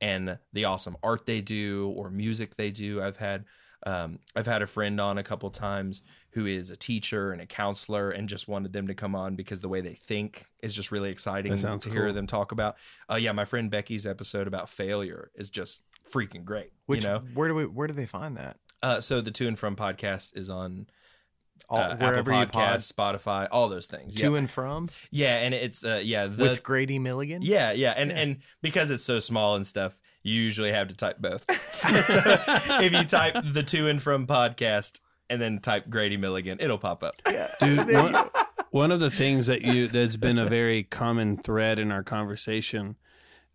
[0.00, 3.00] and the awesome art they do or music they do.
[3.02, 3.44] I've had
[3.84, 7.46] um, I've had a friend on a couple times who is a teacher and a
[7.46, 10.92] counselor and just wanted them to come on because the way they think is just
[10.92, 12.76] really exciting to sounds hear them talk about.
[13.10, 16.70] Uh, yeah, my friend Becky's episode about failure is just freaking great.
[16.86, 18.56] Which you know, where do we where do they find that?
[18.82, 20.86] uh, so the To and From podcast is on
[21.68, 24.16] All, uh, wherever Apple you pod, Spotify, all those things.
[24.16, 27.42] to and from yeah, and it's uh, yeah the with Grady Milligan.
[27.42, 31.18] yeah yeah and and because it's so small and stuff, you usually have to type
[31.18, 31.44] both.
[32.04, 32.22] so
[32.82, 37.02] if you type the To and From podcast and then type Grady Milligan, it'll pop
[37.02, 37.14] up.
[37.60, 38.16] Dude, one,
[38.70, 42.96] one of the things that you that's been a very common thread in our conversation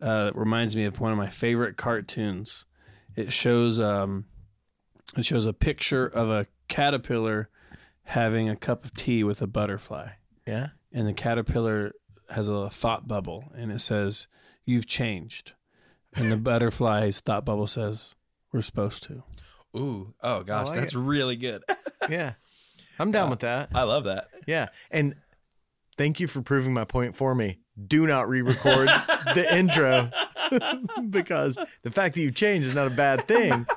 [0.02, 2.66] uh, that reminds me of one of my favorite cartoons.
[3.16, 4.26] It shows um,
[5.18, 7.50] it shows a picture of a caterpillar
[8.04, 10.10] having a cup of tea with a butterfly,
[10.46, 10.68] yeah.
[10.94, 11.94] and the caterpillar
[12.30, 14.28] has a thought bubble, and it says,
[14.66, 15.54] "You've changed,"
[16.18, 18.16] and the butterfly's thought bubble says,
[18.52, 19.24] "We're supposed to."
[19.76, 21.00] Ooh, oh gosh, like that's it.
[21.00, 21.64] really good.
[22.10, 22.34] Yeah.
[23.00, 23.70] I'm down uh, with that.
[23.76, 24.28] I love that.
[24.46, 24.70] Yeah.
[24.92, 25.16] And
[25.98, 27.60] thank you for proving my point for me.
[27.86, 28.88] Do not re record
[29.36, 30.10] the intro
[31.10, 33.68] because the fact that you've changed is not a bad thing.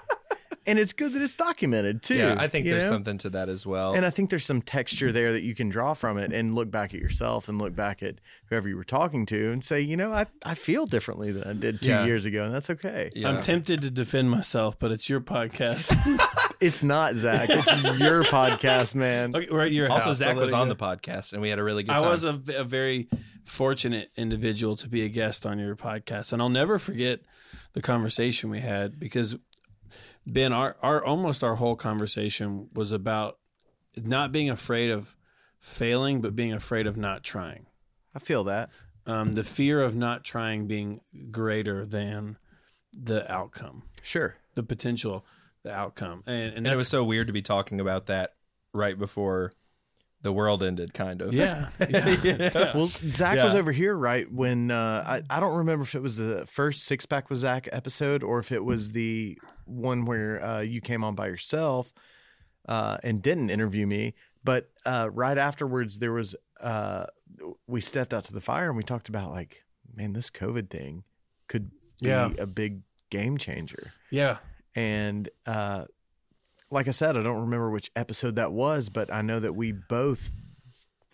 [0.70, 2.14] And it's good that it's documented too.
[2.16, 2.90] Yeah, I think there's know?
[2.97, 3.94] something to that as well.
[3.94, 6.70] And I think there's some texture there that you can draw from it and look
[6.70, 8.16] back at yourself and look back at
[8.47, 11.52] whoever you were talking to and say, you know, I, I feel differently than I
[11.55, 12.06] did two Yeah.
[12.06, 13.10] years ago, and that's okay.
[13.14, 13.28] yeah.
[13.28, 15.94] I'm tempted to defend myself, but it's your podcast.
[16.60, 17.48] It's not Zach.
[17.48, 19.34] It's your podcast, man.
[19.34, 20.18] Okay, we're at your also, house.
[20.18, 20.74] Zach I'll was on go.
[20.74, 22.06] the podcast, and we had a really good time.
[22.06, 23.09] I was a, a very
[23.44, 27.20] fortunate individual to be a guest on your podcast, and I'll never forget
[27.72, 29.36] the conversation we had because
[30.32, 33.39] Ben, our, our almost our whole conversation was about
[33.97, 35.16] not being afraid of
[35.59, 37.66] failing, but being afraid of not trying.
[38.15, 38.70] I feel that.
[39.07, 41.01] Um, the fear of not trying being
[41.31, 42.36] greater than
[42.97, 44.36] the outcome, Sure.
[44.55, 45.24] the potential,
[45.62, 48.35] the outcome, and and, and it was so weird to be talking about that
[48.73, 49.52] right before
[50.22, 51.32] the world ended, kind of.
[51.34, 52.72] yeah, yeah.
[52.74, 53.44] Well, Zach Yeah.
[53.47, 54.30] was over here, right?
[54.30, 57.68] When uh, I, I don't remember if it was the first Six Pack with Zach
[57.72, 61.92] episode or if it was the one where uh, you came on by yourself
[62.68, 64.14] uh, and didn't interview me.
[64.44, 67.06] But uh, right afterwards, there was, uh,
[67.66, 69.62] we stepped out to the fire and we talked about, like,
[69.94, 71.05] man, this COVID thing
[71.48, 71.70] could
[72.02, 72.30] be Yeah.
[72.38, 73.92] a big game changer.
[74.10, 74.36] yeah.
[74.76, 75.86] And uh,
[76.70, 79.72] like I said, I don't remember which episode that was, but I know that we
[79.72, 80.30] both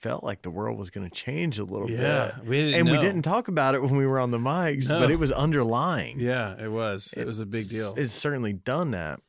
[0.00, 2.46] felt like the world was going to change a little Yeah, bit.
[2.46, 4.98] we and we didn't talk about it when we were on the mics, No.
[4.98, 6.20] but it was underlying.
[6.20, 7.14] Yeah, it was.
[7.16, 7.94] It, was a big deal.
[7.96, 9.20] It's certainly done that.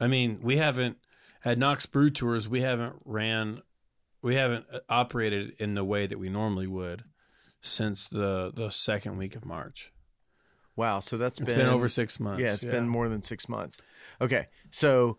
[0.00, 0.96] I mean, we haven't
[1.44, 2.48] at Knox Brew Tours.
[2.48, 3.62] We haven't ran,
[4.22, 7.04] we haven't uh, operated in the way that we normally would
[7.60, 9.92] since the the second week of March.
[10.76, 11.00] Wow.
[11.00, 12.42] So that's It's been, been, over six months.
[12.42, 13.78] Yeah, it's been more than six months.
[14.20, 15.18] Okay, so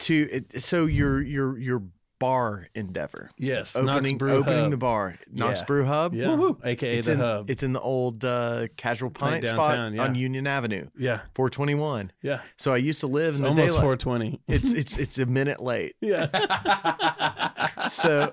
[0.00, 1.82] to so your your your
[2.18, 3.74] bar endeavor, yes.
[3.76, 4.70] Opening opening Hub.
[4.70, 5.64] the bar, Knox Yeah.
[5.64, 6.12] Brew Hub.
[6.14, 6.58] yeah, Woo-woo.
[6.62, 7.48] aka It's the in, hub.
[7.48, 10.02] It's in the old uh, casual pint spot yeah.
[10.02, 12.12] on Union Avenue, yeah, 421.
[12.22, 12.40] yeah.
[12.58, 13.82] So I used to live It's in the almost daylight.
[13.82, 14.40] four twenty.
[14.48, 15.96] It's it's it's a minute late.
[16.02, 16.26] Yeah,
[17.88, 18.32] So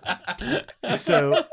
[0.97, 1.43] so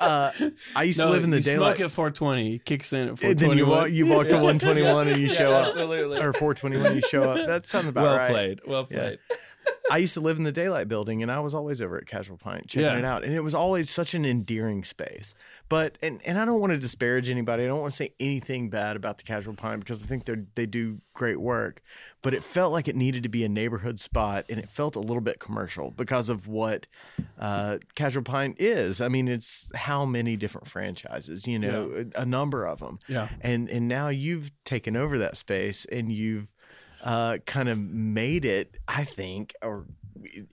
[0.00, 0.30] uh,
[0.76, 1.76] I used no, to live in the you daylight.
[1.76, 2.58] smoke at four twenty.
[2.60, 5.52] Kicks in at four and then you walk you walk to 121 and you show
[5.52, 6.18] up, absolutely.
[6.20, 7.46] or 421 you show up.
[7.48, 8.30] That sounds about well right.
[8.30, 8.60] played.
[8.66, 9.14] Well Yeah.
[9.90, 12.38] I used to live in the Daylight Building, and I was always over at Casual
[12.38, 12.98] Pint checking Yeah.
[12.98, 15.34] it out, and it was always such an endearing space.
[15.68, 17.64] But and and I don't want to disparage anybody.
[17.64, 20.36] I don't want to say anything bad about the Casual Pint because I think they
[20.54, 21.82] they do great work.
[22.22, 25.00] But it felt like it needed to be a neighborhood spot, and it felt a
[25.00, 26.86] little bit commercial because of what
[27.38, 29.02] uh, Casual Pint is.
[29.02, 33.28] I mean, it's how many different franchises, you know, a, a number of them Yeah,
[33.42, 36.48] and and now you've taken over that space and you've
[37.04, 38.76] uh, kind of made it.
[38.88, 39.86] I think, or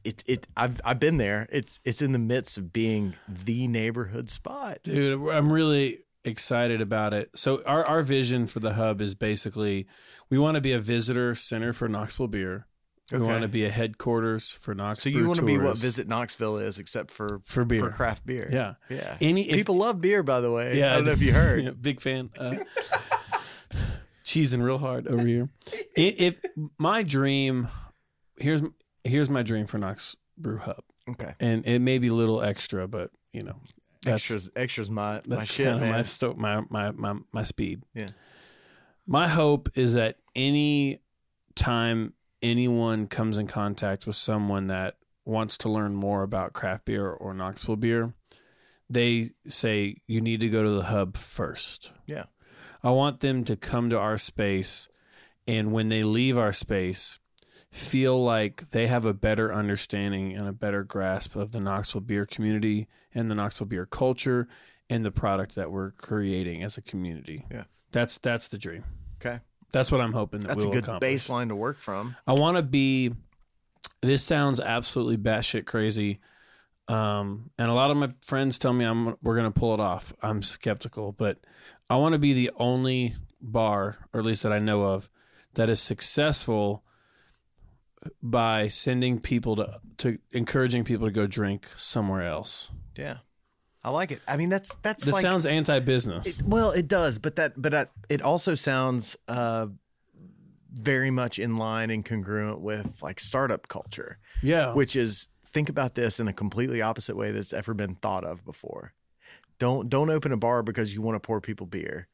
[0.03, 1.47] it it I've I've been there.
[1.51, 4.79] It's it's in the midst of being the neighborhood spot.
[4.83, 7.29] Dude, I'm really excited about it.
[7.35, 9.87] So our our vision for the hub is basically
[10.29, 12.67] we want to be a visitor center for Knoxville beer.
[13.11, 13.25] We Okay.
[13.25, 15.11] want to be a headquarters for Knoxville.
[15.11, 17.81] So you want to be what Visit Knoxville is, except for for beer.
[17.81, 18.47] for craft beer.
[18.49, 18.75] Yeah.
[18.89, 19.17] yeah.
[19.19, 20.77] Any if- People love beer, by the way.
[20.77, 21.61] Yeah, I don't know if you heard.
[21.63, 22.29] Yeah, big fan.
[22.37, 22.55] Uh,
[24.31, 25.49] cheesing real hard over here.
[25.95, 26.39] If
[26.77, 27.67] my dream,
[28.37, 28.61] here's
[29.03, 32.87] here's my dream for Knox Brew Hub, Okay, and it may be a little extra,
[32.87, 33.57] but you know,
[34.05, 35.91] extras, extras, my my shit, man.
[35.91, 37.83] my, sto- my my my my speed.
[37.93, 38.09] Yeah.
[39.07, 41.01] My hope is that any
[41.55, 44.95] time anyone comes in contact with someone that
[45.25, 48.13] wants to learn more about craft beer or Knoxville beer,
[48.89, 51.91] they say you need to go to the hub first.
[52.05, 52.25] Yeah.
[52.83, 54.89] I want them to come to our space
[55.47, 57.19] and when they leave our space
[57.71, 62.25] feel like they have a better understanding and a better grasp of the Knoxville beer
[62.25, 64.47] community and the Knoxville beer culture
[64.89, 67.45] and the product that we're creating as a community.
[67.49, 67.63] Yeah.
[67.91, 68.83] That's that's the dream.
[69.19, 69.39] Okay,
[69.71, 71.27] That's what I'm hoping that that's a good accomplish.
[71.27, 72.15] baseline to work from.
[72.25, 73.13] I want to be.
[74.01, 76.19] This sounds absolutely batshit crazy,
[76.87, 80.11] um, and a lot of my friends tell me I'm we're gonna pull it off.
[80.23, 81.37] I'm skeptical, but
[81.91, 85.09] I want to be the only bar, or at least that I know of,
[85.55, 86.85] that is successful
[88.23, 92.71] by sending people to to encouraging people to go drink somewhere else.
[92.95, 93.17] Yeah,
[93.83, 94.21] I like it.
[94.25, 96.39] I mean, that's that's This like sounds anti-business.
[96.39, 99.67] It- well, it does, but that but that, it also sounds uh,
[100.71, 105.95] very much in line and congruent with like startup culture, yeah, which is think about
[105.95, 108.93] this in a completely opposite way that's ever been thought of before.
[109.61, 112.07] Don't don't open a bar because you want to pour people beer.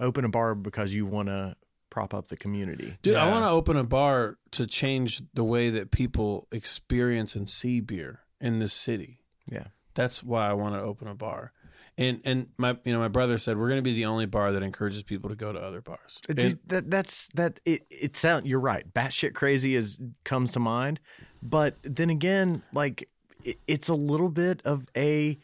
[0.00, 1.54] Open a bar because you want to
[1.90, 2.96] prop up the community.
[3.02, 7.48] Dude, I want to open a bar to change the way that people experience and
[7.48, 9.20] see beer in this city.
[9.48, 9.68] Yeah.
[9.94, 11.52] That's why I want to open a bar.
[11.96, 14.50] And and my you know my brother said we're going to be the only bar
[14.50, 16.20] that encourages people to go to other bars.
[16.28, 18.92] Uh, And- that that's that it it sound you're right.
[18.92, 20.98] Batshit crazy is comes to mind,
[21.44, 23.08] but then again, like
[23.44, 25.38] it, it's a little bit of a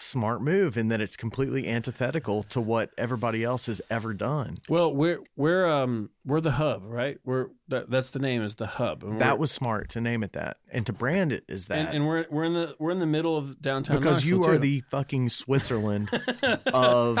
[0.00, 4.56] smart move in that it's completely antithetical to what everybody else has ever done.
[4.68, 7.18] well, we're we're um we're the hub, right?
[7.24, 9.18] We're that, that's the name is the hub.
[9.18, 11.78] That was smart to name it that and to brand it as that.
[11.78, 14.54] and, and we're we're in the we're in the middle of downtown because you are
[14.54, 14.58] too.
[14.58, 16.10] the fucking Switzerland
[16.72, 17.18] of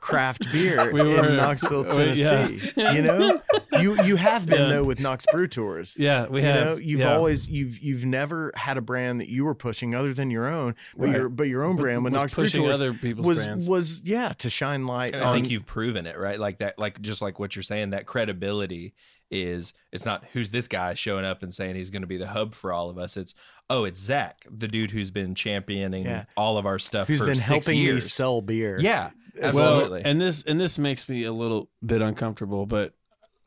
[0.00, 2.46] craft beer We were- in Knoxville, we- yeah.
[2.46, 2.72] Tennessee.
[2.76, 3.42] You know,
[3.80, 4.68] you you have been Yeah.
[4.68, 5.94] though with Knox Brew Tours.
[5.98, 7.14] yeah we you have know you've yeah.
[7.14, 10.74] always you've you've never had a brand that you were pushing other than your own
[10.96, 11.16] but Right.
[11.16, 13.68] your but your own But brand with was Knox Brew Tours other people's was brands.
[13.68, 16.38] was yeah to shine light I on think you've proven it, right?
[16.38, 18.94] Like that, like just like what you're saying, that credibility
[19.30, 22.28] is it's not who's this guy showing up and saying he's going to be the
[22.28, 23.16] hub for all of us.
[23.16, 23.34] It's
[23.68, 26.24] oh, it's Zach, the dude who's been championing Yeah.
[26.36, 30.00] all of our stuff who's for been six helping me sell beer yeah, Well, absolutely.
[30.02, 32.94] Well, and this and this makes me a little bit uncomfortable, but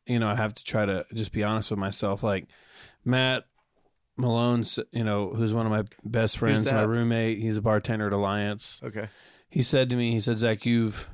[0.06, 2.24] you know, I have to try to just be honest with myself.
[2.24, 2.48] Like
[3.06, 3.46] Matt
[4.18, 7.40] Malone's, you know, who's one of my best friends, my roommate.
[7.40, 8.82] He's a bartender at Alliance.
[8.84, 9.08] okay
[9.50, 11.10] He said to me, he said, Zach, you've,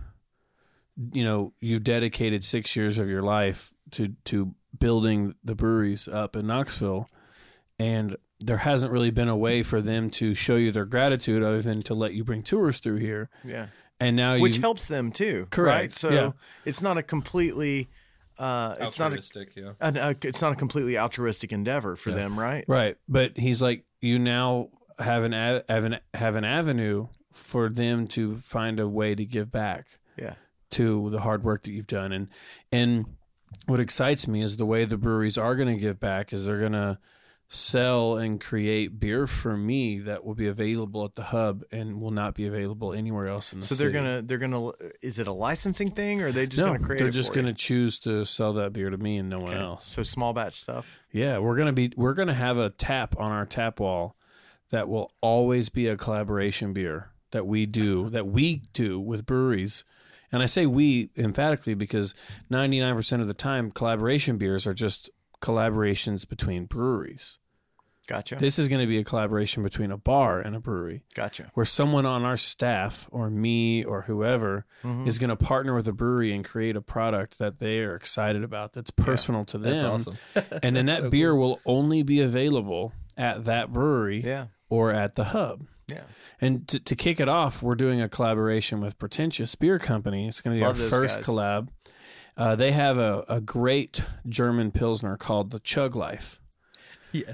[1.13, 6.35] you know, you've dedicated six years of your life to to building the breweries up
[6.35, 7.09] in Knoxville,
[7.77, 11.61] and there hasn't really been a way for them to show you their gratitude other
[11.61, 13.29] than to let you bring tours through here.
[13.43, 13.67] yeah
[13.99, 16.31] And now which you, helps them too Correct, right so yeah.
[16.65, 17.87] it's not a completely
[18.37, 19.71] uh it's not a, Altruistic, yeah.
[19.79, 22.15] an, a it's not a completely altruistic endeavor for Yeah.
[22.17, 24.69] them right Right, but he's like, you now
[24.99, 29.51] have an have an have an avenue for them to find a way to give
[29.51, 30.35] back yeah
[30.71, 32.27] to the hard work that you've done, and
[32.71, 33.05] and
[33.67, 36.59] what excites me is the way the breweries are going to give back is they're
[36.59, 36.97] going to
[37.47, 42.11] sell and create beer for me that will be available at the hub and will
[42.11, 43.91] not be available anywhere else in the so city.
[43.91, 46.79] they're gonna they're gonna is it a licensing thing or are they just no, gonna
[46.79, 47.53] create they're just going you?
[47.53, 49.85] to choose to sell that beer to me and no one else.
[49.85, 53.45] so small batch stuff Yeah, we're gonna be we're gonna have a tap on our
[53.45, 54.15] tap wall
[54.71, 58.09] that will always be a collaboration beer that we do uh-huh.
[58.09, 59.83] that we do with breweries.
[60.31, 62.15] And I say we emphatically because
[62.49, 65.09] ninety nine percent of the time collaboration beers are just
[65.41, 67.37] collaborations between breweries.
[68.07, 71.49] gotcha This is going to be a collaboration between a bar and a brewery gotcha
[71.55, 75.07] where someone on our staff or me or whoever Mhm.
[75.07, 78.43] is going to partner with a brewery and create a product that they are excited
[78.43, 80.17] about that's personal to them That's awesome.
[80.61, 85.15] and then that so beer will only be available at that brewery yeah or at
[85.15, 85.65] the hub.
[85.87, 86.01] yeah
[86.41, 90.27] And to, to kick it off, we're doing a collaboration with Pretentious Beer Company.
[90.27, 91.25] It's going to be Love our first guys.
[91.25, 91.67] collab.
[92.37, 96.39] Uh, they have a, a great German Pilsner called the Chug Life.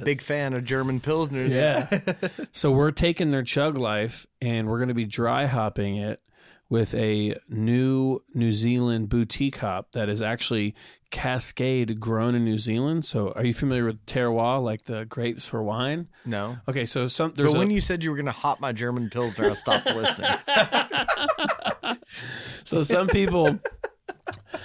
[0.03, 1.51] Big fan of German pilsners.
[1.51, 2.45] Yeah.
[2.51, 6.21] so we're taking their chug life and we're going to be dry hopping it
[6.69, 10.73] with a new New Zealand boutique hop that is actually
[11.09, 13.03] Cascade grown in New Zealand.
[13.03, 16.07] So are you familiar with terroir, like the grapes for wine?
[16.25, 16.57] No.
[16.69, 18.71] Okay, so some there's But a, when you said you were going to hop my
[18.71, 20.31] German pilsner, I stopped listening.
[22.63, 23.59] so some people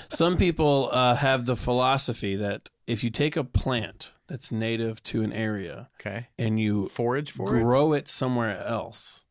[0.09, 5.23] some people uh, have the philosophy that if you take a plant that's native to
[5.23, 6.29] an area Okay.
[6.39, 7.61] and you Forage for it?
[7.63, 9.25] grow it somewhere else,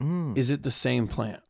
[0.00, 0.36] Mm.
[0.38, 1.42] is it the same plant?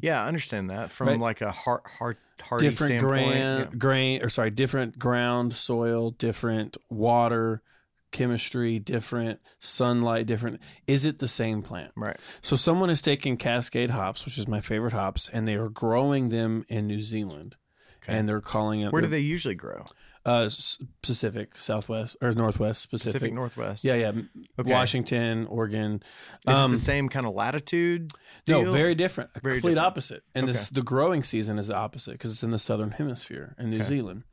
[0.00, 1.20] Yeah, I understand that from Right.
[1.20, 3.64] like a heart, heart, hardy different grain, yeah.
[3.78, 7.62] grain, or sorry, different ground, soil, different water,
[8.10, 10.60] chemistry, different sunlight, different.
[10.86, 11.92] Is it the same plant?
[11.96, 12.16] Right.
[12.40, 16.30] So someone is taking Cascade hops, which is my favorite hops, and they are growing
[16.30, 17.56] them in New Zealand,
[18.02, 18.16] Okay.
[18.16, 19.84] and they're calling it Where do they usually grow?
[20.26, 23.14] uh, s- Pacific, Southwest or Northwest Pacific.
[23.14, 23.82] Pacific Northwest.
[23.82, 24.12] Yeah, yeah.
[24.58, 24.70] Okay.
[24.70, 26.02] Washington, Oregon.
[26.46, 28.10] Is Um, it the same kind of latitude?
[28.46, 28.72] No, deal?
[28.72, 29.30] very different.
[29.40, 29.86] Very complete different.
[29.86, 30.22] opposite.
[30.34, 33.70] And this the growing season is the opposite because it's in the southern hemisphere in
[33.70, 33.84] New Okay.
[33.86, 34.24] Zealand.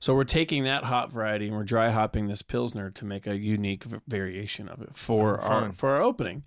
[0.00, 3.36] So we're taking that hop variety and we're dry hopping this pilsner to make a
[3.36, 5.72] unique v- variation of it for Oh, our fun.
[5.72, 6.44] for our opening.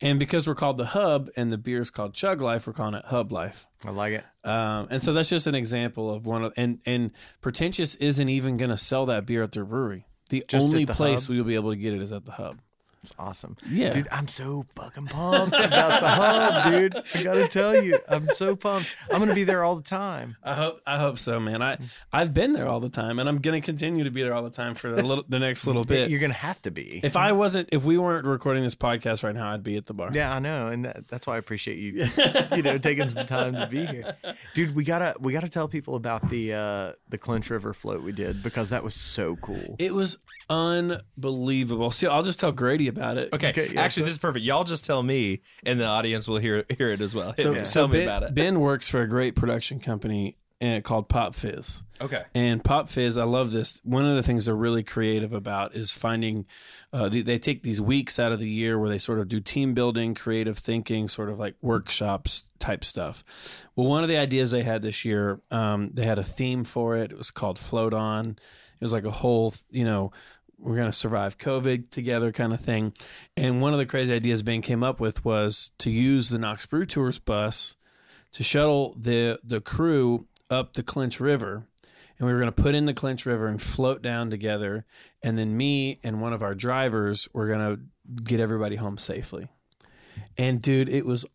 [0.00, 2.94] And because we're called the Hub and the beer is called Chug Life, we're calling
[2.94, 3.66] it Hub Life.
[3.84, 4.24] I like it.
[4.48, 7.10] Um, and so that's just an example of one of and and
[7.42, 10.06] pretentious isn't even going to sell that beer at their brewery.
[10.30, 11.30] The Just only the place Hub?
[11.30, 12.58] we will be able to get it is at the Hub.
[13.02, 13.56] It's awesome.
[13.68, 13.90] Yeah.
[13.90, 16.96] Dude, I'm so fucking pumped about the hub, dude.
[17.14, 18.94] I gotta tell you, I'm so pumped.
[19.12, 20.36] I'm gonna be there all the time.
[20.42, 21.62] I hope I hope so, man.
[21.62, 21.78] I
[22.12, 24.50] I've been there all the time, and I'm gonna continue to be there all the
[24.50, 26.10] time for the little the next little bit.
[26.10, 27.00] You're gonna have to be.
[27.02, 29.94] If I wasn't, if we weren't recording this podcast right now, I'd be at the
[29.94, 30.10] bar.
[30.12, 32.04] Yeah, I know, and that, that's why I appreciate you,
[32.56, 34.16] you know, taking some time to be here,
[34.54, 34.74] dude.
[34.74, 38.42] We gotta we gotta tell people about the uh the Clinch River float we did
[38.42, 39.76] because that was so cool.
[39.78, 40.18] It was
[40.50, 41.90] unbelievable.
[41.90, 43.32] See, I'll just tell Grady about it.
[43.32, 44.44] Okay, Okay, yeah, actually, so- this is perfect.
[44.44, 47.34] Y'all just tell me, and the audience will hear hear it as well.
[47.38, 48.34] So, Tell so me ben, about it.
[48.34, 51.82] Ben works for a great production company uh, called Pop Fizz.
[52.00, 52.22] okay.
[52.34, 53.80] And Pop Fizz, I love this.
[53.84, 56.46] One of the things they're really creative about is finding,
[56.92, 59.38] uh, they, they take these weeks out of the year where they sort of do
[59.38, 63.22] team building, creative thinking, sort of like workshops type stuff.
[63.76, 66.96] Well, one of the ideas they had this year, um, they had a theme for
[66.96, 67.12] it.
[67.12, 68.30] It was called Float On.
[68.30, 70.10] It was like a whole, you know,
[70.58, 72.92] we're going to survive COVID together kind of thing.
[73.36, 76.66] And one of the crazy ideas Ben came up with was to use the Knox
[76.66, 77.76] Brew Tours bus
[78.32, 81.64] to shuttle the the crew up the Clinch River.
[82.18, 84.84] And we were going to put in the Clinch River and float down together.
[85.22, 89.46] And then me and one of our drivers were going to get everybody home safely.
[90.36, 91.26] And dude, it was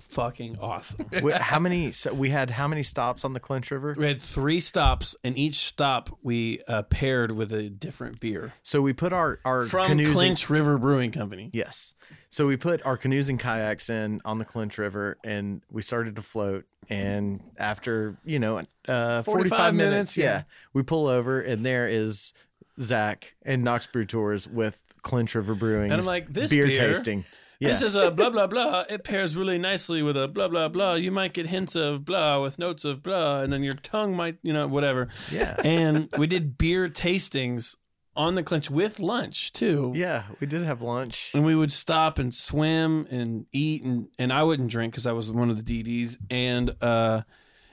[0.00, 1.06] fucking awesome.
[1.22, 1.92] Wait, how many?
[1.92, 3.94] So we had how many stops on the Clinch River?
[3.96, 8.82] We had three stops, and each stop we uh, paired with a different beer So
[8.82, 11.50] we put our our from canoes in- Clinch River Brewing Company.
[11.52, 11.94] Yes.
[12.30, 16.14] So we put our canoes and kayaks in on the Clinch River and we started
[16.16, 16.64] to float.
[16.88, 18.58] And after, you know,
[18.88, 20.24] uh, 45, 45 minutes, minutes, yeah.
[20.24, 20.42] yeah.
[20.72, 22.32] we pull over and there is
[22.80, 25.90] Zach and Knox Brew Tours with Clinch River Brewing.
[25.90, 27.24] And I'm like, this beer, beer- tasting.
[27.60, 27.68] Yeah.
[27.68, 28.84] This is a blah blah blah.
[28.88, 30.94] It pairs really nicely with a blah blah blah.
[30.94, 34.38] You might get hints of blah with notes of blah, and then your tongue might,
[34.42, 35.08] you know, whatever.
[35.30, 35.56] yeah.
[35.62, 37.76] And we did beer tastings
[38.16, 39.92] on the clinch with lunch too.
[39.94, 40.24] Yeah.
[40.40, 41.30] We did have lunch.
[41.34, 45.12] And we would stop and swim and eat, and and I wouldn't drink because I
[45.12, 47.22] was one of the DDs, and uh,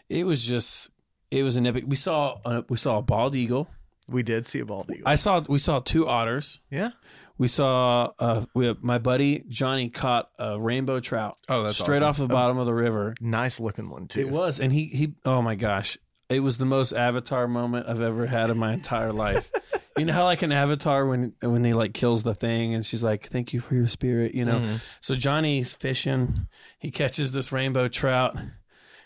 [0.09, 0.91] it was just
[1.31, 1.85] it was an epic.
[1.87, 3.69] We saw uh, we saw a bald eagle.
[4.09, 5.07] We did see a bald eagle.
[5.07, 6.59] I saw we saw two otters.
[6.69, 6.91] yeah.
[7.37, 11.37] We saw uh, we my buddy Johnny caught a rainbow trout.
[11.47, 12.07] Oh, that's straight awesome.
[12.07, 13.15] off the bottom of the river.
[13.21, 14.21] Nice looking one, too.
[14.21, 15.13] It was, and he he.
[15.23, 15.97] Oh my gosh,
[16.29, 19.51] it was the most Avatar moment I've ever had in my entire life.
[19.97, 23.03] you know how like an Avatar when when he like kills the thing, and she's
[23.03, 24.77] like, "Thank you for your spirit," you know.
[24.99, 26.47] So Johnny's fishing.
[26.79, 28.35] He catches this rainbow trout,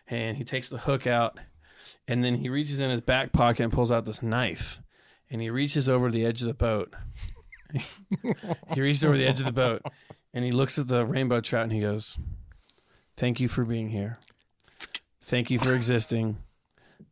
[0.08, 1.38] and he takes the hook out,
[2.08, 4.82] and then he reaches in his back pocket and pulls out this knife,
[5.30, 6.94] and he reaches over the edge of the boat.
[8.73, 9.81] He reaches over the edge of the boat,
[10.34, 12.18] and he looks at the rainbow trout, and he goes,
[13.18, 14.19] "Thank you for being here."
[15.23, 16.38] Thank you for existing.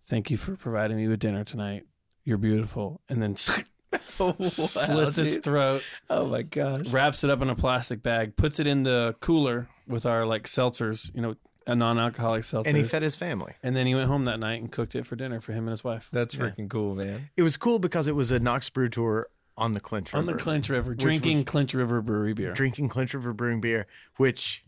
[0.07, 1.86] Thank you for providing me with dinner tonight.
[2.26, 2.99] You're beautiful.
[3.07, 3.36] And then
[4.18, 6.88] slits its throat, Oh my gosh.
[6.91, 10.44] wraps it up in a plastic bag, puts it in the cooler with our like
[10.44, 11.36] seltzers, you know,
[11.68, 12.69] a non-alcoholic seltzer.
[12.69, 13.53] And he fed his family.
[13.64, 15.69] and then he went home that night and cooked it for dinner for him and
[15.69, 16.10] his wife.
[16.11, 17.30] That's freaking cool, man.
[17.38, 19.27] It was cool because it was a Knox Brew Tour
[19.60, 20.19] on the Clinch River.
[20.19, 22.53] On the Clinch River, drinking Clinch River brewery beer.
[22.53, 23.86] drinking Clinch River Brewing beer,
[24.18, 24.64] which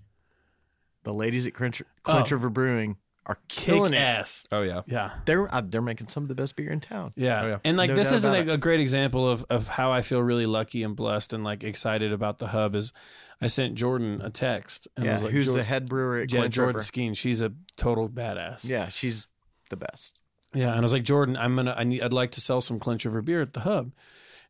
[1.04, 2.36] the ladies at Clinch, Clinch Oh.
[2.36, 3.98] River Brewing are Kick killing it.
[3.98, 4.46] ass.
[4.52, 4.82] Oh yeah.
[4.88, 5.12] Yeah.
[5.26, 7.14] They're uh, they're making some of the best beer in town.
[7.16, 7.42] Yeah.
[7.44, 7.58] Oh, yeah.
[7.64, 10.22] And like No this is about an, a great example of, of how I feel
[10.24, 12.94] really lucky and blessed and like excited about the hub is
[13.40, 16.40] I sent Jordan a text and I was like, who's the head brewer at yeah,
[16.42, 16.86] Clinch Jordan River?
[16.86, 17.16] Skeen.
[17.16, 18.68] She's a total badass.
[18.68, 19.28] Yeah, she's
[19.70, 20.20] the best.
[20.54, 20.70] Yeah.
[20.70, 23.06] And I was like, Jordan, I'm gonna I need I'd like to sell some Clinch
[23.06, 23.92] River beer at the hub.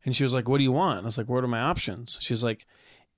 [0.04, 0.98] And she was like, What do you want?
[0.98, 2.18] And I was like, What are my options?
[2.20, 2.66] She's like,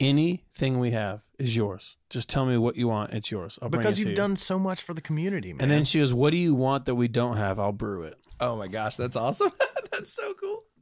[0.01, 1.97] Anything we have is yours.
[2.11, 3.13] Just tell me what you want.
[3.13, 3.59] It's yours.
[3.63, 5.63] I'll bring Because it to you've you." done so much for the community, man.
[5.63, 7.59] And then she goes, What do you want that we don't have?
[7.59, 8.19] I'll brew it.
[8.41, 9.53] Oh my gosh, that's awesome.
[9.93, 10.65] that's so cool.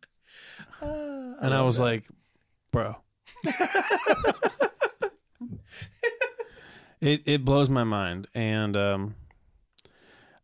[0.83, 2.09] Uh, And I, was like,
[2.73, 2.97] Bro.
[7.01, 8.27] it it blows my mind.
[8.35, 9.15] And um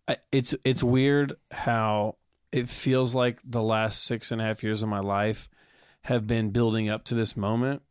[0.07, 2.17] I, it's it's weird how
[2.53, 5.49] it feels like the last six and a half years of my life
[6.03, 7.83] have been building up to this moment.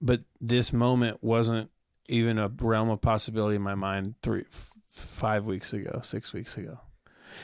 [0.00, 1.70] But this moment wasn't
[2.08, 6.56] even a realm of possibility in my mind three f- five weeks ago, six weeks
[6.56, 6.80] ago.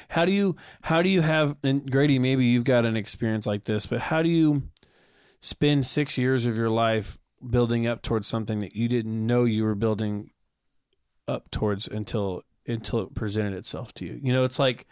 [0.08, 3.64] How do you how do you have and Grady, maybe you've got an experience like
[3.64, 4.64] this, but how do you
[5.40, 7.18] spend six years of your life
[7.48, 10.30] building up towards something that you didn't know you were building
[11.26, 14.20] up towards until until it presented itself to you?
[14.22, 14.86] You know, it's like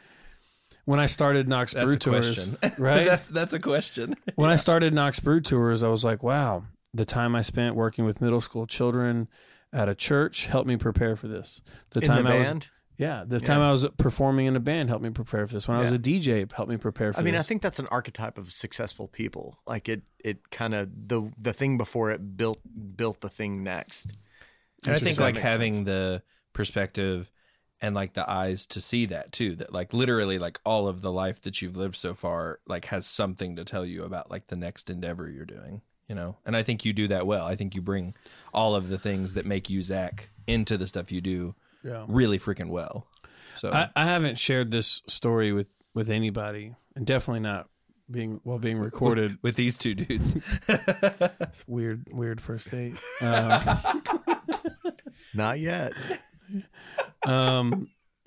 [0.91, 3.07] when I started Knox that's Brew a Tours, question, right?
[3.07, 4.17] that's that's a question.
[4.35, 8.05] when I started Knox Brew Tours, I was like, wow, the time I spent working
[8.05, 9.29] with middle school children
[9.73, 11.63] at a church helped me prepare for this.
[11.91, 12.69] The in time the I was
[12.99, 15.69] yeah, the time I was performing in a band helped me prepare for this.
[15.69, 17.23] When I was a DJ, helped me prepare for this.
[17.23, 17.47] I mean, this.
[17.47, 19.61] I think that's an archetype of successful people.
[19.69, 22.61] Like it, it kind of the the thing before it built
[22.97, 24.13] built the thing next.
[24.85, 25.87] And I think like having sense.
[25.87, 26.23] the
[26.53, 27.31] perspective
[27.83, 29.55] and like the eyes to see that too.
[29.57, 33.07] That like literally like all of the life that you've lived so far like has
[33.07, 35.83] something to tell you about like the next endeavor you're doing.
[36.09, 37.47] You know, and I think you do that well.
[37.47, 38.15] I think you bring
[38.53, 41.55] all of the things that make you Zach into the stuff you do
[41.85, 42.05] Yeah.
[42.09, 43.07] really freaking well.
[43.55, 47.69] So I, I haven't shared this story with with anybody, and definitely not
[48.11, 49.39] being while being recorded.
[49.43, 50.37] with these two dudes,
[50.69, 52.95] It's weird, weird first date.
[53.21, 53.79] Um,
[55.35, 55.93] Not yet.
[57.27, 57.89] Um,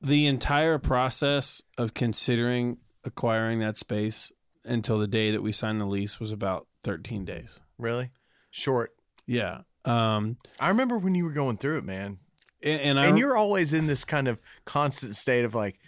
[0.00, 4.32] the entire process of considering acquiring that space
[4.64, 7.60] until the day that we signed the lease was about 13 days.
[7.78, 8.10] Really
[8.50, 8.92] short.
[9.26, 9.60] Yeah.
[9.84, 12.18] Um, I remember when you were going through it, man.
[12.62, 15.78] and, and I And you're always in this kind of constant state of like,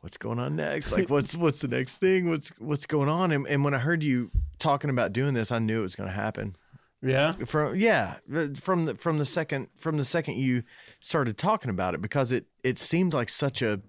[0.00, 0.92] what's going on next?
[0.92, 2.28] Like, what's what's the next thing?
[2.28, 3.30] What's what's going on?
[3.30, 6.08] And, and when I heard you talking about doing this, I knew it was going
[6.08, 6.56] to happen.
[7.02, 7.32] Yeah.
[7.32, 10.62] From yeah, uh, from the from the second from the second you
[11.00, 13.80] started talking about it, because it it seemed like such a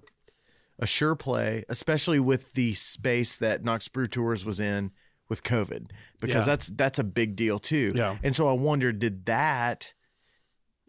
[0.80, 4.92] a sure play, especially with the space that Knox Brew Tours was in
[5.30, 6.54] with COVID, because Yeah.
[6.54, 7.94] that's that's a big deal too.
[7.96, 8.18] Yeah.
[8.24, 9.94] and so I wondered, did that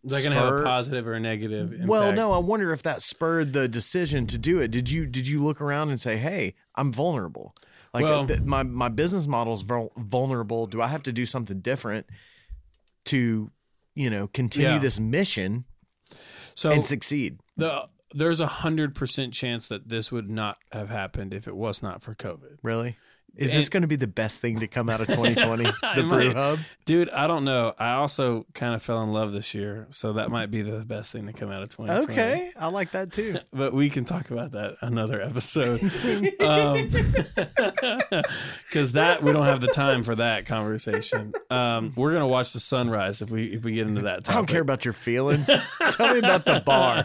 [0.02, 1.88] Is that going to have a positive or a negative impact?
[1.88, 4.70] Well, no, I wonder if that spurred the decision to do it.
[4.70, 7.54] Did you did you look around and say, "Hey, I'm vulnerable.
[7.94, 10.66] Like Well- th- my my business model's vul- vulnerable.
[10.66, 12.06] Do I have to do something different
[13.06, 13.50] to,
[13.94, 14.78] you know, continue Yeah.
[14.78, 15.64] this mission
[16.56, 21.32] So and succeed?" the there's a hundred percent chance that this would not have happened
[21.34, 22.58] if it was not for COVID.
[22.62, 22.96] Really?
[23.36, 25.64] Is this going to be the best thing to come out of 2020?
[25.94, 26.36] The Brew might.
[26.36, 26.58] Hub?
[26.84, 27.72] Dude, I don't know.
[27.78, 31.12] I also kind of fell in love this year, so that might be the best
[31.12, 32.12] thing to come out of 2020.
[32.12, 33.36] Okay, I like that too.
[33.52, 35.80] But we can talk about that another episode.
[38.68, 41.32] Because that we don't have the time for that conversation.
[41.50, 44.24] Um, we're gonna watch the sunrise if we if we get into that.
[44.24, 44.30] Topic.
[44.30, 45.46] I don't care about your feelings.
[45.46, 47.04] Tell me about the bar.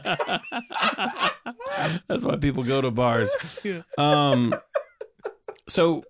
[2.08, 3.36] That's why people go to bars.
[3.98, 4.54] Um,
[5.68, 6.04] so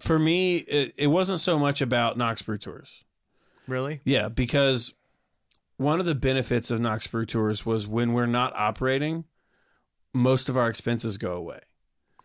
[0.00, 3.04] for me, it, it wasn't so much about Knox Brew Tours.
[3.68, 4.00] Really?
[4.04, 4.94] Yeah, because
[5.76, 9.24] one of the benefits of Knox Brew Tours was when we're not operating,
[10.12, 11.60] most of our expenses go away.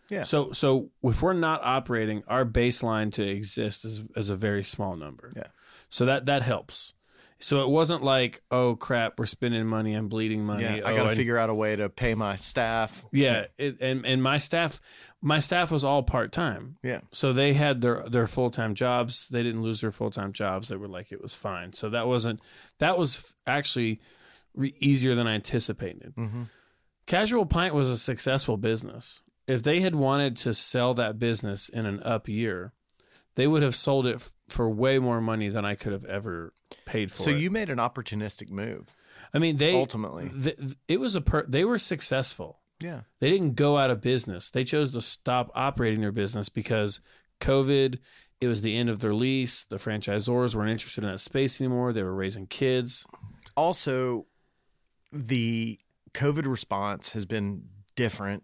[0.10, 0.24] Yeah.
[0.24, 4.96] So so if we're not operating, our baseline to exist is is a very small
[4.96, 5.30] number.
[5.36, 5.48] Yeah.
[5.90, 6.94] So that that helps.
[7.40, 10.64] So it wasn't like, oh crap, we're spending money, I'm bleeding money.
[10.64, 13.06] Yeah, I oh, got to figure out a way to pay my staff.
[13.12, 14.80] Yeah, it, and and my staff,
[15.22, 16.78] my staff was all part time.
[16.82, 17.02] Yeah.
[17.12, 19.28] So they had their their full time jobs.
[19.30, 20.70] They didn't lose their full time jobs.
[20.70, 21.74] They were like it was fine.
[21.74, 22.40] So that wasn't
[22.80, 24.00] that was actually
[24.54, 26.14] re- easier than I anticipated.
[26.16, 26.44] Mm-hmm.
[27.06, 29.22] Casual Pint was a successful business.
[29.46, 32.74] If they had wanted to sell that business in an up year,
[33.36, 36.54] they would have sold it f- for way more money than I could have ever
[36.86, 37.24] paid for.
[37.24, 37.38] So it.
[37.38, 38.94] you made an opportunistic move.
[39.34, 40.30] I mean, they ultimately.
[40.30, 40.58] th-
[40.88, 42.60] it was a per- they were successful.
[42.80, 43.02] Yeah.
[43.20, 44.50] They didn't go out of business.
[44.50, 47.00] They chose to stop operating their business because
[47.40, 48.00] COVID,
[48.42, 49.64] it was the end of their lease.
[49.64, 51.94] The franchisors weren't interested in that space anymore.
[51.94, 53.06] They were raising kids.
[53.56, 54.26] Also,
[55.12, 55.80] the
[56.14, 58.44] COVID response has been different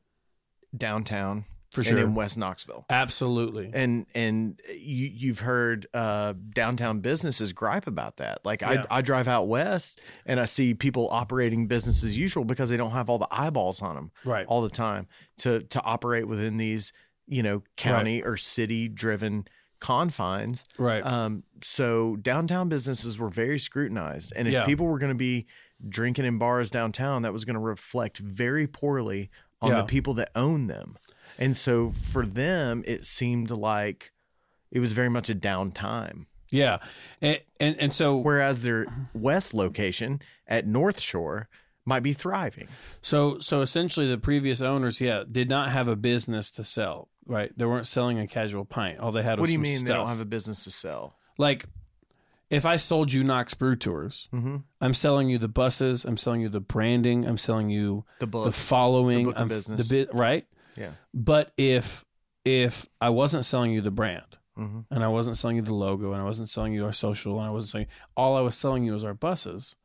[0.76, 2.00] downtown For and sure.
[2.00, 2.86] in West Knoxville.
[2.90, 3.70] Absolutely.
[3.74, 8.46] And and you you've heard uh, downtown businesses gripe about that.
[8.46, 8.84] Like Yeah.
[8.90, 12.78] I I drive out west and I see people operating business as usual because they
[12.78, 14.46] don't have all the eyeballs on them Right.
[14.48, 15.08] all the time
[15.40, 16.92] to to operate within these
[17.28, 19.46] you know county or city driven
[19.80, 20.64] confines.
[20.78, 21.06] Right.
[21.06, 24.66] Um, so downtown businesses were very scrutinized, and if Yeah.
[24.66, 25.48] people were going to be
[25.90, 29.32] drinking in bars downtown, that was going to reflect very poorly
[29.62, 29.78] on Yeah.
[29.78, 30.98] the people that own them.
[31.40, 34.12] And so for them, it seemed like
[34.72, 36.26] it was very much a downtime.
[36.50, 36.78] yeah.
[37.22, 41.48] And, and and so Whereas their west location at North Shore
[41.86, 42.68] might be thriving.
[43.02, 47.10] So so essentially the previous owners, yeah, did not have a business to sell.
[47.28, 47.52] Right.
[47.58, 49.00] They weren't selling a casual pint.
[49.00, 51.16] All they had was What do you mean they don't have a business to sell?
[51.38, 51.66] like
[52.50, 54.58] if I sold you Knox Brew Tours, Mm-hmm.
[54.82, 58.32] I'm selling you the buses, I'm selling you the branding, I'm selling you The the
[58.32, 58.54] book.
[58.54, 59.88] following, book of I'm business.
[59.88, 60.46] the bit right?
[60.76, 60.92] Yeah.
[61.14, 62.06] But if
[62.46, 64.86] if I wasn't selling you the brand Mhm.
[64.90, 67.48] and I wasn't selling you the logo and I wasn't selling you our social and
[67.48, 67.88] I wasn't selling
[68.18, 69.76] all I was selling you was our buses,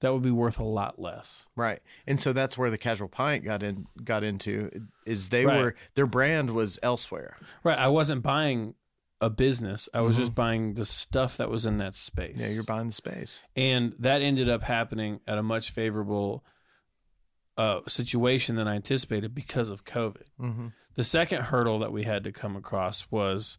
[0.00, 1.48] that would be worth a lot less.
[1.56, 1.80] Right.
[2.06, 4.70] And so that's where the casual pint got in got into
[5.06, 5.58] is they Right.
[5.60, 7.36] were their brand was elsewhere.
[7.64, 7.78] Right.
[7.78, 8.74] I wasn't buying
[9.20, 9.88] a business.
[9.94, 12.32] I was just buying the stuff that was in that space.
[12.32, 12.40] Mm-hmm.
[12.40, 13.42] Yeah, you're buying the space.
[13.56, 16.44] and that ended up happening at a much favorable
[17.56, 20.22] uh, situation than I anticipated because of COVID.
[20.40, 20.66] Mm-hmm.
[20.94, 23.58] The second hurdle that we had to come across was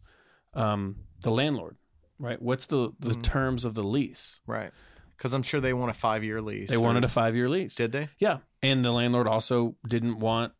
[0.54, 1.76] um, the landlord.
[2.18, 2.40] Right.
[2.40, 3.20] What's the the Mm-hmm.
[3.22, 4.40] terms of the lease?
[4.46, 4.70] Right.
[5.16, 6.68] Because I'm sure they want a five year lease.
[6.68, 7.74] They or- wanted a five year lease.
[7.74, 8.08] Did they?
[8.18, 10.52] yeah, and the landlord also didn't want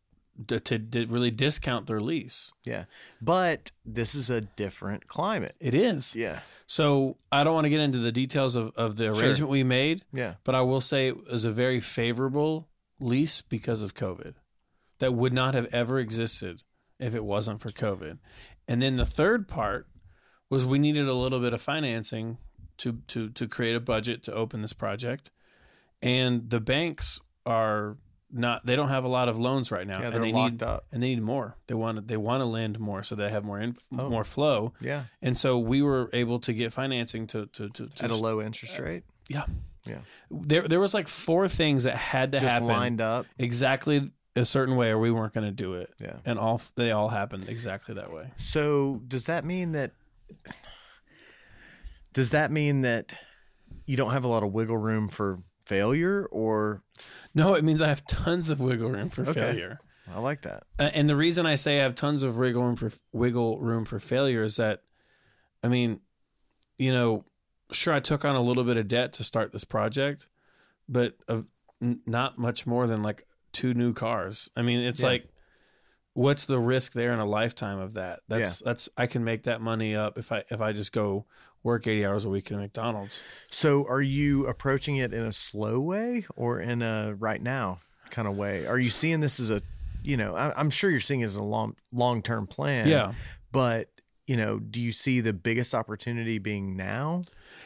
[0.47, 2.53] to, to, to really discount their lease.
[2.63, 2.85] Yeah.
[3.21, 5.55] But this is a different climate.
[5.59, 6.15] It is.
[6.15, 6.39] Yeah.
[6.67, 9.23] So I don't want to get into the details of, of the Sure.
[9.23, 10.03] arrangement we made.
[10.13, 10.35] Yeah.
[10.43, 12.67] but I will say it was a very favorable
[12.99, 14.35] lease because of COVID
[14.99, 16.63] that would not have ever existed
[16.99, 18.17] if it wasn't for COVID.
[18.67, 19.87] And then the third part
[20.49, 22.37] was we needed a little bit of financing
[22.77, 25.31] to to to create a budget to open this project.
[26.01, 27.97] And the banks are
[28.31, 30.51] not they don't have a lot of loans right now Yeah, and they're they locked
[30.53, 30.85] need up.
[30.91, 31.55] and they need more.
[31.67, 34.09] They want to, they want to lend more so they have more inf- Oh.
[34.09, 34.73] more flow.
[34.81, 35.03] Yeah.
[35.21, 38.41] And so we were able to get financing to to to, to At a low
[38.41, 39.03] interest rate.
[39.29, 39.45] yeah.
[39.85, 39.99] Yeah.
[40.31, 43.25] There there was like four things that had to Just happen lined up.
[43.37, 45.91] exactly a certain way or we weren't going to do it.
[45.99, 46.17] Yeah.
[46.25, 48.31] And all they all happened exactly that way.
[48.37, 49.91] So does that mean that
[52.13, 53.13] does that mean that
[53.85, 56.81] you don't have a lot of wiggle room for failure or
[57.35, 59.33] No, it means I have tons of wiggle room for Okay.
[59.33, 59.79] failure.
[60.13, 60.63] I like that.
[60.79, 63.85] Uh, And the reason I say I have tons of wiggle room for wiggle room
[63.85, 64.81] for failure is that
[65.63, 65.99] I mean,
[66.77, 67.25] you know,
[67.71, 70.29] sure I took on a little bit of debt to start this project,
[70.87, 71.15] but
[71.81, 74.49] n- not much more than like two new cars.
[74.55, 75.07] I mean, it's Yeah.
[75.07, 75.27] like
[76.13, 78.19] what's the risk there in a lifetime of that?
[78.27, 81.25] That's that's I can make that money up if I if I just go
[81.63, 83.21] work 80 hours a week at McDonald's.
[83.51, 87.79] So are you approaching it in a slow way or in a right now
[88.09, 88.65] kind of way?
[88.65, 89.61] Are you seeing this as a
[90.03, 92.87] you know, I, I'm sure you're seeing it as a long long term plan.
[92.87, 93.13] Yeah.
[93.51, 93.89] But
[94.27, 97.21] you know, do you see the biggest opportunity being now?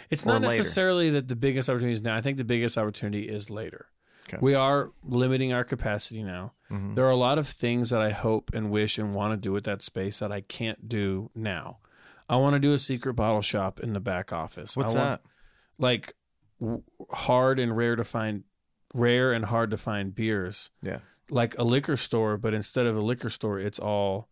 [0.09, 0.57] It's not later?
[0.57, 2.15] necessarily that the biggest opportunity is now.
[2.15, 3.87] I think the biggest opportunity is later.
[4.29, 4.37] Okay.
[4.39, 6.53] We are limiting our capacity now.
[6.69, 6.95] Mhm.
[6.95, 9.51] There are a lot of things that I hope and wish and want to do
[9.51, 11.79] with that space that I can't do now.
[12.29, 14.77] I want to do a secret bottle shop in the back office.
[14.77, 15.29] What's want, that?
[15.79, 16.13] Like
[16.61, 18.43] w- hard and rare to find,
[18.93, 20.69] rare and hard to find beers.
[20.81, 20.99] Yeah.
[21.29, 24.29] Like a liquor store, but instead of a liquor store, it's all,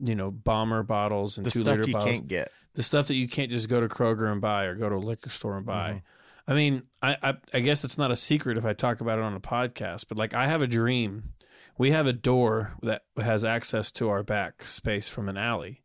[0.00, 2.50] you know, bomber bottles and The two stuff liter you bottles can't get.
[2.74, 4.98] the stuff that you can't just go to Kroger and buy or go to a
[4.98, 5.90] liquor store and buy.
[5.90, 6.02] Mhm.
[6.48, 9.24] I mean, I, I I guess it's not a secret if I talk about it
[9.24, 11.32] on a podcast, but like I have a dream.
[11.78, 15.82] We have a door that has access to our back space from an alley.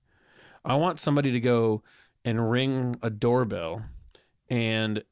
[0.65, 1.83] I want somebody to go
[2.25, 3.85] and ring a doorbell
[4.49, 5.03] and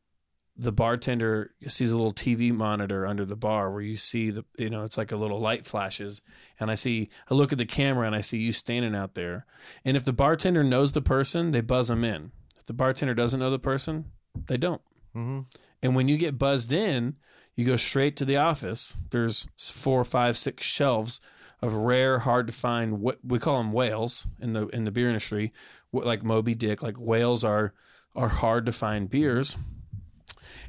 [0.55, 4.69] the bartender sees a little TV monitor under the bar where you see the you
[4.69, 6.21] know it's like a little light flashes.
[6.59, 9.45] And I see I look at the camera and I see you standing out there.
[9.83, 12.31] And if the bartender knows the person they buzz them in.
[12.57, 14.11] If the bartender doesn't know the person
[14.47, 14.81] they don't.
[15.13, 15.41] Hmm
[15.81, 17.15] and when you get buzzed in
[17.55, 18.97] you go straight to the office.
[19.11, 21.19] There's four five six shelves
[21.61, 25.07] of rare hard to find what we call them whales in the in the beer
[25.07, 25.53] industry.
[25.91, 27.73] Like Moby Dick like whales are
[28.15, 29.57] are hard to find beers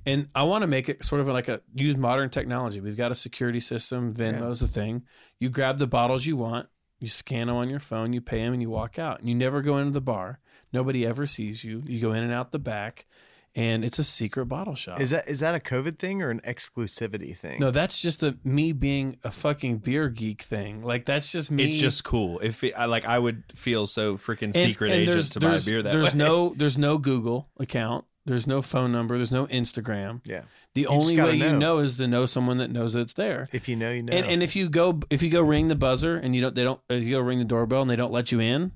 [0.06, 2.80] and I want to make it sort of like a use modern technology.
[2.80, 4.12] We've got a security system.
[4.12, 5.04] Venmo's a thing.
[5.40, 6.68] You grab the bottles you want,
[6.98, 9.20] you scan them on your phone, you pay them, and you walk out.
[9.20, 10.38] And you never go into the bar.
[10.72, 11.82] Nobody ever sees you.
[11.86, 13.06] You go in and out the back,
[13.54, 15.00] and it's a secret bottle shop.
[15.00, 17.60] Is that is that a COVID thing or an exclusivity thing?
[17.60, 20.82] no, that's just a me being a fucking beer geek thing.
[20.82, 21.64] Like that's just me.
[21.64, 22.40] It's just cool.
[22.40, 25.60] If it, I like, I would feel so freaking secret and agent to buy a
[25.64, 26.18] beer that There's way.
[26.18, 28.04] no there's no Google account.
[28.26, 29.16] There's no phone number.
[29.16, 30.20] There's no Instagram.
[30.24, 30.42] Yeah.
[30.72, 31.58] The just only way you know.
[31.58, 33.48] know is to know someone that knows that it's there.
[33.52, 34.16] If you know, you know.
[34.16, 36.64] And, and if you go if you go ring the buzzer and you don't they
[36.64, 38.72] don't if you go ring the doorbell and they don't let you in,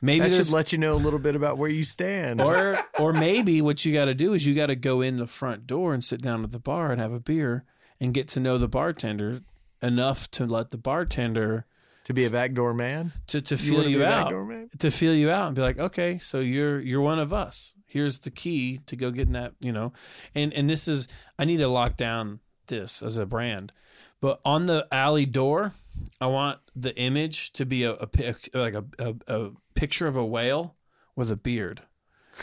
[0.00, 2.40] maybe that should let you know a little bit about where you stand.
[2.40, 5.26] or or maybe what you got to do is you got to go in the
[5.26, 7.64] front door and sit down at the bar and have a beer
[8.00, 9.40] and get to know the bartender
[9.82, 11.66] enough to let the bartender
[12.08, 14.32] to be a backdoor man, to to feel wanna you, out.
[14.78, 17.76] to feel you out and be like okay so you're you're one of us.
[17.84, 19.92] Here's the key to go getting that you know?
[20.34, 21.06] And and this is
[21.38, 23.74] i need to lock down this as a brand.
[24.22, 25.72] But on the alley door
[26.18, 28.08] i want the image to be a, a
[28.54, 30.76] like a, a, a picture of a whale
[31.14, 31.82] with a beard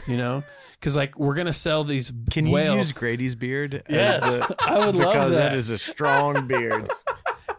[0.08, 0.44] you know?
[0.80, 3.74] Because like we're gonna sell these Can you use Grady's beard?
[3.88, 5.56] as yes the- i would love because that, that.
[5.56, 6.88] is a strong beard.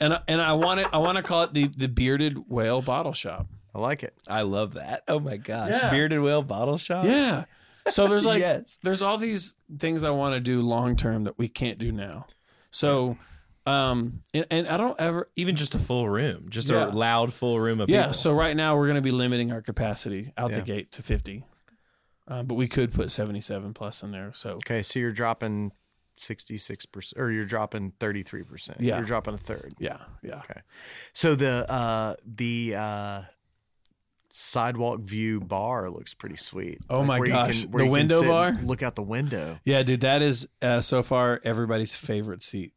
[0.00, 2.80] and I- and i want it i want to call it the the bearded whale
[2.82, 4.14] bottle shop I like it.
[4.26, 5.02] I love that.
[5.06, 5.90] Oh my gosh, Yeah.
[5.90, 7.04] bearded whale bottle shop.
[7.04, 7.44] Yeah.
[7.88, 8.78] So there's like Yes.
[8.82, 12.26] there's all these things I want to do long term that we can't do now.
[12.70, 13.18] So
[13.66, 16.86] um and, and I don't ever even just a full room, just Yeah.
[16.86, 17.96] a loud full room of people.
[17.96, 18.12] Yeah, people.
[18.14, 20.56] so right now we're going to be limiting our capacity out Yeah.
[20.56, 21.44] the gate to 50.
[22.28, 24.32] Um, but we could put 77 plus in there.
[24.32, 25.72] So Okay, so you're dropping
[26.16, 28.80] sixty six percent, or you're dropping thirty three percent.
[28.80, 28.96] Yeah.
[28.96, 29.74] you're dropping a third.
[29.78, 30.38] yeah, yeah.
[30.38, 30.60] Okay,
[31.12, 33.22] so the uh the uh
[34.30, 36.78] sidewalk view bar looks pretty sweet.
[36.90, 38.52] Oh my where you gosh, where the can window bar?
[38.62, 39.58] Look out the window.
[39.64, 42.72] Yeah, dude, that is uh, so far everybody's favorite seat.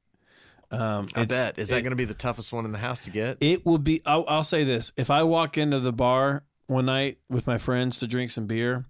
[0.71, 1.57] Um, I bet.
[1.57, 3.37] Is that going to be the toughest one in the house to get?
[3.41, 4.01] It will be.
[4.05, 7.97] I'll, I'll say this: if I walk into the bar one night with my friends
[7.99, 8.85] to drink some beer,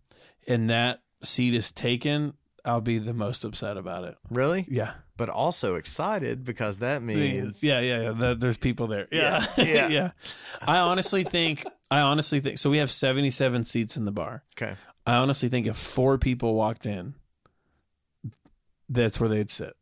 [0.48, 2.34] and that seat is taken,
[2.66, 4.18] I'll be the most upset about it.
[4.30, 4.66] really?
[4.70, 8.12] Yeah, But also excited because that means yeah, yeah, yeah.
[8.12, 9.08] The, there's people there.
[9.12, 10.12] Yeah, Yeah, yeah, yeah.
[10.62, 11.66] I honestly think.
[11.92, 12.58] I honestly think.
[12.58, 14.44] So we have 77 seats in the bar.
[14.56, 14.76] Okay.
[15.08, 17.16] I honestly think if four people walked in,
[18.88, 19.74] that's where they'd sit.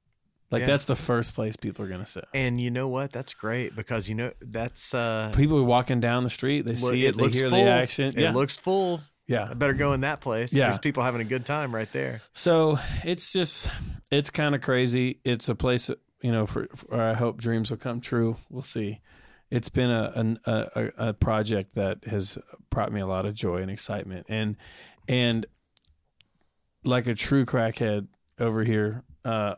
[0.50, 0.68] Like Yeah.
[0.68, 2.26] that's the first place people are gonna sit.
[2.34, 3.12] And you know what?
[3.12, 6.66] That's great because you know that's uh People are walking down the street.
[6.66, 7.18] They see it.
[7.18, 7.64] they looks hear full.
[7.64, 8.10] the action.
[8.10, 9.02] It yeah, looks full.
[9.28, 9.48] Yeah.
[9.50, 10.54] I better go in that place.
[10.54, 10.68] Yeah.
[10.68, 12.22] There's people having a good time right there.
[12.34, 13.70] So it's just
[14.12, 15.20] it's kind of crazy.
[15.24, 18.38] It's a place that you know for, for I hope dreams will come true.
[18.50, 19.02] We'll see.
[19.50, 22.38] It's been a, a a a project that has
[22.70, 24.56] brought me a lot of joy and excitement, and
[25.08, 25.46] and
[26.84, 28.08] like a true crackhead
[28.40, 29.56] over here, uh,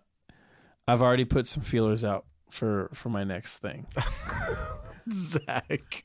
[0.87, 3.87] I've already put some feelers out for for my next thing.
[5.13, 6.03] Zach.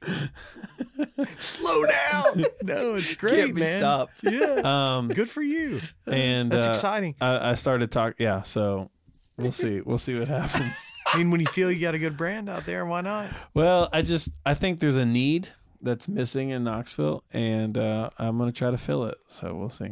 [1.39, 2.44] Slow down.
[2.62, 3.78] No, it's great, Can't be man.
[3.78, 4.20] stopped.
[4.24, 4.60] Yeah.
[4.97, 5.78] Um, Good for you.
[6.06, 7.14] and That's uh, exciting.
[7.20, 8.16] I, I started talking.
[8.24, 8.90] Yeah, so
[9.36, 9.81] we'll see.
[9.81, 10.72] We'll see what happens.
[11.12, 13.31] I mean, when you feel you got a good brand out there, why not?
[13.52, 15.48] Well, I just I think there's a need
[15.82, 19.18] that's missing in Knoxville, and uh, I'm gonna try to fill it.
[19.28, 19.90] So we'll see.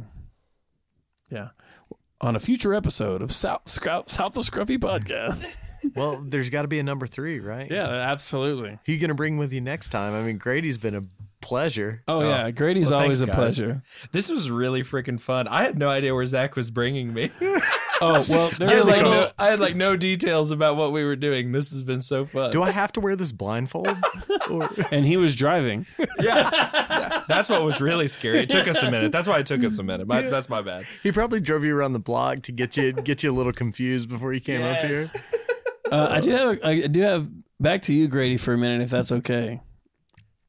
[1.31, 1.49] Yeah,
[2.21, 5.57] on a future episode of South Scout South of Scruffy podcast.
[5.95, 7.71] Well, there's got to be a number three, right?
[7.71, 8.79] yeah, absolutely.
[8.87, 10.15] Who you going to bring with you next time?
[10.15, 11.03] I mean, Grady's been a
[11.41, 12.03] pleasure.
[12.07, 13.57] Oh, oh yeah, Grady's Well, always thanks, a guys.
[13.57, 13.83] pleasure.
[14.13, 15.49] This was really freaking fun.
[15.49, 17.31] I had no idea where Zach was bringing me.
[18.05, 19.11] Oh well, I there's had, like, little.
[19.13, 21.53] no, I had like no details about what we were doing.
[21.53, 22.51] This has been so fun.
[22.51, 23.87] Do I have to wear this blindfold?
[24.51, 25.87] or, and he was driving.
[26.21, 27.23] yeah.
[27.29, 28.41] That's what was really scary.
[28.41, 29.13] It took us a minute.
[29.13, 30.09] That's why it took us a minute.
[30.09, 30.85] My, That's my bad.
[31.05, 34.09] he probably drove you around the block to get you get you a little confused
[34.09, 35.09] before you came up here.
[35.93, 36.59] Uh, I do have.
[36.65, 37.29] I do have.
[37.61, 39.61] Back to you, Grady, for a minute, if that's okay.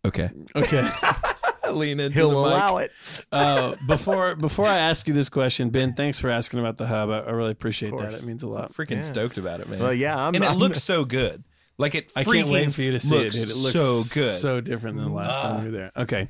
[0.06, 0.30] Okay.
[0.56, 0.90] Okay.
[1.72, 2.46] Lean into He'll the mic.
[2.46, 2.92] allow it.
[3.32, 7.10] Uh, before before I ask you this question, Ben, thanks for asking about the hub.
[7.10, 7.98] I, I really appreciate that.
[8.00, 8.20] course.
[8.22, 8.74] It means a lot.
[8.74, 9.00] Freaking Yeah.
[9.02, 9.80] stoked about it, man.
[9.80, 10.36] Well, yeah, I'm.
[10.36, 11.44] and it I'm- looks so good.
[11.78, 12.12] Like it.
[12.16, 13.50] I can't wait for you to see it, dude.
[13.50, 14.30] It looks so good.
[14.40, 15.92] so different than the last time you were there.
[15.98, 16.28] Okay,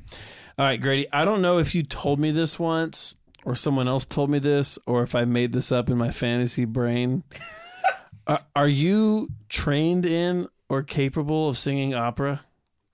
[0.58, 1.06] all right, Grady.
[1.12, 3.14] I don't know if you told me this once,
[3.44, 6.64] or someone else told me this, or if I made this up in my fantasy
[6.64, 7.24] brain.
[8.26, 12.40] Are, are you trained in or capable of singing opera,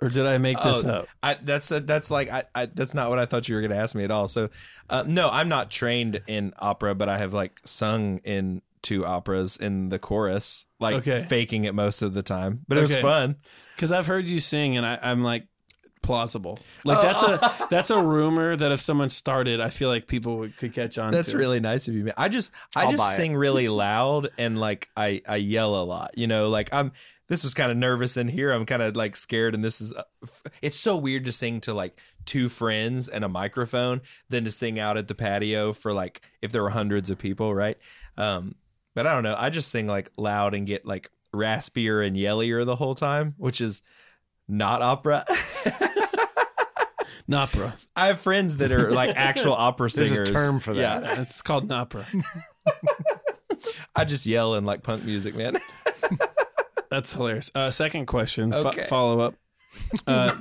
[0.02, 1.08] or did I make this Oh, up?
[1.22, 3.76] I, that's that's like I, I that's not what I thought you were going to
[3.76, 4.28] ask me at all.
[4.28, 4.48] So,
[4.88, 9.56] uh, no, I'm not trained in opera, but I have like sung in two operas
[9.56, 11.20] in the chorus, like Okay.
[11.28, 12.64] faking it most of the time.
[12.66, 13.36] But it was fun.
[13.76, 15.46] Because I've heard you sing, and I, I'm like
[16.02, 16.58] plausible.
[16.84, 20.56] Like that's a that's a rumor that if someone started, I feel like people would,
[20.56, 21.12] could catch on.
[21.12, 21.38] That's to.
[21.38, 22.14] really nice of you, man.
[22.16, 23.16] I just I I'll buy just it.
[23.16, 26.12] sing really loud and like I I yell a lot.
[26.16, 26.92] You know, like I'm
[27.28, 28.50] this was kind of nervous in here.
[28.50, 30.02] I'm kind of like scared and this is uh,
[30.62, 34.78] it's so weird to sing to like two friends and a microphone than to sing
[34.78, 37.78] out at the patio for like if there were hundreds of people, right?
[38.16, 38.54] Um
[38.94, 39.36] but I don't know.
[39.38, 43.60] I just sing like loud and get like raspier and yellier the whole time, which
[43.60, 43.82] is
[44.50, 45.24] not opera.
[47.28, 47.72] Napra.
[47.94, 50.16] I have friends that are like actual opera singers.
[50.16, 51.04] There's a term for that.
[51.04, 51.20] Yeah.
[51.22, 52.04] It's called Napra.
[53.94, 55.54] I just yell in like punk music, man.
[56.90, 57.50] That's hilarious.
[57.54, 58.82] Uh, second question, fo- Okay.
[58.84, 59.34] follow up.
[60.06, 60.34] Uh,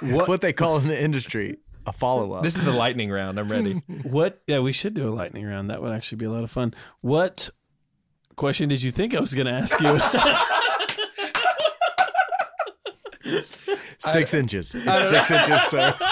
[0.00, 2.42] what What they call in the industry a follow up.
[2.42, 3.38] This is the lightning round.
[3.38, 3.74] I'm ready.
[4.04, 4.40] What?
[4.46, 5.68] Yeah, we should do a lightning round.
[5.70, 6.72] That would actually be a lot of fun.
[7.02, 7.50] What
[8.36, 9.88] question did you think I was going to ask you?
[14.00, 14.74] Six inches.
[14.74, 15.94] It's six inches, sir.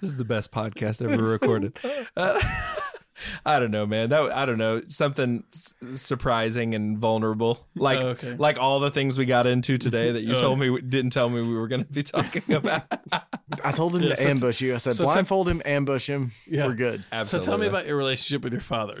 [0.00, 1.78] This is the best podcast ever recorded.
[2.16, 2.40] Uh,
[3.44, 4.10] I don't know, man.
[4.10, 8.34] That I don't know something s- surprising and vulnerable, oh, like Oh, okay.
[8.36, 10.40] like all the things we got into today that you Oh.
[10.40, 12.82] told me didn't tell me we were going to be talking about.
[13.64, 14.74] I told him Yeah, to so t- ambush you.
[14.74, 16.32] I said, so t- blindfold him, ambush him.
[16.46, 16.66] Yeah.
[16.66, 17.04] We're good.
[17.22, 18.94] so tell me about your relationship with your father.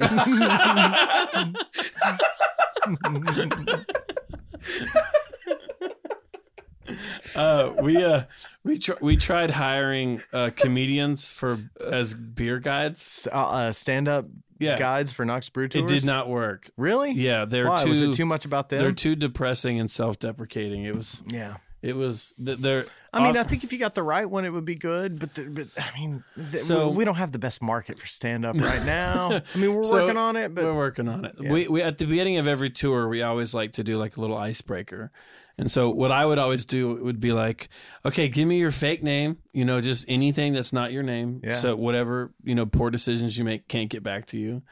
[7.38, 8.24] Uh, we uh,
[8.64, 13.26] we tr- we tried hiring uh, comedians for as beer guides.
[13.32, 14.26] Uh, uh, stand up
[14.58, 14.78] Yeah.
[14.78, 15.90] guides for Knox Brew Tours.
[15.90, 16.68] It did not work.
[16.76, 17.12] Really?
[17.12, 17.82] Yeah, they're Why?
[17.82, 17.90] too.
[17.90, 18.80] Was it too much about them?
[18.80, 20.84] They're too depressing and self-deprecating.
[20.84, 21.22] It was.
[21.28, 21.56] yeah.
[21.80, 22.34] It was.
[22.44, 22.86] th- They're.
[23.12, 25.20] I mean, I think if you got the right one, it would be good.
[25.20, 28.44] But, the, but I mean, th- So- we don't have the best market for stand
[28.44, 29.40] up right now.
[29.54, 31.38] I mean, we're So, working on it, but we're working on it.
[31.38, 34.20] We, we at the beginning of every tour, we always like to do like a
[34.20, 35.12] little icebreaker.
[35.58, 37.68] And so what I would always do would be like,
[38.06, 41.40] okay, give me your fake name, you know, just anything that's not your name.
[41.42, 41.54] Yeah.
[41.54, 44.62] So whatever, you know, poor decisions you make can't get back to you.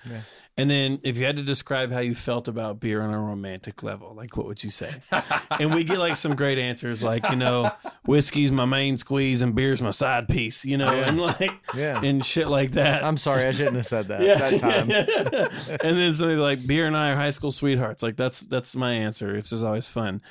[0.57, 3.83] And then if you had to describe how you felt about beer on a romantic
[3.83, 4.95] level, like what would you say?
[5.59, 7.69] and we get like some great answers like, you know,
[8.07, 12.01] whiskey's my main squeeze and beer's my side piece, you know, and like Yeah.
[12.01, 13.03] and shit like that.
[13.03, 15.79] I'm sorry, I shouldn't have said that at that time.
[15.83, 18.05] and then somebody like beer and I are high school sweethearts.
[18.05, 19.37] Like that's that's my answer.
[19.37, 20.23] It's just always fun.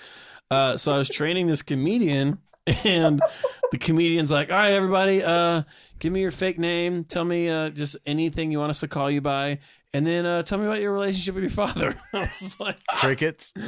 [0.52, 2.38] Uh, so I was training this comedian,
[2.84, 3.20] and
[3.72, 5.64] the comedian's like, "All right, everybody, uh,
[6.00, 7.04] give me your fake name.
[7.04, 9.60] Tell me uh, just anything you want us to call you by,
[9.94, 13.54] and then uh, tell me about your relationship with your father." I was like, Crickets.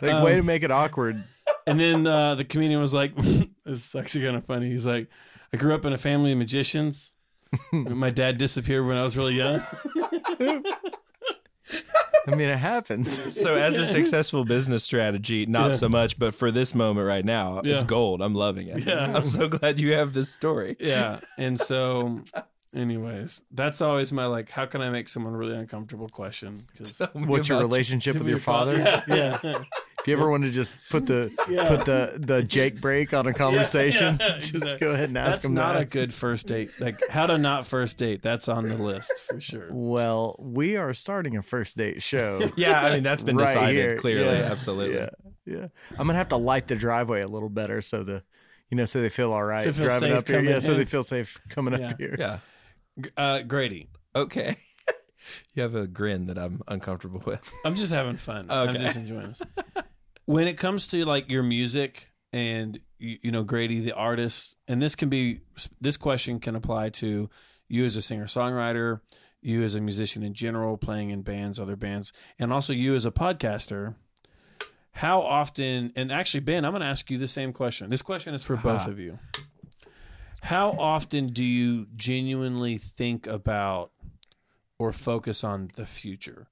[0.00, 1.22] like, way to make it awkward.
[1.66, 3.12] and then uh, the comedian was like,
[3.66, 5.08] "It's actually kind of funny." He's like,
[5.52, 7.12] "I grew up in a family of magicians."
[7.72, 9.62] My dad disappeared when I was really young.
[12.26, 13.20] I mean, it happens.
[13.44, 15.72] So, as a successful business strategy, not Yeah.
[15.72, 18.22] so much, but for this moment right now, it's gold.
[18.22, 18.86] I'm loving it.
[18.86, 19.12] Yeah.
[19.14, 20.76] I'm so glad you have this story.
[20.80, 21.20] Yeah.
[21.38, 22.20] And so,
[22.74, 26.66] anyways, that's always my like, how can I make someone really uncomfortable question?
[27.12, 29.02] What's your relationship with your father?
[29.08, 29.38] Yeah.
[30.04, 31.32] If you ever want to just put the
[31.66, 34.78] put the the Jake brake on a conversation, yeah, just exactly.
[34.86, 35.82] go ahead and ask That's him not that.
[35.82, 36.70] a good first date.
[36.78, 38.20] Like, how to not first date.
[38.20, 39.68] That's on the list for sure.
[39.70, 42.38] well, we are starting a first date show.
[42.56, 43.96] Yeah, I mean that's been Right decided here.
[43.96, 44.36] clearly.
[44.38, 44.50] Yeah.
[44.52, 44.94] Absolutely.
[44.96, 45.08] Yeah,
[45.46, 45.66] yeah.
[45.92, 48.22] I'm gonna have to light the driveway a little better so the,
[48.70, 50.36] you know, so they feel all right So feel driving up here.
[50.36, 51.86] coming Yeah, so they feel safe coming Yeah.
[51.86, 52.14] up here.
[52.18, 52.38] Yeah.
[53.16, 54.54] Uh, Grady, Okay.
[55.54, 57.40] you have a grin that I'm uncomfortable with.
[57.64, 58.46] I'm just having fun.
[58.50, 59.42] I'm just enjoying this.
[60.26, 64.80] When it comes to like your music and you, you know Grady the artist, and
[64.80, 65.40] this can be
[65.80, 67.28] this question can apply to
[67.68, 69.00] you as a singer songwriter,
[69.42, 73.04] you as a musician in general, playing in bands, other bands, and also you as
[73.04, 73.94] a podcaster.
[74.92, 75.92] How often?
[75.96, 77.90] And actually, Ben, I'm going to ask you the same question.
[77.90, 79.18] This question is for both of you.
[80.40, 83.90] How often do you genuinely think about
[84.78, 86.46] or focus on the future?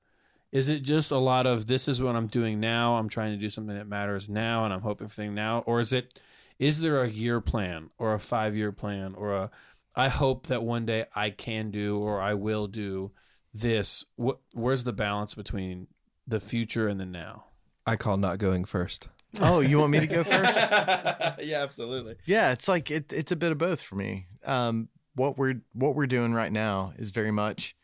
[0.52, 2.96] Is it just a lot of this is what I'm doing now?
[2.96, 5.60] I'm trying to do something that matters now and I'm hoping for things now?
[5.66, 6.20] Or is it
[6.58, 9.50] is there a year plan or a five year plan or a
[9.96, 13.12] I hope that one day I can do or I will do
[13.54, 14.04] this?
[14.16, 15.86] What where's the balance between
[16.26, 17.46] the future and the now?
[17.86, 19.08] I call not going first.
[19.40, 20.54] Oh, you want me to go first?
[21.42, 22.16] yeah, absolutely.
[22.26, 24.26] Yeah, it's like it, it's a bit of both for me.
[24.44, 27.74] Um, what we're what we're doing right now is very much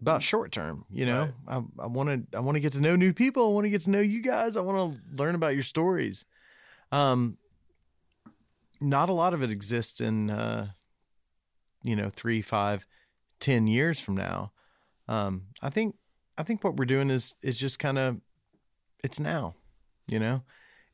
[0.00, 0.84] about short term.
[0.90, 3.46] You know, I I want to I want to get to know new people.
[3.46, 4.56] I want to get to know you guys.
[4.56, 6.24] I want to learn about your stories.
[6.92, 7.36] Um,
[8.80, 10.68] not a lot of it exists in uh,
[11.82, 12.86] you know, three, five,
[13.38, 14.52] ten years from now.
[15.08, 15.96] Um, I think
[16.38, 18.20] I think what we're doing is is just kind of
[19.02, 19.54] it's now,
[20.06, 20.42] you know,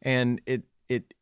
[0.02, 1.14] and it it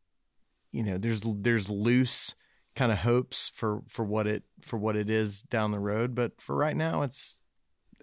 [0.72, 2.34] you know there's there's loose
[2.76, 6.40] kind of hopes for for what it for what it is down the road, but
[6.40, 7.36] for right now it's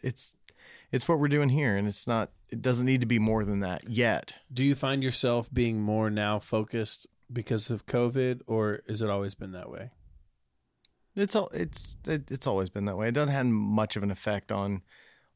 [0.02, 0.36] it's
[0.92, 3.60] it's what we're doing here, and it's not it doesn't need to be more than
[3.62, 4.36] that yet.
[4.52, 9.36] Do you find yourself being more now focused because of COVID, or has it always
[9.36, 9.92] been that way?
[11.16, 13.08] It's all it's it, it's always been that way.
[13.08, 14.82] It doesn't have much of an effect on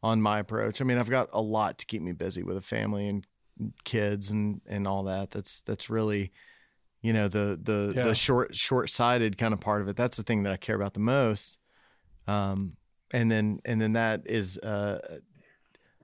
[0.04, 0.82] on my approach.
[0.82, 3.26] I mean, I've got a lot to keep me busy with a family and
[3.84, 5.32] kids and and all that.
[5.32, 6.32] That's that's really
[7.02, 8.04] you know the the Yeah.
[8.04, 9.96] the short short sighted kind of part of it.
[9.96, 11.60] That's the thing that I care about the most.
[12.28, 12.78] Um,
[13.12, 15.00] and then and then that is uh,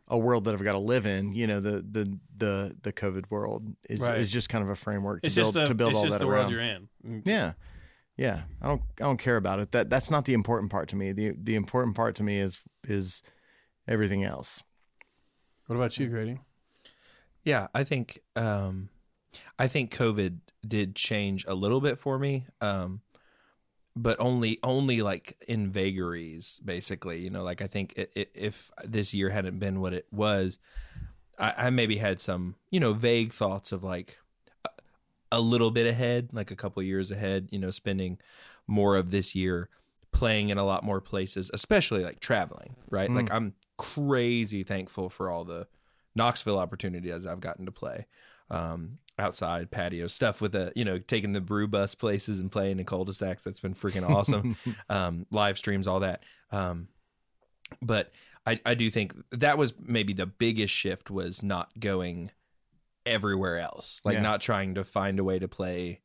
[0.08, 1.34] a world that I've got to live in.
[1.34, 4.20] You know, the the the the COVID world is Right.
[4.20, 6.04] is just kind of a framework to It's build just a, to build it's all
[6.06, 6.40] just that the around.
[6.40, 6.90] world you're in.
[7.06, 7.22] Mm.
[7.26, 7.54] Yeah.
[8.18, 8.42] Yeah.
[8.62, 9.72] I don't I don't care about it.
[9.72, 11.12] That that's not the important part to me.
[11.12, 13.24] The the important part to me is is
[13.88, 14.64] everything else.
[15.68, 16.40] What about you, Grady?
[17.44, 18.90] Yeah, I think um
[19.58, 22.46] I think COVID did change a little bit for me.
[22.60, 23.02] Um
[23.96, 28.72] but only only like in vagaries basically, you know, like I think i i if
[28.84, 30.60] this year hadn't been what it was,
[31.38, 34.18] I, I maybe had some, you know, vague thoughts of like
[34.66, 34.70] a,
[35.34, 38.20] a little bit ahead, like a couple years ahead, you know, spending
[38.68, 39.70] more of this year
[40.12, 43.10] playing in a lot more places, especially like traveling, right?
[43.12, 45.68] Like I'm crazy thankful for all the
[46.16, 48.06] Knoxville opportunities I've gotten to play.
[48.50, 52.80] Um, outside patio stuff with a you know, taking the brew bus places and playing
[52.80, 53.44] in cul-de-sacs.
[53.44, 54.56] That's been freaking awesome.
[54.90, 56.24] um, live streams, all that.
[56.52, 56.88] Um,
[57.82, 58.12] but
[58.46, 62.32] I, I do think that was maybe the biggest shift was not going
[63.06, 64.22] everywhere else, like Yeah.
[64.22, 66.02] not trying to find a way to play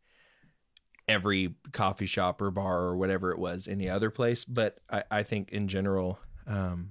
[1.08, 4.44] every coffee shop or bar or whatever it was any other place.
[4.44, 6.90] But I, I think in general, um,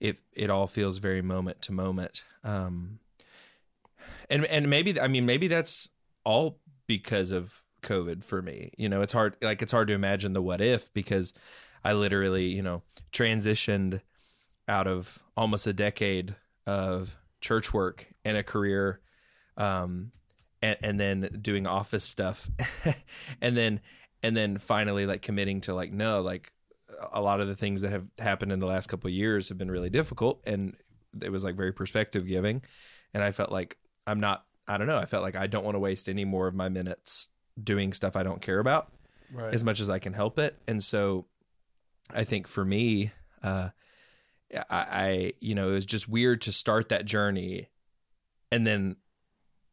[0.00, 2.22] it it all feels very moment to moment.
[2.44, 3.00] Um,
[4.30, 5.88] and and maybe I mean maybe that's
[6.24, 8.72] all because of COVID for me.
[8.76, 11.32] You know, it's hard like it's hard to imagine the what if because
[11.84, 12.82] I literally you know
[13.12, 14.00] transitioned
[14.68, 16.34] out of almost a decade
[16.66, 19.00] of church work and a career
[19.56, 20.10] um
[20.60, 22.50] and, and then doing office stuff
[23.40, 23.80] and then
[24.22, 26.52] and then finally like committing to like no like
[27.12, 29.70] a lot of the things that have happened in the last couple years have been
[29.70, 30.76] really difficult and
[31.22, 32.62] it was like very perspective giving
[33.14, 33.78] and i felt like
[34.08, 36.46] i'm not i don't know i felt like i don't want to waste any more
[36.48, 37.28] of my minutes
[37.62, 38.92] doing stuff i don't care about
[39.30, 39.52] Right.
[39.52, 40.56] as much as I can help it.
[40.66, 41.26] And so
[42.10, 43.10] I think for me,
[43.42, 43.68] uh,
[44.54, 47.68] I, I, you know, it was just weird to start that journey
[48.50, 48.96] and then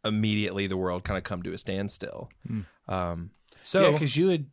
[0.03, 2.29] immediately the world kind of come to a standstill.
[2.89, 3.31] Um,
[3.61, 4.47] so yeah, because you had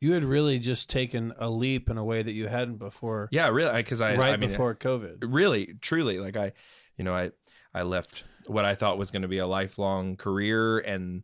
[0.00, 3.28] you had really just taken a leap in a way that you hadn't before.
[3.32, 5.24] yeah, really, because I, right I mean, before COVID.
[5.26, 6.52] really truly like i
[6.96, 7.32] you know i
[7.74, 11.22] i left what i thought was going to be a lifelong career and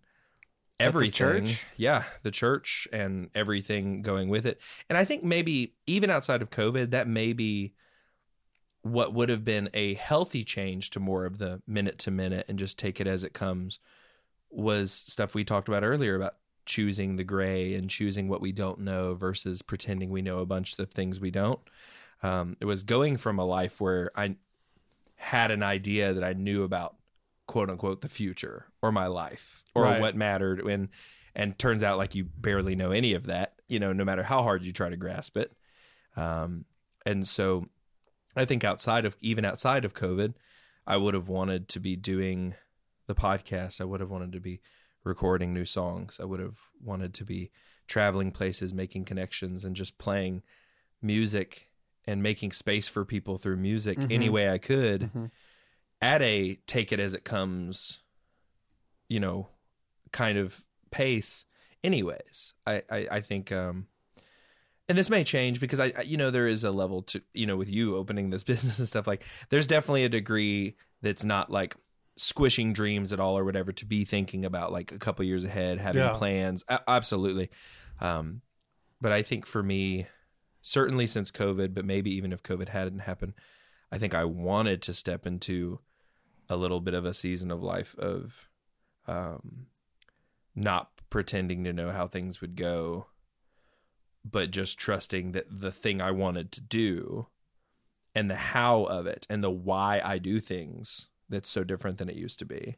[0.78, 1.44] the everything.
[1.44, 1.66] church?
[1.76, 4.60] yeah the church and everything going with it.
[4.88, 7.74] And i think maybe even outside of covid that may be
[8.82, 12.58] what would have been a healthy change to more of the minute to minute and
[12.58, 13.78] just take it as it comes
[14.50, 16.36] was stuff we talked about earlier about
[16.66, 20.78] choosing the gray and choosing what we don't know versus pretending we know a bunch
[20.78, 21.60] of things we don't.
[22.22, 24.36] Um, it was going from a life where I
[25.16, 26.96] had an idea that I knew about
[27.50, 30.00] quote unquote the future or my life or Right.
[30.00, 30.88] what mattered when
[31.34, 34.42] and turns out like you barely know any of that you know no matter how
[34.42, 35.50] hard you try to grasp it.
[36.16, 36.64] Um,
[37.04, 37.66] and so
[38.36, 40.34] I think outside of even outside of COVID
[40.86, 42.54] I would have wanted to be doing
[43.06, 43.80] the podcast.
[43.80, 44.60] I would have wanted to be
[45.02, 46.20] recording new songs.
[46.22, 47.50] I would have wanted to be
[47.88, 50.42] traveling places making connections and just playing
[51.02, 51.68] music
[52.06, 55.10] and making space for people through music any way I could
[56.02, 58.00] at a take it as it comes,
[59.08, 59.48] you know,
[60.12, 61.44] kind of pace.
[61.84, 63.86] Anyways, I, I, I think, um,
[64.88, 67.46] and this may change because I, I- you know, there is a level to, you
[67.46, 71.50] know, with you opening this business and stuff like there's definitely a degree that's not
[71.50, 71.74] like
[72.16, 75.78] squishing dreams at all or whatever to be thinking about like a couple years ahead,
[75.78, 76.12] having Yeah.
[76.12, 76.64] plans.
[76.68, 77.50] A- absolutely.
[78.00, 78.42] Um,
[79.00, 80.06] but I think for me,
[80.60, 83.32] certainly since COVID, but maybe even if COVID hadn't happened,
[83.90, 85.80] I think I wanted to step into
[86.50, 88.50] a little bit of a season of life of
[89.06, 89.66] um,
[90.54, 93.06] not pretending to know how things would go,
[94.24, 97.28] but just trusting that the thing I wanted to do
[98.14, 102.08] and the how of it and the why I do things that's so different than
[102.08, 102.76] it used to be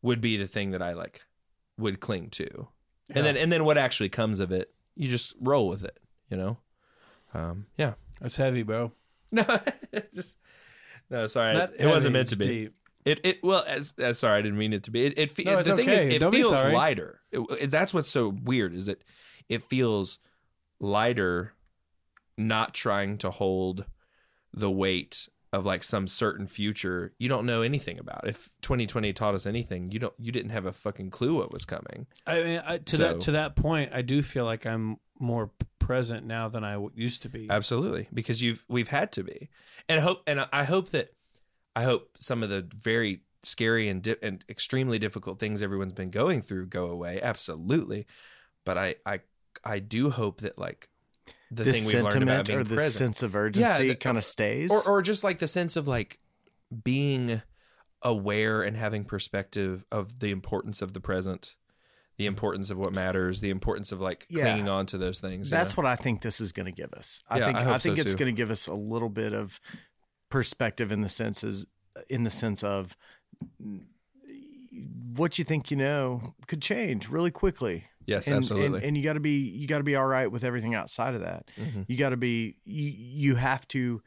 [0.00, 1.22] would be the thing that I like
[1.76, 2.68] would cling to.
[3.10, 5.98] And then and then what actually comes of it, you just roll with it.
[6.30, 6.58] You know,
[7.34, 7.94] um, yeah.
[8.20, 8.92] That's heavy, bro.
[9.32, 9.44] No,
[10.12, 10.36] just
[11.10, 11.26] no.
[11.26, 12.46] Sorry, Not it wasn't meant to be.
[12.46, 12.74] deep.
[13.04, 15.06] It it well as, as sorry I didn't mean it to be.
[15.06, 16.08] It, it No, it's the thing okay.
[16.08, 16.72] is it Don't be feels sorry.
[16.74, 17.20] lighter.
[17.32, 19.02] It- it- that's what's so weird is that
[19.48, 20.18] it feels
[20.80, 21.54] lighter,
[22.36, 23.86] not trying to hold
[24.52, 28.26] the weight of like some certain future you don't know anything about.
[28.28, 31.64] If 2020 taught us anything, you don't you didn't have a fucking clue what was
[31.64, 32.06] coming.
[32.26, 35.48] I mean, I, to So- that to that point, I do feel like I'm more
[35.48, 37.48] p- present now than I used to be.
[37.50, 39.48] Absolutely, because you've we've had to be,
[39.88, 41.10] and I hope and I hope that
[41.74, 46.10] I hope some of the very scary and di- and extremely difficult things everyone's been
[46.10, 47.20] going through go away.
[47.22, 48.06] Absolutely,
[48.66, 49.20] but I I
[49.64, 50.88] I do hope that like
[51.50, 53.94] the this thing we've learned about sentiment being or the present, sense of urgency the-
[53.96, 54.70] kind of stays.
[54.70, 56.18] or or just like the sense of like
[56.84, 57.40] being
[58.02, 61.56] aware and having perspective of the importance of the present.
[62.18, 64.42] The importance of what matters, the importance of like Yeah.
[64.42, 65.48] clinging on to those things.
[65.50, 65.82] That's know?
[65.82, 67.22] what I think this is going to give us.
[67.28, 69.32] I Yeah, think I I, think so, it's going to give us a little bit
[69.32, 69.60] of
[70.28, 71.66] perspective in the senses
[72.10, 72.96] in the sense of
[75.16, 77.84] what you think you know could change really quickly.
[78.06, 78.78] yes, and, absolutely.
[78.78, 81.14] And, and you got to be you got to be all right with everything outside
[81.14, 81.48] of that.
[81.56, 81.84] Mhm.
[81.88, 84.02] You got to be you you have to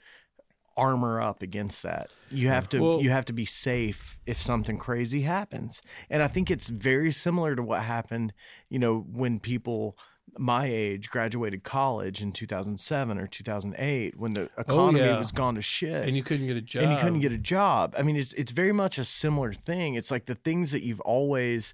[0.81, 2.09] armor up against that.
[2.29, 5.81] You have to Well- you have to be safe if something crazy happens.
[6.09, 8.33] And I think it's very similar to what happened,
[8.69, 9.97] you know, when people
[10.37, 15.17] my age graduated college in 2007 or 2008 when the oh, economy Oh, yeah.
[15.17, 16.83] was gone to shit and you couldn't get a job.
[16.83, 17.93] and you couldn't get a job.
[17.97, 19.95] I mean, it's it's very much a similar thing.
[19.95, 21.73] It's like the things that you've always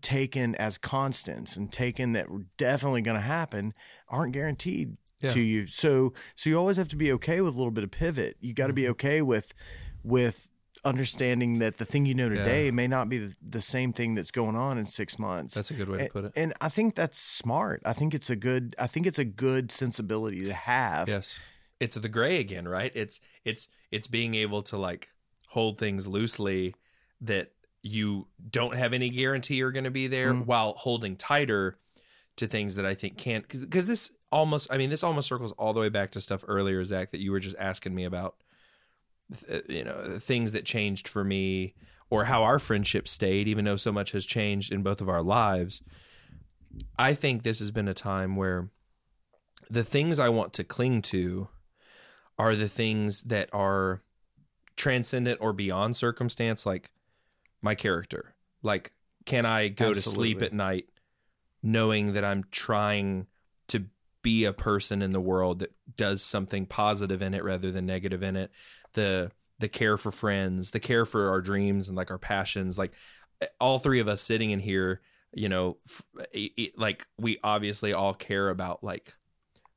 [0.00, 3.74] taken as constants and taken that were definitely going to happen
[4.08, 5.30] aren't guaranteed Yeah.
[5.30, 5.66] to you.
[5.66, 8.36] So so you always have to be okay with a little bit of pivot.
[8.40, 9.52] You got to be okay with
[10.04, 10.48] with
[10.84, 14.30] understanding that the thing you know today may not be the, the same thing that's
[14.30, 15.54] going on in 6 months.
[15.54, 16.32] That's a good way to put it.
[16.36, 17.82] and I think that's smart.
[17.84, 21.08] I think it's a good I think it's a good sensibility to have.
[21.08, 21.38] Yes.
[21.80, 22.92] It's the gray again, right?
[22.94, 25.08] It's it's it's being able to like
[25.48, 26.74] hold things loosely
[27.20, 27.50] that
[27.82, 30.46] you don't have any guarantee are going to be there Mhm.
[30.46, 31.78] while holding tighter
[32.36, 35.72] to things that I think can't because this almost I mean this almost circles all
[35.72, 38.36] the way back to stuff earlier Zach that you were just asking me about
[39.68, 41.74] you know things that changed for me
[42.10, 45.22] or how our friendship stayed even though so much has changed in both of our
[45.22, 45.82] lives
[46.98, 48.70] I think this has been a time where
[49.70, 51.48] the things I want to cling to
[52.38, 54.02] are the things that are
[54.76, 56.90] transcendent or beyond circumstance, like
[57.60, 58.34] my character.
[58.62, 58.92] Like,
[59.26, 60.86] can I go to sleep at night
[61.62, 63.26] knowing that I'm trying
[64.22, 68.22] be a person in the world that does something positive in it rather than negative
[68.22, 68.50] in it?
[68.94, 69.30] The
[69.60, 72.92] the care for friends, the care for our dreams and like our passions, like
[73.60, 75.00] all three of us sitting in here,
[75.32, 75.78] you know,
[76.32, 79.14] it- it- like we obviously all care about like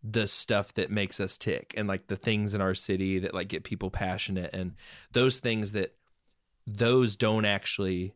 [0.04, 3.48] the stuff that makes us tick and like the things in our city that like
[3.48, 4.76] get people passionate and
[5.14, 5.96] those things that
[6.68, 8.14] those don't actually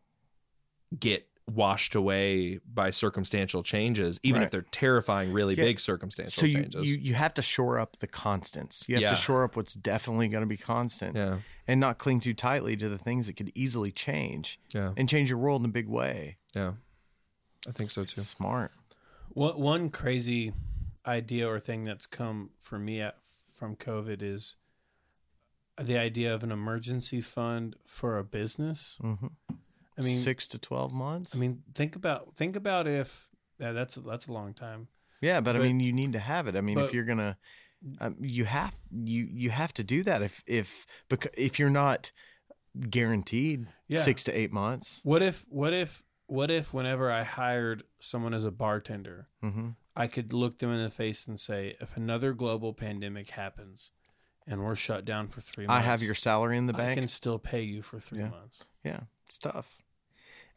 [0.98, 5.62] get washed away by circumstantial changes even if they're terrifying really Yeah.
[5.64, 8.84] big circumstantial So you, changes you you have to shore up the constants.
[8.88, 9.10] You have Yeah.
[9.10, 11.14] to shore up what's definitely going to be constant.
[11.16, 15.08] yeah and not cling too tightly to the things that could easily change yeah and
[15.08, 16.38] change your world in a big way.
[16.54, 16.72] yeah
[17.68, 18.72] i think so too Smart.
[19.28, 20.52] What one crazy
[21.06, 23.16] idea or thing that's come for me at,
[23.54, 24.56] from COVID is
[25.80, 28.98] the idea of an emergency fund for a business.
[29.00, 29.26] hmm
[29.98, 31.34] I mean, six to twelve months.
[31.34, 34.88] I mean, think about think about if yeah, that's that's a long time.
[35.20, 36.56] yeah, but, I mean, you need to have it.
[36.56, 37.38] I mean, but- if you're gonna,
[38.00, 40.22] um, you have you you have to do that.
[40.22, 42.10] If if because if you're not
[42.90, 44.02] guaranteed Yeah.
[44.02, 45.00] six to eight months.
[45.02, 50.08] What if what if what if whenever I hired someone as a bartender, hmm I
[50.08, 53.92] could look them in the face and say, if another global pandemic happens
[54.46, 56.90] and we're shut down for three months, I have your salary in the bank.
[56.98, 58.28] I can still pay you for three Yeah.
[58.28, 58.62] months.
[58.84, 59.78] Yeah, it's tough.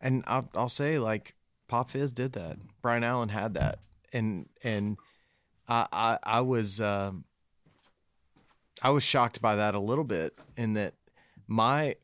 [0.01, 1.35] And I'll, I'll say like
[1.67, 2.57] Pop Fizz did that.
[2.81, 3.79] Brian Allen had that,
[4.13, 4.97] and and
[5.67, 7.25] I I, I was um,
[8.81, 10.93] I was shocked by that a little bit in that
[11.47, 11.95] my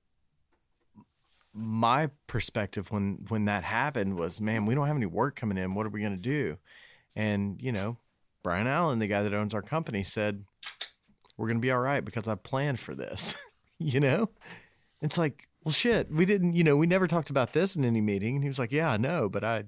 [1.54, 5.74] my perspective when when that happened was man we don't have any work coming in.
[5.74, 6.58] What are we going to do?
[7.16, 7.98] And you know
[8.44, 10.44] brian allen the guy that owns our company said
[11.36, 13.36] we're going to be all right because i planned for this.
[13.78, 14.30] You know?
[15.02, 18.00] It's like, well, shit, we didn't, you know, we never talked about this in any
[18.02, 18.36] meeting.
[18.36, 19.64] And he was like, yeah, I know, but I,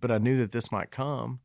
[0.00, 1.40] but I knew that this might come.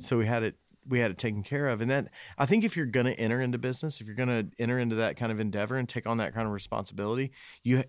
[0.00, 0.56] So we had it,
[0.88, 1.80] we had it taken care of.
[1.80, 4.48] And that, I think if you're going to enter into business, if you're going to
[4.58, 7.30] enter into that kind of endeavor and take on that kind of responsibility,
[7.62, 7.84] you,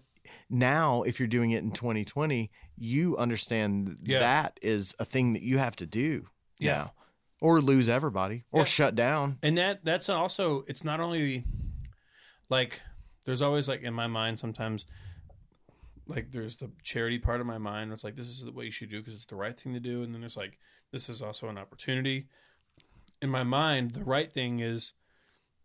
[0.50, 4.20] now, if you're doing it in 2020, you understand Yeah.
[4.20, 6.28] that is a thing that you have to do
[6.60, 6.72] Yeah.
[6.74, 6.94] now.
[7.44, 8.66] or lose everybody or Yeah.
[8.66, 9.40] shut down.
[9.42, 11.44] and that that's also it's not only
[12.50, 12.82] like
[13.26, 14.86] there's always like in my mind sometimes
[16.08, 18.72] like there's the charity part of my mind where it's like this is what you
[18.72, 20.58] should do because it's the right thing to do and then there's like
[20.92, 22.28] this is also an opportunity
[23.22, 24.94] in my mind the right thing is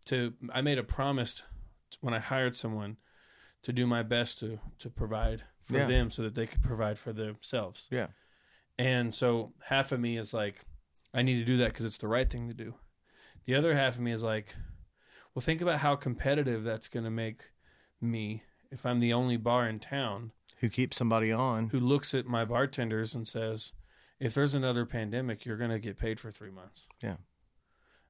[0.05, 1.33] to i made a promise
[1.91, 2.97] t- when i hired someone
[3.63, 5.87] to do my best to to provide for Yeah.
[5.87, 8.07] them so that they could provide for themselves Yeah.
[8.77, 10.63] and so half of me is like
[11.13, 12.75] i need to do that because it's the right thing to do
[13.45, 14.55] the other half of me is like
[15.37, 17.51] well think about how competitive that's going to make
[18.01, 18.41] me
[18.71, 20.31] if i'm the only bar in town
[20.61, 21.69] Who keeps somebody on?
[21.69, 23.71] who looks at my bartenders and says,
[24.19, 27.17] "If there's another pandemic, you're going to get paid for three months." Yeah.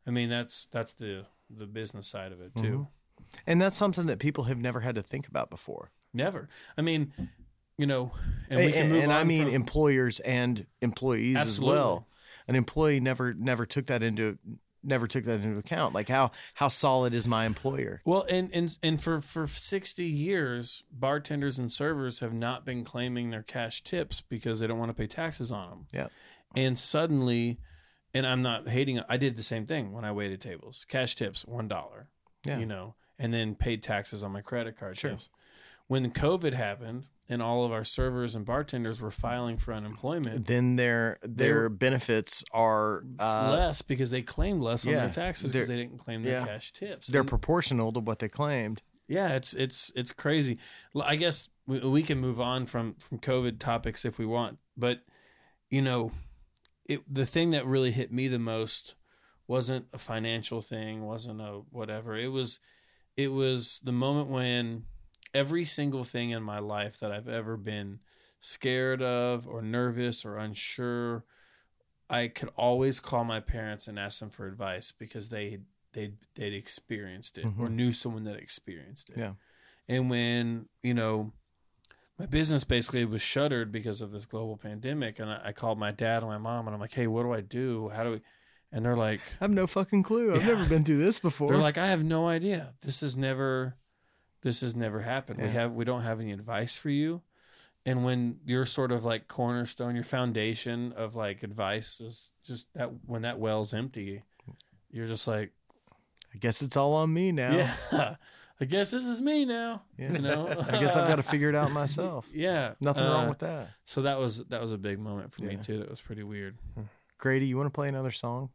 [0.07, 2.87] I mean that's that's the the business side of it too.
[2.87, 3.37] Mm-hmm.
[3.45, 5.91] And that's something that people have never had to think about before.
[6.13, 6.47] Never.
[6.77, 7.11] I mean,
[7.77, 8.11] you know,
[8.49, 11.75] and we And, and I mean from- employers and employees Absolutely.
[11.75, 12.07] as well.
[12.47, 14.37] An employee never never took that into
[14.87, 15.93] never took that into account.
[15.93, 18.01] Like how how solid is my employer?
[18.05, 23.29] Well, and and and for for sixty years, bartenders and servers have not been claiming
[23.29, 25.87] their cash tips because they don't want to pay taxes on them.
[25.93, 26.07] Yeah.
[26.55, 27.59] And suddenly,
[28.13, 29.01] and I'm not hating.
[29.09, 30.85] I did the same thing when I waited tables.
[30.89, 32.07] Cash tips one dollar.
[32.45, 32.57] Yeah.
[32.59, 35.11] You know, and then paid taxes on my credit card Sure.
[35.11, 35.29] tips.
[35.87, 40.75] When COVID happened and all of our servers and bartenders were filing for unemployment, Then
[40.77, 45.77] their their benefits are uh, less because they claimed less on their taxes because they're-
[45.77, 46.45] didn't claim their yeah.
[46.45, 47.07] cash tips.
[47.07, 48.81] they're And- proportional to what they claimed.
[49.07, 50.57] yeah, it's it's it's crazy.
[51.01, 55.01] I guess we, we can move on from from COVID topics if we want, but
[55.69, 56.11] you know,
[56.85, 58.95] it the thing that really hit me the most
[59.47, 62.15] wasn't a financial thing, wasn't a whatever.
[62.17, 62.59] It was
[63.17, 64.83] it was the moment when
[65.37, 67.99] every single thing in my life that I've ever been
[68.39, 71.23] scared of or nervous or unsure,
[72.09, 75.59] I could always call my parents and ask them for advice because they
[75.93, 77.71] they they'd experienced it or Mhm.
[77.71, 79.17] knew someone that experienced it.
[79.17, 79.33] Yeah.
[79.87, 81.33] And when you know
[82.19, 85.91] my business basically was shuttered because of this global pandemic, and I, I called my
[85.91, 87.89] dad and my mom, and I'm like, "Hey, what do I do?
[87.89, 88.21] How do we?"
[88.71, 90.33] And they're like, I have no fucking clue.
[90.35, 90.47] I've Yeah.
[90.55, 91.47] never been through this before.
[91.47, 92.73] they're like, I have no idea.
[92.81, 93.77] This has never,
[94.41, 95.41] this has never happened.
[95.41, 97.21] We have, we don't have any advice for you.
[97.85, 102.91] And when your sort of like cornerstone, your foundation of like advice is just that
[103.05, 104.23] when that well's empty,
[104.91, 105.53] you're just like,
[106.33, 107.55] I guess it's all on me now.
[107.91, 108.15] yeah,
[108.59, 109.83] I guess this is me now.
[109.97, 110.11] Yeah.
[110.11, 112.27] You know, I guess I've got to figure it out myself.
[112.33, 113.69] yeah, Nothing wrong uh, with that.
[113.85, 115.79] So that was that was a big moment for me too.
[115.79, 116.57] That was pretty weird.
[117.17, 118.49] Grady, you want to play another song?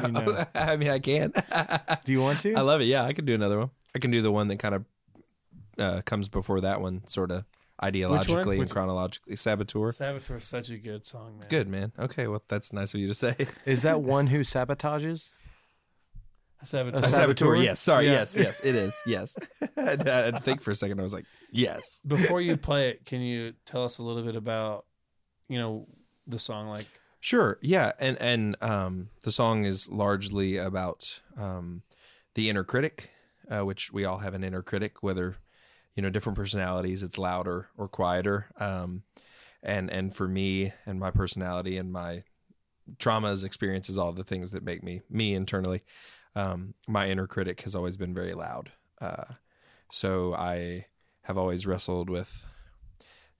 [0.00, 0.44] You know.
[0.54, 1.32] I mean, I can.
[2.04, 2.54] Do you want to?
[2.54, 2.84] I love it.
[2.84, 3.70] Yeah, I can do another one.
[3.94, 4.84] I can do the one that kind of
[5.78, 7.44] uh, comes before that one, sort of
[7.82, 9.36] ideologically and Which- chronologically.
[9.36, 9.92] Saboteur.
[9.92, 11.48] Saboteur is such a good song, man.
[11.48, 11.92] Good man.
[11.98, 13.34] Okay, well that's nice of you to say.
[13.66, 15.30] Is that one who sabotages?
[16.64, 16.98] Saboteur.
[16.98, 17.06] A Saboteur.
[17.06, 17.56] Saboteur?
[17.56, 17.80] Yes.
[17.80, 18.06] Sorry.
[18.06, 18.12] Yeah.
[18.12, 18.36] Yes.
[18.36, 18.60] Yes.
[18.64, 19.00] It is.
[19.06, 19.36] Yes.
[19.76, 20.98] I had I had to think for a second.
[20.98, 22.00] I was like, yes.
[22.04, 24.84] Before you play it, can you tell us a little bit about,
[25.48, 25.86] you know,
[26.26, 26.68] the song?
[26.68, 26.86] Like,
[27.20, 27.58] Sure.
[27.62, 27.92] Yeah.
[28.00, 31.02] And and um, the song is largely about
[31.36, 31.82] um,
[32.34, 33.10] the inner critic,
[33.48, 35.36] uh, which we all have an inner critic, whether
[35.98, 38.46] you know different personalities, it's louder or quieter.
[38.60, 39.02] Um,
[39.64, 42.22] and and for me and my personality and my
[42.98, 45.82] traumas, experiences, all the things that make me me internally,
[46.36, 48.70] um, my inner critic has always been very loud.
[49.00, 49.24] Uh,
[49.90, 50.86] so I
[51.22, 52.46] have always wrestled with,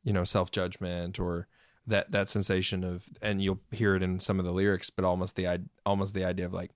[0.02, 1.46] you know, self judgment or
[1.86, 5.36] that that sensation of, and you'll hear it in some of the lyrics, but almost
[5.36, 6.72] the almost the idea of like.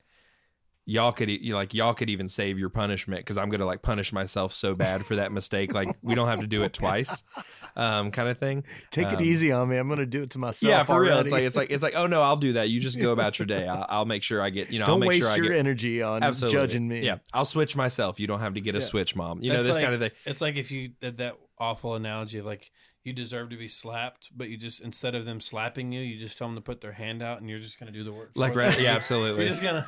[0.85, 3.83] Y'all could e- you like y'all could even save your punishment because I'm gonna like
[3.83, 5.73] punish myself so bad for that mistake.
[5.73, 7.23] Like we don't have to do it twice,
[7.77, 8.65] um, kind of thing.
[8.91, 9.77] Take it Um, easy on me.
[9.77, 10.69] I'm going to do it to myself.
[10.69, 11.19] yeah, for real.
[11.19, 12.69] It's like it's like it's like oh no, I'll do that.
[12.69, 13.69] You just go about your day.
[13.69, 14.87] I'll, I'll make sure I get you know.
[14.87, 17.05] I'll don't make waste sure I your get energy on absolutely judging me.
[17.05, 18.19] Yeah, I'll switch myself.
[18.19, 18.85] You don't have to get a Yeah.
[18.85, 19.41] switch, mom.
[19.41, 20.11] You know That's this like- kind of thing.
[20.27, 22.73] It's like if you did that awful analogy of like
[23.05, 26.39] you deserve to be slapped, but you just instead of them slapping you, you just
[26.39, 28.31] tell them to put their hand out, and you're just gonna do the work.
[28.37, 28.77] Like for right, them.
[28.83, 29.47] yeah, You're absolutely.
[29.49, 29.87] just gonna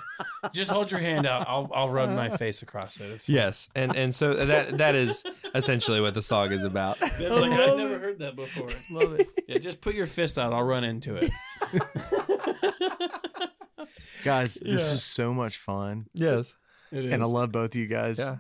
[0.53, 1.47] just hold your hand out.
[1.49, 3.05] I'll I'll run my face across it.
[3.11, 5.23] It's, Yes, and and so that that is
[5.55, 6.99] essentially what the song is about.
[7.01, 8.69] That's like I've never heard that before.
[8.91, 9.29] Love it.
[9.47, 10.53] Yeah, just put your fist out.
[10.53, 11.31] I'll run into it.
[14.25, 14.95] Guys, this Yeah.
[14.95, 16.07] is so much fun.
[16.15, 16.55] Yes,
[16.91, 18.19] It And I love both of you guys.
[18.19, 18.39] yeah.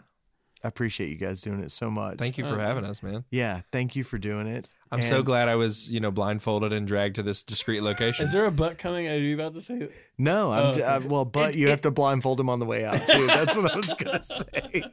[0.65, 2.16] I appreciate you guys doing it so much.
[2.19, 3.24] Thank you for Uh, having us, man.
[3.31, 4.66] Yeah, thank you for doing it.
[4.91, 8.24] I'm so glad I was you know blindfolded and dragged to this discreet location.
[8.24, 9.07] Is there a butt coming?
[9.09, 9.89] Are you about to say?
[10.16, 11.09] No, I'm Oh, j- I- okay.
[11.09, 13.27] well, but you have to blindfold him on the way out too.
[13.28, 14.85] That's what I was gonna say.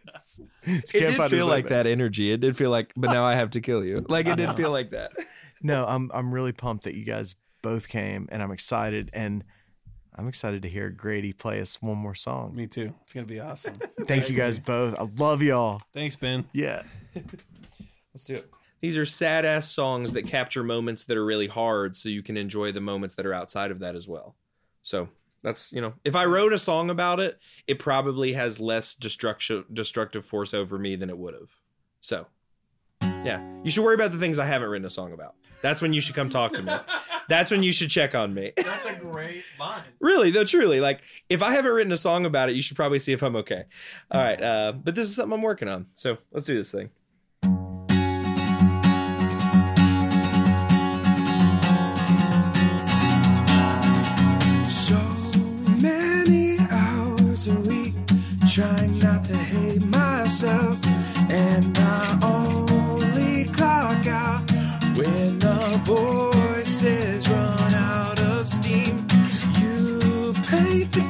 [0.65, 2.31] it did feel like that energy.
[2.31, 4.03] It did feel like, but now I have to kill you.
[4.10, 5.11] Like it did feel like that.
[5.64, 9.11] No, I'm I'm really pumped that you guys both came, and I'm excited.
[9.14, 9.43] And
[10.15, 12.53] I'm excited to hear Grady play us one more song.
[12.55, 12.93] Me too.
[13.03, 13.75] It's gonna be awesome.
[14.01, 14.99] Thank you guys both.
[14.99, 15.81] I love y'all.
[15.93, 16.45] Thanks, Ben.
[16.53, 16.83] Yeah.
[18.13, 18.49] Let's do it.
[18.81, 22.35] These are sad ass songs that capture moments that are really hard so you can
[22.35, 24.35] enjoy the moments that are outside of that as well.
[24.81, 25.09] So
[25.43, 29.65] that's, you know, if I wrote a song about it, it probably has less destruction
[29.71, 31.51] destructive force over me than it would have.
[32.01, 32.25] So
[33.23, 33.41] yeah.
[33.63, 35.35] You should worry about the things I haven't written a song about.
[35.61, 36.73] That's when you should come talk to me.
[37.29, 38.51] That's when you should check on me.
[38.57, 39.83] That's a great line.
[39.99, 40.81] really, though, truly.
[40.81, 43.35] Like, if I haven't written a song about it, you should probably see if I'm
[43.38, 43.63] okay.
[44.11, 44.41] All right.
[44.41, 45.88] Uh, but this is something I'm working on.
[45.93, 46.89] So let's do this thing.
[54.69, 54.97] So
[55.81, 57.93] many hours a week
[58.51, 60.85] trying not to hate myself,
[61.29, 61.77] and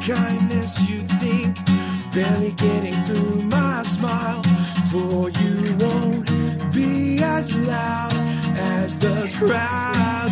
[0.02, 1.56] kindness you think,
[2.14, 4.42] barely getting through my smile,
[4.90, 6.28] for you won't
[6.74, 8.14] be as loud
[8.58, 10.31] as the crowd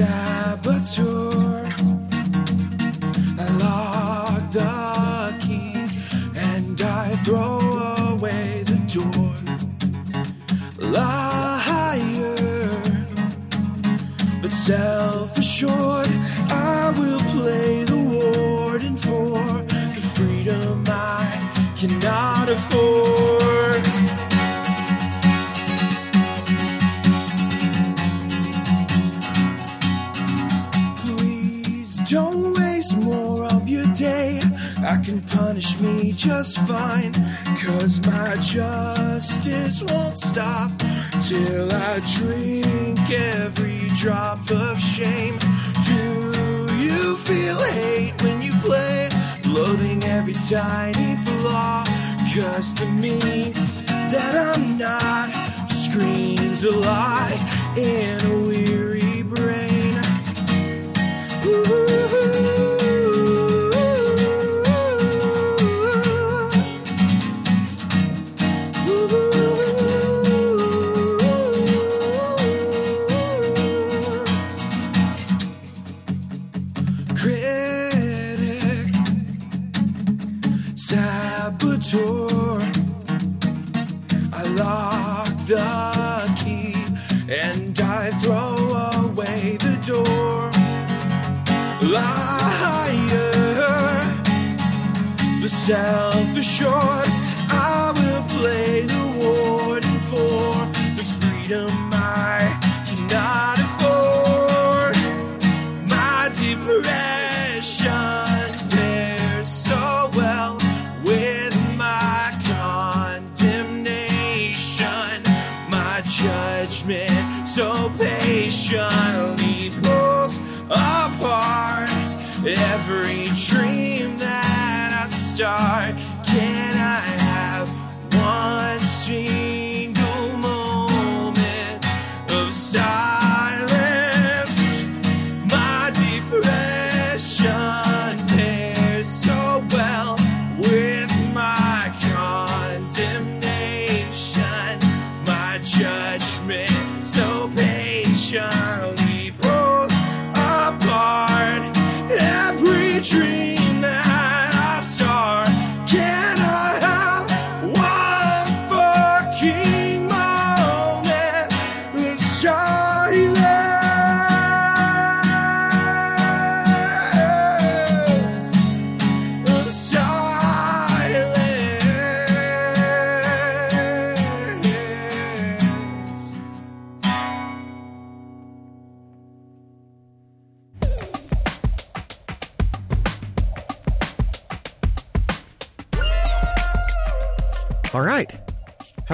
[0.00, 1.68] saboteur.
[3.38, 5.74] I lock the key
[6.36, 7.60] and I throw
[8.14, 9.34] away the door
[10.96, 12.36] liar,
[14.40, 16.12] but self assured,
[16.48, 19.38] I will play the warden for
[19.72, 21.26] the freedom I
[21.76, 23.39] cannot afford.
[35.30, 37.12] Punish me just fine.
[37.62, 40.70] Cause my justice won't stop
[41.22, 45.38] till I drink every drop of shame.
[45.86, 46.02] Do
[46.76, 49.08] you feel hate when you play?
[49.46, 51.84] Loathing every tiny flaw.
[52.34, 53.18] Cause to me,
[54.12, 55.30] that I'm not
[55.70, 59.69] screams a lie in a weary brain.
[95.70, 97.09] The self assured.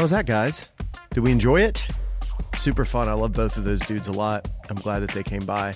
[0.06, 0.68] Was that, guys?
[1.10, 1.84] Did we enjoy it?
[2.54, 3.08] Super fun.
[3.08, 4.48] I love both of those dudes a lot.
[4.70, 5.74] I'm glad that they came by.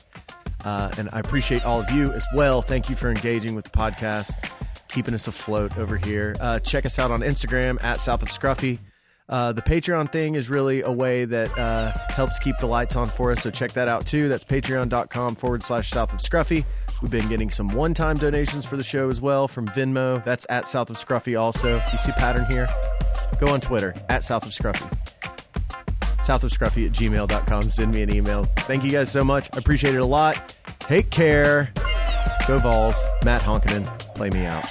[0.65, 2.63] Uh, and I appreciate all of you as well.
[2.63, 4.49] Thank you for engaging with the podcast,
[4.87, 6.37] keeping us afloat over here.
[6.39, 8.79] Uh, check us out on Instagram at South of Scruffy.
[9.29, 13.09] Uh, the Patreon thing is really a way that uh, helps keep the lights on
[13.09, 13.43] for us.
[13.43, 14.29] So check that out too.
[14.29, 16.65] That's patreon.com forward slash south of scruffy.
[17.03, 20.23] We've been getting some one time donations for the show as well from Venmo.
[20.25, 21.75] That's at south of scruffy also.
[21.75, 22.69] You see pattern here?
[23.39, 24.89] Go on Twitter at south of scruffy.
[26.23, 27.71] South of scruffy at gmail.com.
[27.71, 28.45] Send me an email.
[28.59, 29.49] Thank you guys so much.
[29.55, 30.55] I appreciate it a lot.
[30.79, 31.73] Take care.
[32.47, 32.97] Go Vols.
[33.25, 34.67] Matt Honkinen, play me out.